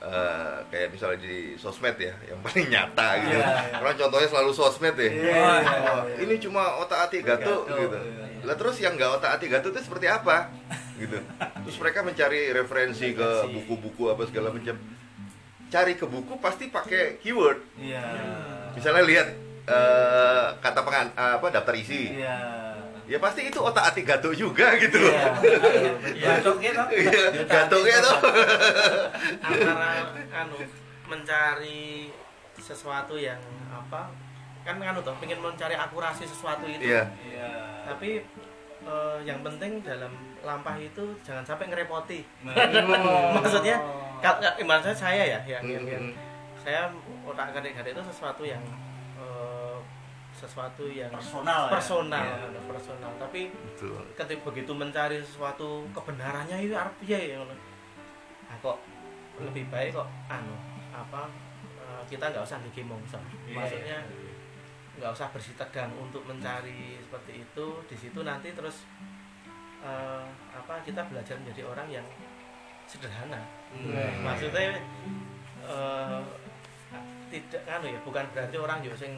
eh, 0.02 0.56
kayak 0.66 0.88
misalnya 0.90 1.18
di 1.22 1.54
sosmed 1.54 1.94
ya, 1.94 2.14
yang 2.26 2.42
paling 2.42 2.66
nyata 2.66 3.08
gitu. 3.22 3.38
Iya, 3.38 3.46
iya. 3.46 3.78
Karena 3.78 3.94
contohnya 3.94 4.28
selalu 4.28 4.50
sosmed 4.50 4.96
ya. 4.98 5.06
Iya, 5.06 5.14
iya, 5.14 5.38
Wah, 5.38 6.02
iya. 6.04 6.16
ini 6.20 6.34
cuma 6.36 6.62
otak 6.78 7.06
atik 7.06 7.22
gatuk 7.22 7.62
Gatuk, 7.64 7.78
gitu. 7.78 7.98
iya. 7.98 8.26
Lah 8.42 8.54
terus 8.58 8.76
yang 8.78 8.98
nggak 8.98 9.10
otak 9.16 9.30
atik 9.38 9.48
gatuk 9.48 9.70
itu 9.72 9.80
seperti 9.82 10.06
apa? 10.10 10.50
gitu. 10.98 11.18
Terus 11.38 11.76
mereka 11.78 11.98
mencari 12.02 12.40
referensi 12.50 13.10
ke 13.10 13.28
buku-buku 13.48 14.10
apa 14.10 14.22
segala 14.26 14.50
macam. 14.50 14.74
Cari 15.66 15.96
ke 15.96 16.04
buku 16.04 16.36
pasti 16.36 16.68
pakai 16.68 17.16
keyword. 17.18 17.58
iya 17.80 18.04
Misalnya 18.74 19.02
lihat 19.02 19.28
eh, 19.64 20.46
kata 20.58 20.80
pengan 20.82 21.06
apa 21.14 21.46
daftar 21.48 21.74
isi. 21.74 22.12
iya 22.12 22.36
Ya 23.04 23.18
pasti 23.18 23.46
itu 23.46 23.58
otak 23.58 23.92
atik 23.92 24.06
gatuk 24.06 24.32
juga 24.32 24.74
gitu. 24.78 24.96
Loh. 24.96 25.10
iya 25.10 25.26
ya 26.14 26.32
cok 26.38 26.56
gitu 26.58 26.82
Iya, 26.94 27.22
gatuknya 27.44 27.96
tuh. 28.00 28.16
antara 29.42 29.90
anu 30.32 30.56
mencari 31.06 32.08
sesuatu 32.56 33.18
yang 33.18 33.38
apa 33.68 34.06
kan 34.62 34.78
anu 34.78 35.02
toh 35.02 35.12
pengen 35.18 35.42
mencari 35.42 35.74
akurasi 35.74 36.22
sesuatu 36.24 36.64
itu. 36.64 36.86
Iya. 36.86 37.10
iya. 37.26 37.50
Tapi 37.84 38.22
eh, 38.82 39.16
yang 39.22 39.42
penting 39.42 39.82
dalam 39.82 40.10
lampah 40.40 40.78
itu 40.78 41.02
jangan 41.22 41.42
sampai 41.42 41.66
ngerepoti. 41.68 42.22
Maksudnya 43.36 43.76
kalau 44.22 44.38
ibaratnya 44.56 44.94
saya 44.94 45.22
ya 45.26 45.40
yang, 45.46 45.64
yang, 45.66 45.84
yang 45.86 46.04
Hmm. 46.12 46.14
saya 46.62 46.86
otak 47.26 47.50
gadek-gadek 47.50 47.90
itu 47.90 48.02
sesuatu 48.06 48.46
yang 48.46 48.62
sesuatu 50.42 50.84
yang 50.84 51.06
Personal 51.08 51.66
ya? 51.66 51.72
personal 51.72 52.26
Iya. 52.26 52.60
personal 52.66 53.12
tapi 53.16 53.46
Betul. 53.48 54.02
ketika 54.12 54.42
begitu 54.42 54.72
mencari 54.72 55.16
sesuatu 55.18 55.86
kebenarannya 55.90 56.58
itu 56.60 56.74
arep 56.74 56.94
piye 56.98 57.20
ya. 57.30 57.38
Nah, 57.38 58.56
kok 58.58 58.76
lebih 59.38 59.64
baik 59.68 59.94
kok 59.94 60.08
anu 60.26 60.52
apa 60.90 61.30
eh, 61.78 62.02
kita 62.06 62.28
nggak 62.28 62.42
usah 62.42 62.58
bikin 62.62 62.84
mongso 62.84 63.16
Iya, 63.46 63.54
maksudnya 63.54 63.98
nggak 64.92 65.08
usah 65.10 65.30
bersih 65.30 65.54
tegang 65.54 65.88
untuk 65.96 66.20
mencari 66.22 67.00
seperti 67.00 67.40
itu 67.40 67.66
di 67.86 67.96
situ 67.96 68.20
nanti 68.20 68.52
terus 68.52 68.84
eh, 69.80 70.24
apa 70.52 70.82
kita 70.82 71.06
belajar 71.06 71.38
menjadi 71.38 71.62
orang 71.64 71.88
yang 71.88 72.06
sederhana 72.84 73.40
Hmm. 73.72 74.20
maksudnya 74.20 74.76
eh, 75.64 76.20
tidak 77.30 77.64
anu 77.66 77.88
ya 77.88 77.96
bukan 78.02 78.20
berarti 78.28 78.56
orang 78.58 78.84
yo 78.84 78.92
sing 78.92 79.16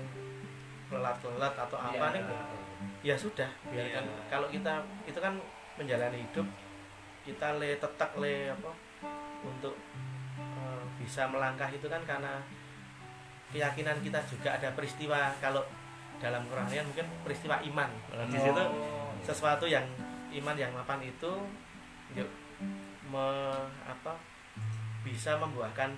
lelat-lelat 0.95 1.55
atau 1.59 1.77
apa 1.77 2.07
nih 2.15 2.23
ya 3.05 3.15
sudah 3.19 3.49
biarkan. 3.69 4.05
Iya. 4.07 4.23
kalau 4.31 4.49
kita 4.49 4.81
itu 5.05 5.19
kan 5.21 5.35
menjalani 5.77 6.23
hidup 6.25 6.47
kita 7.25 7.57
le 7.57 7.77
tetak 7.77 8.11
le 8.21 8.53
apa 8.53 8.71
untuk 9.45 9.75
eh, 10.39 10.85
bisa 11.01 11.29
melangkah 11.29 11.69
itu 11.69 11.85
kan 11.89 12.01
karena 12.05 12.41
keyakinan 13.53 14.01
kita 14.03 14.19
juga 14.27 14.57
ada 14.57 14.69
peristiwa. 14.75 15.31
Kalau 15.39 15.63
dalam 16.19 16.43
Quranian 16.49 16.85
mungkin 16.89 17.07
peristiwa 17.23 17.61
iman. 17.63 17.91
Nah, 18.11 18.27
di 18.27 18.39
situ 18.39 18.65
sesuatu 19.23 19.65
yang 19.69 19.85
iman 20.35 20.57
yang 20.59 20.73
mapan 20.75 21.01
itu 21.05 21.33
yuk 22.19 22.29
me- 23.09 23.71
apa 23.85 24.19
bisa 25.05 25.37
membuahkan 25.37 25.93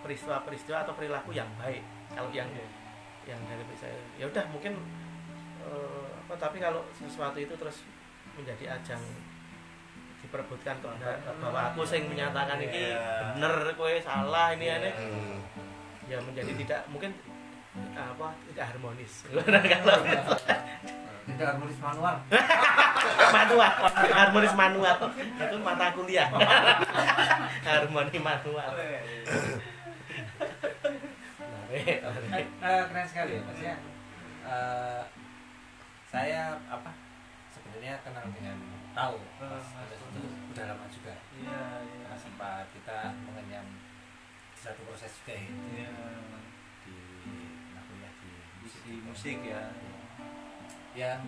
peristiwa-peristiwa 0.00 0.86
atau 0.86 0.94
perilaku 0.94 1.34
yang 1.34 1.48
baik. 1.58 1.82
Kalau 2.14 2.30
yang 2.30 2.46
yang 3.26 3.40
dari 3.42 3.62
saya 3.74 3.98
ya 4.16 4.24
udah 4.26 4.44
mungkin 4.48 4.78
eh, 5.60 6.06
apa 6.22 6.34
tapi 6.38 6.56
kalau 6.58 6.86
sesuatu 6.94 7.36
itu 7.36 7.54
terus 7.54 7.82
menjadi 8.34 8.78
ajang 8.78 9.02
diperebutkan 10.22 10.78
kebenaran 10.78 11.36
bahwa 11.38 11.60
aku 11.70 11.82
sing 11.82 12.06
menyatakan 12.06 12.58
ini 12.58 12.90
Iya. 12.90 13.34
bener 13.36 13.52
kowe 13.74 13.94
salah 14.00 14.54
ini 14.54 14.66
Iya. 14.66 14.76
ini. 14.80 14.90
Hmm. 14.94 15.38
ya 16.06 16.18
menjadi 16.22 16.52
tidak 16.54 16.80
mungkin 16.86 17.10
apa 17.92 18.30
tidak 18.48 18.64
harmonis. 18.72 19.12
Kalau 19.26 19.98
Tidak 21.26 21.42
harmonis 21.42 21.78
manual. 21.82 22.16
manual 23.36 23.72
harmonis 24.14 24.54
manual. 24.54 24.96
Itu 25.18 25.56
mata 25.60 25.90
kuliah. 25.92 26.30
Harmoni 27.66 28.18
manual 28.22 28.70
Eh, 31.76 32.00
keren 32.88 33.04
sekali 33.04 33.36
ya 33.36 33.42
maksudnya 33.44 33.76
eh, 34.48 35.02
saya 36.08 36.56
apa 36.72 36.88
sebenarnya 37.52 38.00
kenal 38.00 38.24
dengan 38.32 38.56
tahu 38.96 39.20
Mas 39.36 39.76
Andes 39.76 40.00
itu 40.00 40.22
udah 40.56 40.64
lama 40.72 40.86
juga. 40.88 41.12
Iya 41.36 41.60
iya. 41.84 41.96
Karena 42.08 42.16
sempat 42.16 42.64
kita 42.72 43.12
mengenyam 43.28 43.66
satu 44.56 44.80
proses 44.88 45.12
juga 45.20 45.36
ya, 45.36 45.52
iya. 45.76 45.90
Di 46.88 46.96
kuliah 47.76 48.12
di 48.24 48.32
isi 48.64 48.92
musik. 49.04 49.44
ya. 49.44 49.68
Ya 50.96 51.20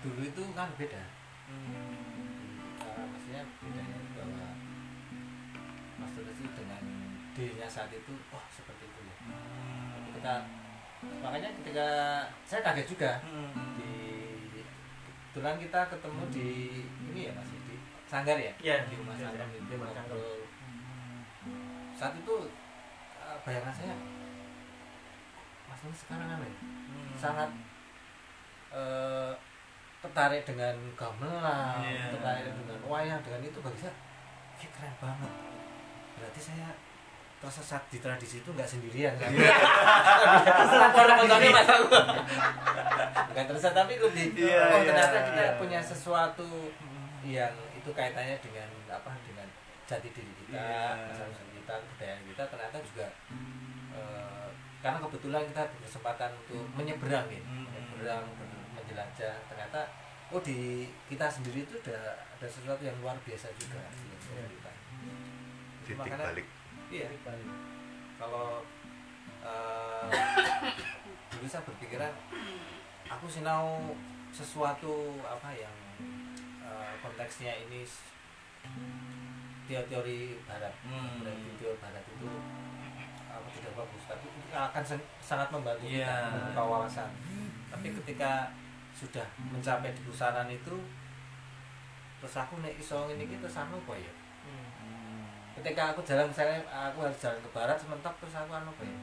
dulu 0.00 0.24
itu 0.24 0.42
kan 0.56 0.72
beda. 0.80 1.04
Hmm. 1.52 2.64
Maksudnya 3.12 3.42
bedanya 3.60 3.98
bahwa 4.16 4.48
Mas 5.98 6.14
itu 6.16 6.48
dengan 6.54 6.82
dirinya 7.34 7.68
saat 7.68 7.90
itu 7.90 8.14
oh 8.32 8.44
seperti 8.48 8.77
ya 8.77 8.77
kita 10.18 10.34
makanya 11.22 11.48
ketika 11.62 11.88
saya 12.42 12.60
kaget 12.60 12.86
juga 12.88 13.10
Hmm. 13.22 13.78
di 13.78 13.92
kebetulan 15.30 15.56
kita 15.56 15.80
ketemu 15.88 16.22
di 16.28 16.48
ini 17.08 17.20
ya 17.26 17.32
masih 17.32 17.58
di 17.62 17.76
sanggar 18.04 18.34
ya 18.34 18.50
Iya, 18.58 18.76
di 18.84 18.94
rumah 18.94 19.14
sanggar 19.14 19.46
itu 19.46 19.62
di 19.62 19.72
rumah 19.72 19.92
sanggar. 19.92 20.18
saat 21.94 22.14
itu 22.14 22.34
eh, 23.18 23.36
bayangan 23.42 23.70
saya 23.72 23.94
Mas 25.66 25.78
Tulus 25.78 26.00
sekarang 26.02 26.28
apa 26.28 26.44
ya 26.44 26.56
Hmm. 26.58 27.12
sangat 27.14 27.50
eh, 28.70 29.32
tertarik 29.98 30.42
dengan 30.44 30.74
gamelan, 30.94 31.82
Iya. 31.82 32.14
tertarik 32.14 32.44
dengan 32.54 32.78
wayang, 32.84 33.20
dengan 33.20 33.40
itu 33.42 33.58
bagi 33.58 33.78
saya 33.78 33.94
"Ih, 34.56 34.70
keren 34.70 34.94
banget. 34.98 35.32
Berarti 36.14 36.40
saya 36.40 36.70
tersesat 37.38 37.82
di 37.86 37.98
tradisi 37.98 38.36
itu 38.38 38.50
nggak 38.50 38.66
sendirian 38.66 39.14
kan? 39.14 39.30
Setelah 39.30 40.90
orang 40.92 41.16
nontonnya 41.18 41.50
mas 41.52 41.68
aku 41.68 41.86
bukan 43.28 43.44
tersesat 43.46 43.72
tapi 43.72 43.92
lebih 43.96 44.26
Iya, 44.34 44.62
oh 44.68 44.78
iya, 44.78 44.88
ternyata 44.88 45.18
kita 45.24 45.42
iya. 45.44 45.54
punya 45.54 45.80
sesuatu 45.80 46.48
yang 47.22 47.54
itu 47.72 47.90
kaitannya 47.90 48.36
dengan 48.38 48.66
apa 48.88 49.14
dengan 49.22 49.46
jati 49.84 50.08
diri 50.10 50.32
kita, 50.36 50.58
Iya. 50.58 51.08
asal 51.08 51.28
kita, 51.30 51.74
kebudayaan 51.78 52.22
kita 52.26 52.42
ternyata 52.44 52.76
juga 52.82 53.06
eh, 53.94 54.48
karena 54.78 54.98
kebetulan 55.00 55.42
kita 55.46 55.62
berkesempatan 55.72 56.30
untuk 56.36 56.62
menyeberang 56.72 57.26
ya, 57.28 57.40
Hmm. 57.40 57.66
menyeberang 57.66 58.26
ber- 58.34 58.46
menjelajah 58.74 59.34
ternyata 59.44 59.80
oh 60.28 60.38
di 60.38 60.58
kita 61.08 61.26
sendiri 61.26 61.62
itu 61.62 61.78
ada 61.84 62.02
ada 62.14 62.46
sesuatu 62.46 62.82
yang 62.82 62.98
luar 62.98 63.14
biasa 63.20 63.48
juga 63.54 63.80
kita. 64.28 64.70
titik 65.86 65.96
Makanya- 65.96 66.20
balik 66.28 66.46
Iya. 66.88 67.08
Kalau 68.16 68.64
eh, 69.40 70.08
dulu 71.30 71.46
saya 71.46 71.62
berpikiran 71.62 72.12
aku 73.06 73.26
sinau 73.26 73.94
sesuatu 74.30 74.92
apa 75.22 75.52
yang 75.52 75.76
eh, 76.60 76.92
konteksnya 76.98 77.52
ini 77.62 77.84
teori-teori 79.64 80.18
barat 80.44 80.72
Hmm. 80.82 81.20
berarti 81.20 81.48
teori 81.60 81.76
barat 81.78 82.04
itu 82.04 82.28
apa 83.28 83.46
tidak 83.52 83.72
bagus 83.76 84.02
tapi 84.08 84.26
akan 84.48 84.82
sangat 85.20 85.48
membantu 85.52 85.84
kita 85.84 86.00
Iya. 86.00 86.32
membuka 86.32 86.62
wawasan 86.64 87.10
tapi 87.68 87.92
ketika 87.92 88.48
sudah 88.90 89.28
mencapai 89.38 89.92
di 89.92 90.02
pusaran 90.02 90.48
itu 90.48 90.74
terus 92.18 92.34
aku 92.34 92.58
nek 92.58 92.74
iso 92.74 93.06
ngene 93.06 93.22
iki 93.22 93.36
terus 93.38 93.54
anu 93.54 93.76
apa 93.78 93.94
ya 93.94 94.12
ketika 95.58 95.92
aku 95.92 96.00
jalan 96.06 96.30
misalnya 96.30 96.62
aku 96.70 97.02
harus 97.02 97.18
jalan 97.18 97.38
ke 97.42 97.50
barat 97.50 97.74
sementok 97.74 98.14
terus 98.22 98.34
aku 98.38 98.52
anu 98.54 98.70
apa 98.70 98.82
ya 98.86 98.96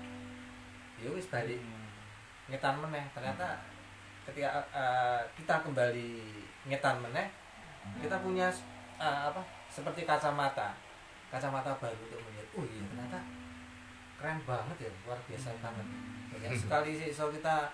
ya 1.06 1.10
wis 1.12 1.28
balik. 1.28 1.60
Ngetan 2.48 2.80
meneh. 2.80 3.06
Ternyata 3.12 3.60
ketika 4.26 4.64
eh, 4.74 5.22
kita 5.36 5.62
kembali 5.62 6.12
ngetan 6.66 6.98
meneh 7.04 7.28
kita 8.02 8.18
punya 8.24 8.48
eh, 8.98 9.20
apa 9.30 9.42
seperti 9.68 10.08
kacamata. 10.08 10.74
Kacamata 11.30 11.76
baru 11.78 12.00
untuk 12.00 12.22
melihat 12.26 12.48
oh 12.56 12.64
iya 12.64 12.86
ternyata 12.88 13.20
keren 14.16 14.40
banget 14.48 14.88
ya 14.88 14.92
luar 15.04 15.20
biasa 15.28 15.52
banget. 15.60 15.88
Banyak 16.32 16.52
sekali 16.56 16.92
sih 16.96 17.12
so 17.12 17.28
kita 17.28 17.68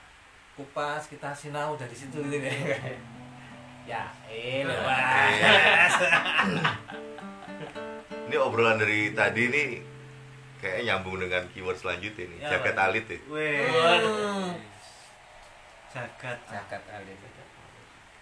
kupas 0.57 1.07
kita 1.07 1.32
sinau 1.32 1.79
dari 1.79 1.95
situ 1.95 2.19
gitu 2.19 2.38
ya 2.43 2.75
ya 3.88 4.03
ini 4.29 4.75
mas 4.86 5.95
Ini 8.32 8.39
obrolan 8.39 8.79
dari 8.79 9.11
tadi 9.11 9.43
nih 9.51 9.69
kayaknya 10.63 10.95
nyambung 10.95 11.19
dengan 11.19 11.43
keyword 11.51 11.75
selanjutnya 11.75 12.32
nih, 12.32 12.39
Ya, 12.39 12.49
jaket 12.55 12.79
alit 12.79 13.03
ya. 13.03 13.19
Weh, 13.27 13.67
Waduh. 13.67 14.55
jagat. 15.91 16.39
zakat 16.47 16.79
alit 16.88 17.19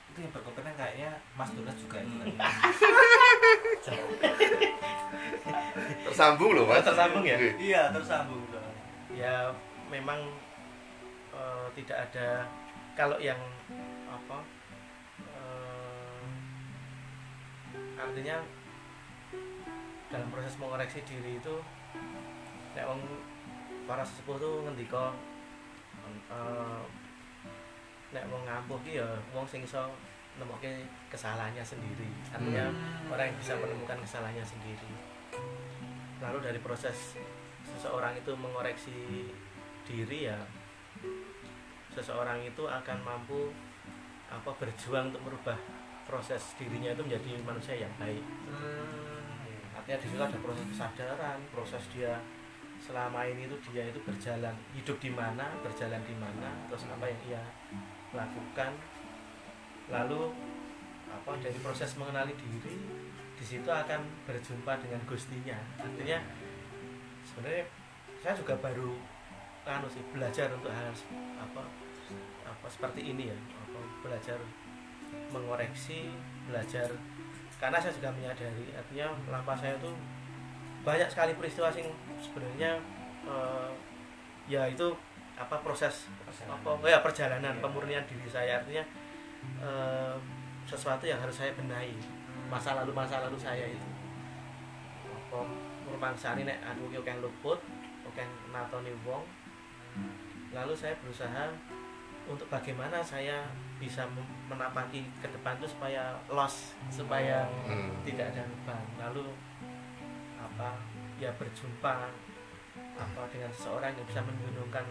itu 0.09 0.17
yang 0.17 0.33
berkompeten 0.33 0.73
kayaknya 0.73 1.13
Mas 1.37 1.53
Dunas 1.53 1.77
juga 1.77 2.01
itu 2.01 2.09
Tersambung 6.03 6.57
loh 6.57 6.65
mas. 6.65 6.81
Tersambung 6.81 7.21
ya? 7.21 7.37
Iya. 7.37 7.53
Iya, 7.61 7.81
tersambung 7.93 8.41
soalnya. 8.49 8.81
ya 9.13 9.53
memang 9.87 10.17
eh, 11.29 11.65
tidak 11.77 12.09
ada 12.09 12.49
kalau 12.97 13.21
yang 13.21 13.37
apa 14.09 14.41
eh, 15.21 16.25
artinya 17.95 18.41
dalam 20.09 20.27
proses 20.33 20.57
mengoreksi 20.57 21.05
diri 21.05 21.37
itu 21.37 21.55
nek 22.73 22.85
wong 22.85 23.01
para 23.85 24.05
sesepuh 24.05 24.37
tuh 24.37 24.65
ngendika 24.65 25.13
eh, 26.29 26.81
nek 28.13 28.25
wong 28.29 28.41
ngampuh 28.45 28.77
ki 28.85 29.01
ya 29.01 29.09
wong 29.33 29.45
sing 29.45 29.61
iso 29.65 29.89
nemokke 30.39 30.87
kesalahannya 31.11 31.61
sendiri. 31.65 32.07
Artinya 32.31 32.71
Hmm, 32.71 33.11
orang 33.11 33.27
yang 33.33 33.37
bisa 33.37 33.53
menemukan 33.59 33.99
kesalahannya 33.99 34.45
sendiri. 34.45 34.91
Lalu 36.23 36.37
dari 36.39 36.59
proses 36.63 37.19
seseorang 37.67 38.15
itu 38.15 38.31
mengoreksi 38.39 39.27
diri 39.83 40.29
ya 40.29 40.39
seseorang 41.93 42.45
itu 42.45 42.63
akan 42.69 42.97
mampu 43.01 43.49
apa 44.29 44.53
berjuang 44.61 45.09
untuk 45.09 45.25
merubah 45.25 45.57
proses 46.05 46.53
dirinya 46.57 46.93
itu 46.93 47.01
menjadi 47.01 47.29
manusia 47.41 47.75
yang 47.75 47.93
baik 47.97 48.21
artinya 49.89 50.05
di 50.05 50.13
situ 50.13 50.21
ada 50.21 50.37
proses 50.45 50.65
kesadaran 50.69 51.39
proses 51.49 51.83
dia 51.89 52.13
selama 52.77 53.25
ini 53.25 53.49
itu 53.49 53.57
dia 53.73 53.89
itu 53.89 53.97
berjalan 54.05 54.53
hidup 54.77 55.01
di 55.01 55.09
mana 55.09 55.49
berjalan 55.65 55.97
di 56.05 56.13
mana 56.13 56.53
terus 56.69 56.85
apa 56.93 57.09
yang 57.09 57.17
ia 57.25 57.41
lakukan. 58.13 58.77
Lalu 59.89 60.29
apa 61.09 61.41
dari 61.41 61.57
proses 61.57 61.97
mengenali 61.97 62.37
diri 62.37 62.77
di 63.33 63.41
situ 63.41 63.65
akan 63.65 64.05
berjumpa 64.29 64.77
dengan 64.77 65.01
gustinya. 65.09 65.57
Artinya 65.81 66.21
sebenarnya 67.25 67.65
saya 68.21 68.37
juga 68.37 68.61
baru 68.61 68.93
anu 69.65 69.89
sih 69.89 70.05
belajar 70.13 70.53
untuk 70.53 70.69
hal 70.69 70.93
apa 71.41 71.65
apa 72.45 72.67
seperti 72.69 73.09
ini 73.09 73.33
ya. 73.33 73.37
Apa 73.65 73.81
belajar 74.05 74.37
mengoreksi 75.33 76.13
belajar 76.45 76.93
karena 77.59 77.75
saya 77.75 77.91
juga 77.91 78.09
menyadari 78.15 78.71
artinya 78.71 79.11
lampah 79.27 79.57
saya 79.59 79.75
tuh 79.83 79.91
banyak 80.87 81.11
sekali 81.11 81.35
peristiwa 81.35 81.67
sing 81.67 81.91
sebenarnya 82.23 82.79
eh, 83.27 83.69
ya 84.47 84.63
itu 84.71 84.95
apa 85.39 85.55
proses 85.63 86.11
apa 86.47 86.67
oh 86.67 86.87
ya 86.87 86.99
perjalanan 86.99 87.59
pemurnian 87.59 88.03
diri 88.07 88.27
saya. 88.27 88.63
Artinya 88.63 88.83
eh, 89.59 90.15
sesuatu 90.63 91.03
yang 91.03 91.19
harus 91.19 91.35
saya 91.35 91.51
benahi 91.55 91.95
masa 92.47 92.79
lalu 92.79 92.95
masa 92.95 93.23
lalu 93.27 93.35
saya 93.35 93.67
itu. 93.67 93.87
Apa 95.07 95.43
rumangsani 95.87 96.47
nek 96.47 96.59
aku 96.63 96.91
ki 96.91 96.97
oke 97.03 97.13
luput 97.19 97.59
oke 98.07 98.23
natoni 98.55 98.91
wong. 99.03 99.23
Lalu 100.55 100.73
saya 100.73 100.95
berusaha 101.03 101.51
untuk 102.29 102.45
bagaimana 102.47 103.01
saya 103.01 103.49
bisa 103.81 104.05
menapaki 104.45 105.01
ke 105.17 105.27
depan 105.33 105.57
itu 105.57 105.67
supaya 105.73 106.13
loss 106.29 106.77
supaya 106.93 107.49
Hmm. 107.65 107.89
tidak 108.05 108.29
ada 108.31 108.45
beban. 108.45 108.85
Lalu 109.01 109.25
apa 110.37 110.77
ya 111.17 111.33
berjumpa 111.35 111.95
apa 112.99 113.21
dengan 113.33 113.51
seseorang 113.51 113.91
yang 113.95 114.07
bisa 114.07 114.21
menunjukkan 114.23 114.85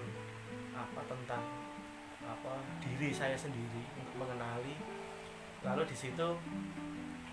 apa 0.74 1.00
tentang 1.06 1.42
apa 2.26 2.52
diri 2.82 3.14
saya 3.14 3.38
sendiri 3.38 3.86
untuk 3.96 4.26
mengenali. 4.26 4.74
Lalu 5.62 5.82
di 5.86 5.96
situ 5.96 6.28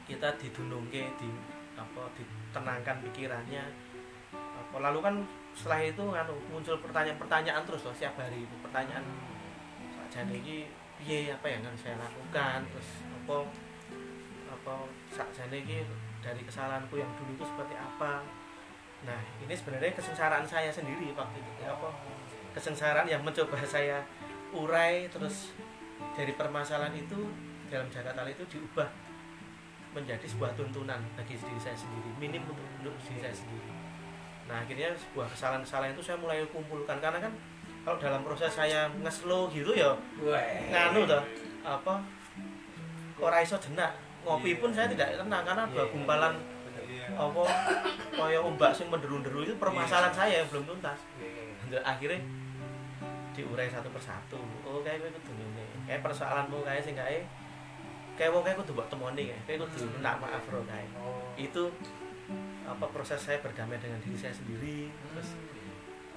kita 0.05 0.37
didunungke 0.37 1.01
di 1.17 1.29
apa 1.75 2.03
ditenangkan 2.13 3.01
pikirannya 3.09 3.63
apa. 4.35 4.75
Lalu 4.79 4.99
kan 5.01 5.15
setelah 5.55 5.81
itu 5.81 6.03
anu 6.13 6.35
muncul 6.51 6.75
pertanyaan-pertanyaan 6.83 7.63
terus 7.65 7.87
loh 7.87 7.95
setiap 7.95 8.19
hari 8.19 8.43
itu. 8.43 8.55
Pertanyaan 8.61 9.03
sakjane 10.15 10.39
iki 10.39 10.63
piye 10.95 11.27
apa 11.27 11.43
yang 11.43 11.59
harus 11.67 11.83
saya 11.83 11.99
lakukan? 11.99 12.63
Terus 12.71 13.03
apa 13.03 13.35
apa 14.47 14.73
sakjane 15.11 15.59
iki 15.59 15.83
dari 16.23 16.39
kesalahanku 16.39 16.95
yang 16.95 17.11
dulu 17.19 17.35
itu 17.35 17.43
seperti 17.43 17.75
apa? 17.75 18.23
Nah 19.03 19.19
ini 19.43 19.51
sebenarnya 19.51 19.91
kesengsaraan 19.91 20.47
saya 20.47 20.71
sendiri 20.71 21.11
waktu 21.11 21.35
itu. 21.43 21.51
Ya 21.59 21.75
apa? 21.75 21.91
Kesengsaraan 22.55 23.11
yang 23.11 23.27
mencoba 23.27 23.59
saya 23.67 24.07
urai 24.55 25.11
terus 25.11 25.51
dari 26.15 26.31
permasalahan 26.31 26.95
itu 26.95 27.19
dalam 27.67 27.91
Jakarta 27.91 28.23
itu 28.23 28.47
diubah 28.55 28.87
menjadi 29.91 30.23
sebuah 30.31 30.55
tuntunan 30.55 31.03
bagi 31.19 31.35
diri 31.35 31.59
saya 31.59 31.75
sendiri 31.75 32.07
minim 32.23 32.39
untuk, 32.47 32.63
untuk 32.79 32.95
diri 33.03 33.19
saya 33.19 33.35
sendiri. 33.35 33.67
Nah 34.47 34.63
akhirnya 34.63 34.95
sebuah 34.95 35.27
kesalahan-kesalahan 35.27 35.91
itu 35.91 36.03
saya 36.07 36.15
mulai 36.15 36.39
kumpulkan. 36.47 37.03
Karena 37.03 37.19
kan 37.19 37.35
kalau 37.85 37.97
dalam 38.01 38.25
proses 38.25 38.49
saya 38.49 38.89
ngeslow 39.05 39.45
gitu 39.53 39.77
ya 39.77 39.93
nganu 40.73 41.05
toh 41.05 41.21
apa 41.61 42.01
ora 43.21 43.41
iso 43.41 43.57
jenak? 43.57 43.93
Ngopi 44.25 44.57
pun 44.57 44.73
saya 44.73 44.89
tidak 44.89 45.15
tenang 45.15 45.45
karena 45.45 45.63
dua 45.69 45.85
gumpalan 45.93 46.33
apa 47.13 47.41
kaya 48.17 48.41
ombak 48.41 48.73
sing 48.73 48.89
menderu-deru 48.89 49.45
itu 49.45 49.53
permasalahan 49.61 50.13
saya 50.13 50.41
yang 50.41 50.47
belum 50.49 50.65
tuntas. 50.65 50.99
Dan 51.69 51.81
akhirnya 51.85 52.19
diurai 53.37 53.69
satu 53.69 53.89
persatu. 53.93 54.41
Oh 54.65 54.81
kayak 54.81 55.05
gue 55.05 55.09
kudu 55.21 55.31
ngene. 55.37 55.65
Kayak 55.85 56.01
persoalanmu 56.01 56.65
kayak 56.65 56.81
sing 56.81 56.97
kayak 56.97 57.29
kayak 58.17 58.33
wong 58.33 58.41
kayak 58.41 58.57
kudu 58.61 58.71
mbok 58.73 58.87
temoni 58.89 59.29
kayak 59.45 59.61
kudu 59.61 59.85
minta 59.93 60.17
maaf 60.17 60.41
bro 60.49 60.63
kayak 60.65 60.89
itu 61.35 61.67
apa 62.65 62.85
proses 62.89 63.21
saya 63.21 63.37
berdamai 63.45 63.77
dengan 63.77 64.01
diri 64.01 64.17
saya 64.17 64.33
sendiri. 64.33 64.89
Terus 64.89 65.37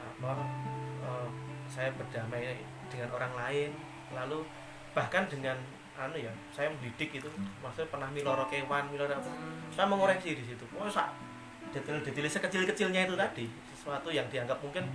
apa 0.00 0.32
eh, 1.04 1.28
saya 1.68 1.92
berdamai 1.94 2.56
dengan 2.88 3.08
orang 3.12 3.32
lain. 3.36 3.70
Lalu 4.16 4.42
bahkan 4.96 5.28
dengan 5.28 5.54
anu 5.98 6.14
ya 6.14 6.30
saya 6.54 6.70
mendidik 6.70 7.10
itu 7.10 7.28
maksudnya 7.60 7.90
pernah 7.90 8.08
miloro 8.10 8.48
kewan 8.48 8.88
miloro 8.88 9.12
apa. 9.12 9.30
Saya 9.70 9.86
mengoreksi 9.86 10.34
di 10.34 10.44
situ. 10.44 10.64
Oh 10.74 10.88
sak 10.88 11.12
detail-detail 11.68 12.26
sekecil-kecilnya 12.26 13.04
itu 13.04 13.14
tadi 13.14 13.44
sesuatu 13.76 14.08
yang 14.08 14.24
dianggap 14.32 14.56
mungkin 14.64 14.88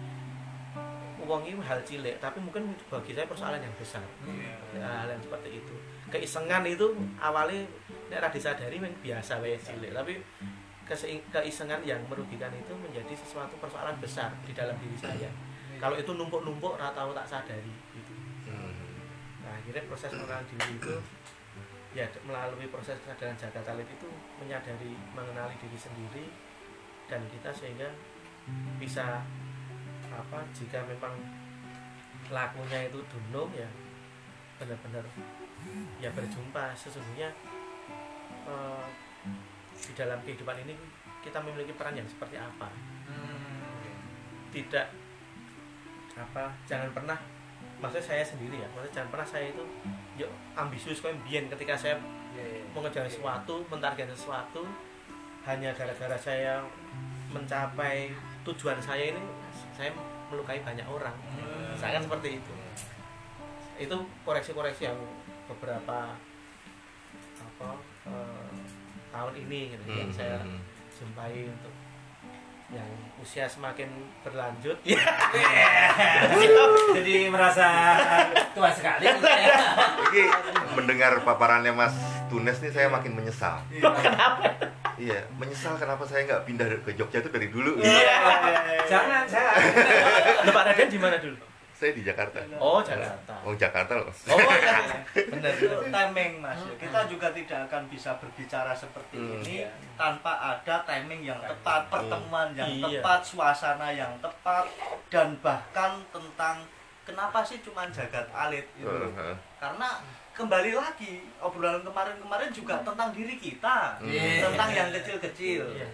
uang 1.24 1.48
itu 1.48 1.62
hal 1.64 1.80
cilik 1.88 2.20
tapi 2.20 2.42
mungkin 2.44 2.76
bagi 2.90 3.16
saya 3.16 3.30
persoalan 3.30 3.62
yang 3.62 3.76
besar. 3.78 4.04
Hal 4.76 5.08
yang 5.08 5.22
seperti 5.22 5.62
itu. 5.62 5.76
Keisengan 6.10 6.66
itu 6.66 6.94
awalnya 7.22 7.64
ra 8.14 8.30
disadari 8.30 8.78
memang 8.78 8.98
biasa 9.02 9.42
wae 9.42 9.58
cilik 9.58 9.94
tapi 9.94 10.18
keisengan 11.32 11.80
yang 11.88 12.02
merugikan 12.12 12.52
itu 12.52 12.74
menjadi 12.76 13.14
sesuatu 13.16 13.56
persoalan 13.58 13.96
besar 14.04 14.30
di 14.44 14.52
dalam 14.52 14.76
diri 14.78 14.98
saya 15.00 15.32
kalau 15.84 16.00
itu 16.00 16.16
numpuk-numpuk 16.16 16.80
ora 16.80 16.96
tahu 16.96 17.12
tak 17.12 17.28
sadari 17.28 17.76
gitu. 17.92 18.16
Hmm. 18.48 19.04
Nah, 19.44 19.52
akhirnya 19.60 19.84
proses 19.92 20.16
mengenal 20.16 20.40
diri 20.48 20.80
itu 20.80 20.96
ya 21.92 22.08
melalui 22.24 22.72
proses 22.72 22.96
kesadaran 23.04 23.36
jaga 23.36 23.60
talit 23.68 23.86
itu 23.86 24.08
menyadari 24.40 24.96
mengenali 25.12 25.54
diri 25.60 25.76
sendiri 25.76 26.26
dan 27.12 27.20
kita 27.28 27.52
sehingga 27.52 27.92
bisa 28.80 29.28
apa 30.08 30.40
jika 30.56 30.80
memang 30.88 31.20
lakunya 32.32 32.88
itu 32.88 33.04
dunung 33.12 33.52
ya 33.52 33.68
benar-benar 34.64 35.04
ya 36.00 36.08
berjumpa. 36.16 36.72
Sesungguhnya 36.80 37.28
eh, 38.48 38.86
di 39.84 39.92
dalam 40.00 40.24
kehidupan 40.24 40.64
ini 40.64 40.80
kita 41.20 41.44
memiliki 41.44 41.76
peran 41.76 42.00
yang 42.00 42.08
seperti 42.08 42.40
apa? 42.40 42.72
Tidak 44.56 45.03
apa? 46.16 46.54
Jangan 46.70 46.90
pernah 46.94 47.18
maksudnya 47.82 48.06
saya 48.16 48.24
sendiri 48.24 48.64
ya 48.64 48.68
maksudnya 48.72 49.04
jangan 49.04 49.10
pernah 49.12 49.28
saya 49.28 49.46
itu 49.52 49.64
yuk 50.16 50.32
ambisius 50.56 51.04
kayak 51.04 51.20
biyen 51.28 51.52
ketika 51.52 51.76
saya 51.76 52.00
mengejar 52.72 53.04
sesuatu 53.06 53.62
mentarget 53.68 54.08
sesuatu 54.10 54.64
hanya 55.44 55.70
gara-gara 55.76 56.16
saya 56.16 56.64
mencapai 57.30 58.10
tujuan 58.48 58.80
saya 58.80 59.12
ini 59.12 59.22
saya 59.76 59.92
melukai 60.32 60.64
banyak 60.64 60.86
orang. 60.88 61.14
Saya 61.78 62.00
kan 62.00 62.04
seperti 62.08 62.40
itu. 62.42 62.54
Itu 63.78 63.98
koreksi-koreksi 64.24 64.90
yang 64.90 64.98
beberapa 65.46 66.16
apa 67.38 67.70
eh, 68.08 68.50
tahun 69.12 69.34
ini 69.46 69.60
gitu, 69.78 69.84
yang 69.94 70.10
saya 70.10 70.42
Hmm. 70.42 70.62
jumpai 70.94 71.46
untuk 71.52 71.74
yang 72.74 72.90
usia 73.24 73.48
semakin 73.48 73.88
berlanjut 74.26 74.76
jadi 76.98 77.32
merasa 77.32 77.68
tua 78.52 78.68
sekali 78.76 79.08
ya. 79.08 79.16
Ini 80.12 80.24
mendengar 80.76 81.24
paparannya 81.24 81.72
Mas 81.72 81.96
Tunes 82.28 82.60
nih 82.60 82.74
saya 82.76 82.92
makin 82.92 83.16
menyesal. 83.16 83.64
Iya, 84.94 85.26
menyesal 85.42 85.74
kenapa 85.80 86.06
saya 86.06 86.28
nggak 86.28 86.44
pindah 86.46 86.68
ke 86.86 86.94
Jogja 86.94 87.24
itu 87.24 87.30
dari 87.32 87.48
dulu. 87.50 87.80
Iya. 87.82 88.18
jangan 88.92 89.24
saya 89.26 89.58
Pak 90.52 90.64
Raden 90.70 90.90
di 90.92 91.00
mana 91.00 91.18
dulu 91.18 91.53
Saya 91.84 91.92
di 91.94 92.04
Jakarta. 92.06 92.40
oh 92.56 92.80
Jakarta 92.80 93.34
Oh 93.44 93.52
Jakarta 93.54 93.94
loh. 93.94 94.08
oh 94.08 94.40
iya 94.56 95.04
benar 95.36 95.52
itu 95.52 95.68
timing 95.84 96.34
mas 96.40 96.56
ya. 96.58 96.74
kita 96.80 97.00
juga 97.06 97.28
tidak 97.30 97.60
akan 97.68 97.84
bisa 97.92 98.16
berbicara 98.16 98.72
seperti 98.72 99.20
Hmm. 99.20 99.44
ini 99.44 99.68
tanpa 99.94 100.32
ada 100.56 100.80
timing 100.84 101.22
yang 101.26 101.36
tepat 101.38 101.92
pertemuan 101.92 102.56
yang 102.56 102.72
Iya. 102.72 103.04
tepat 103.04 103.20
suasana 103.22 103.92
yang 103.92 104.16
tepat 104.18 104.64
dan 105.08 105.36
bahkan 105.38 106.00
tentang 106.08 106.64
kenapa 107.04 107.44
sih 107.44 107.60
cuman 107.60 107.92
jagat 107.92 108.32
alit 108.32 108.64
itu 108.74 108.88
Heeh. 108.88 109.36
karena 109.60 110.00
kembali 110.32 110.72
lagi 110.74 111.20
obrolan 111.38 111.84
kemarin-kemarin 111.84 112.48
juga 112.50 112.80
tentang 112.80 113.12
diri 113.12 113.36
kita 113.36 114.00
Iya. 114.00 114.48
tentang 114.48 114.70
yang 114.72 114.90
kecil-kecil 114.94 115.68
Iya. 115.70 115.88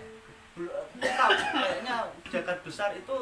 Entah, 0.93 1.31
kayaknya 1.33 1.95
jagat 2.27 2.59
besar 2.61 2.93
itu 2.93 3.15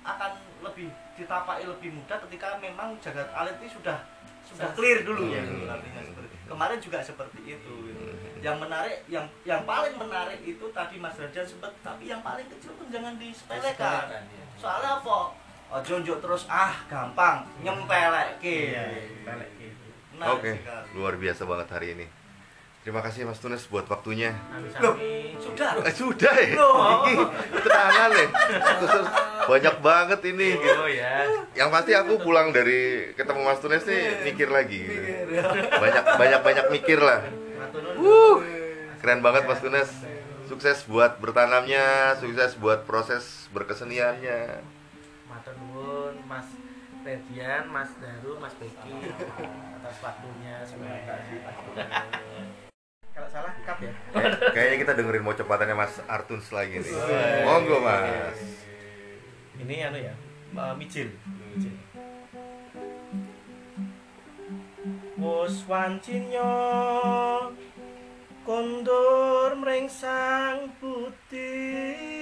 akan 0.00 0.32
lebih 0.62 0.92
ditapaki 1.14 1.64
lebih 1.64 1.90
mudah 1.92 2.18
ketika 2.26 2.58
memang 2.58 2.94
jagat 2.98 3.28
alit 3.30 3.54
ini 3.58 3.68
sudah 3.68 3.98
sudah 4.44 4.68
clear 4.72 5.02
dulu 5.02 5.28
ya 5.28 5.40
Hmm. 5.40 5.66
artinya 5.66 6.02
seperti 6.02 6.34
kemarin 6.44 6.78
juga 6.78 6.98
seperti 7.00 7.40
itu 7.48 7.72
gitu. 7.88 8.02
yang 8.38 8.60
menarik 8.60 9.00
yang 9.06 9.24
yang 9.42 9.64
paling 9.64 9.94
menarik 9.94 10.36
itu 10.38 10.64
tadi 10.70 10.96
Mas 10.96 11.16
Rajan 11.16 11.42
sempat 11.42 11.72
tapi 11.80 12.06
yang 12.06 12.20
paling 12.20 12.44
kecil 12.48 12.74
pun 12.74 12.86
jangan 12.88 13.16
disepelekan 13.16 14.04
soalnya 14.54 15.00
apa 15.00 15.32
oh 15.66 15.80
jonjok 15.80 16.20
terus 16.20 16.44
ah 16.46 16.76
gampang 16.84 17.48
nyempelek 17.58 18.36
iya 18.38 18.84
Menarik 20.14 20.38
Oke, 20.38 20.52
luar 20.94 21.18
biasa 21.18 21.42
banget 21.42 21.68
hari 21.68 21.86
ini. 21.90 22.06
Terima 22.80 23.02
kasih 23.02 23.26
Mas 23.26 23.42
Tunes 23.42 23.66
buat 23.66 23.82
waktunya. 23.82 24.30
Amin-amin. 24.46 25.34
sudah 25.42 25.74
Eh, 25.80 25.90
sudah 25.90 26.30
ya? 26.30 26.54
Loh. 26.54 27.02
Ini 27.02 27.18
tenangan 27.58 28.10
ya. 28.12 28.26
Banyak 29.46 29.76
banget 29.78 30.20
ini. 30.26 30.48
gitu. 30.54 30.74
oh 30.74 30.86
ya 30.86 31.24
Yang 31.54 31.68
pasti 31.70 31.92
aku 31.92 32.18
pulang 32.18 32.50
dari 32.50 32.80
ketemu 33.12 33.40
Mas 33.42 33.58
Tunes 33.58 33.82
nih 33.82 34.02
mikir 34.24 34.48
lagi. 34.48 34.80
Gitu. 34.80 35.36
Banyak 35.74 36.04
banyak 36.14 36.40
banyak 36.40 36.66
mikir 36.70 36.98
lah. 36.98 37.20
matur 37.54 37.82
Keren 38.98 39.20
banget 39.20 39.44
Mas 39.44 39.60
Tunes. 39.60 39.90
Sukses 40.44 40.84
buat 40.84 41.16
bertanamnya, 41.18 42.14
sukses 42.16 42.54
buat 42.54 42.84
proses 42.84 43.48
berkeseniannya. 43.50 44.60
matur 45.24 45.56
nuwun 45.58 46.14
Mas 46.24 46.46
Redian, 47.00 47.64
Mas 47.66 47.90
Daru, 47.96 48.36
Mas 48.38 48.52
Beki 48.54 48.92
atas 49.74 49.96
waktunya 50.00 50.62
semoga 50.62 51.16
kalau 53.06 53.28
salah 53.30 53.52
cut 53.56 53.78
ya 53.78 53.92
Kayak- 54.10 54.38
Kayaknya 54.50 54.76
kita 54.80 54.92
dengerin 54.94 55.22
mau 55.22 55.32
cepatannya 55.32 55.76
Mas 55.76 55.94
Artuns 56.04 56.48
lagi 56.50 56.76
nih. 56.78 56.94
Monggo 57.42 57.78
Mas. 57.78 58.38
Ini 59.60 59.86
anu 59.86 59.98
ya 59.98 60.14
uh, 60.56 60.74
mijil. 60.74 61.10
Mijil. 61.54 61.74
Wos 65.18 65.64
wancinya 65.70 66.52
kondur 68.42 69.54
mring 69.58 69.88
sang 69.88 70.74
putih. 70.82 72.14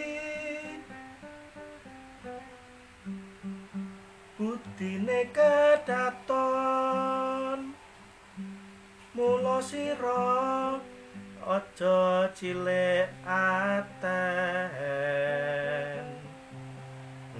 Butine 4.43 5.31
kedaton 5.31 6.73
Mula 9.13 9.61
sira 9.63 10.81
aja 11.45 12.33
cilik 12.33 13.13
aten 13.29 14.53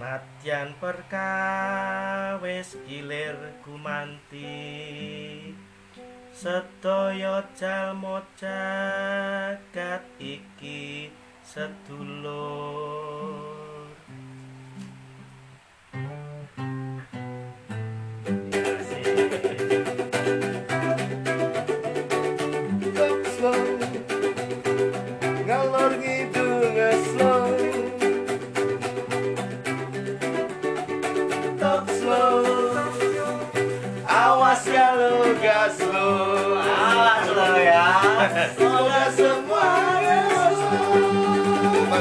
Nadyan 0.03 0.75
perkawis 0.83 2.75
gilir 2.91 3.39
gumanti. 3.63 5.55
Sedaya 6.35 7.47
jalma 7.55 8.19
jagat 8.35 10.03
iki 10.19 11.07
sedulur 11.47 13.52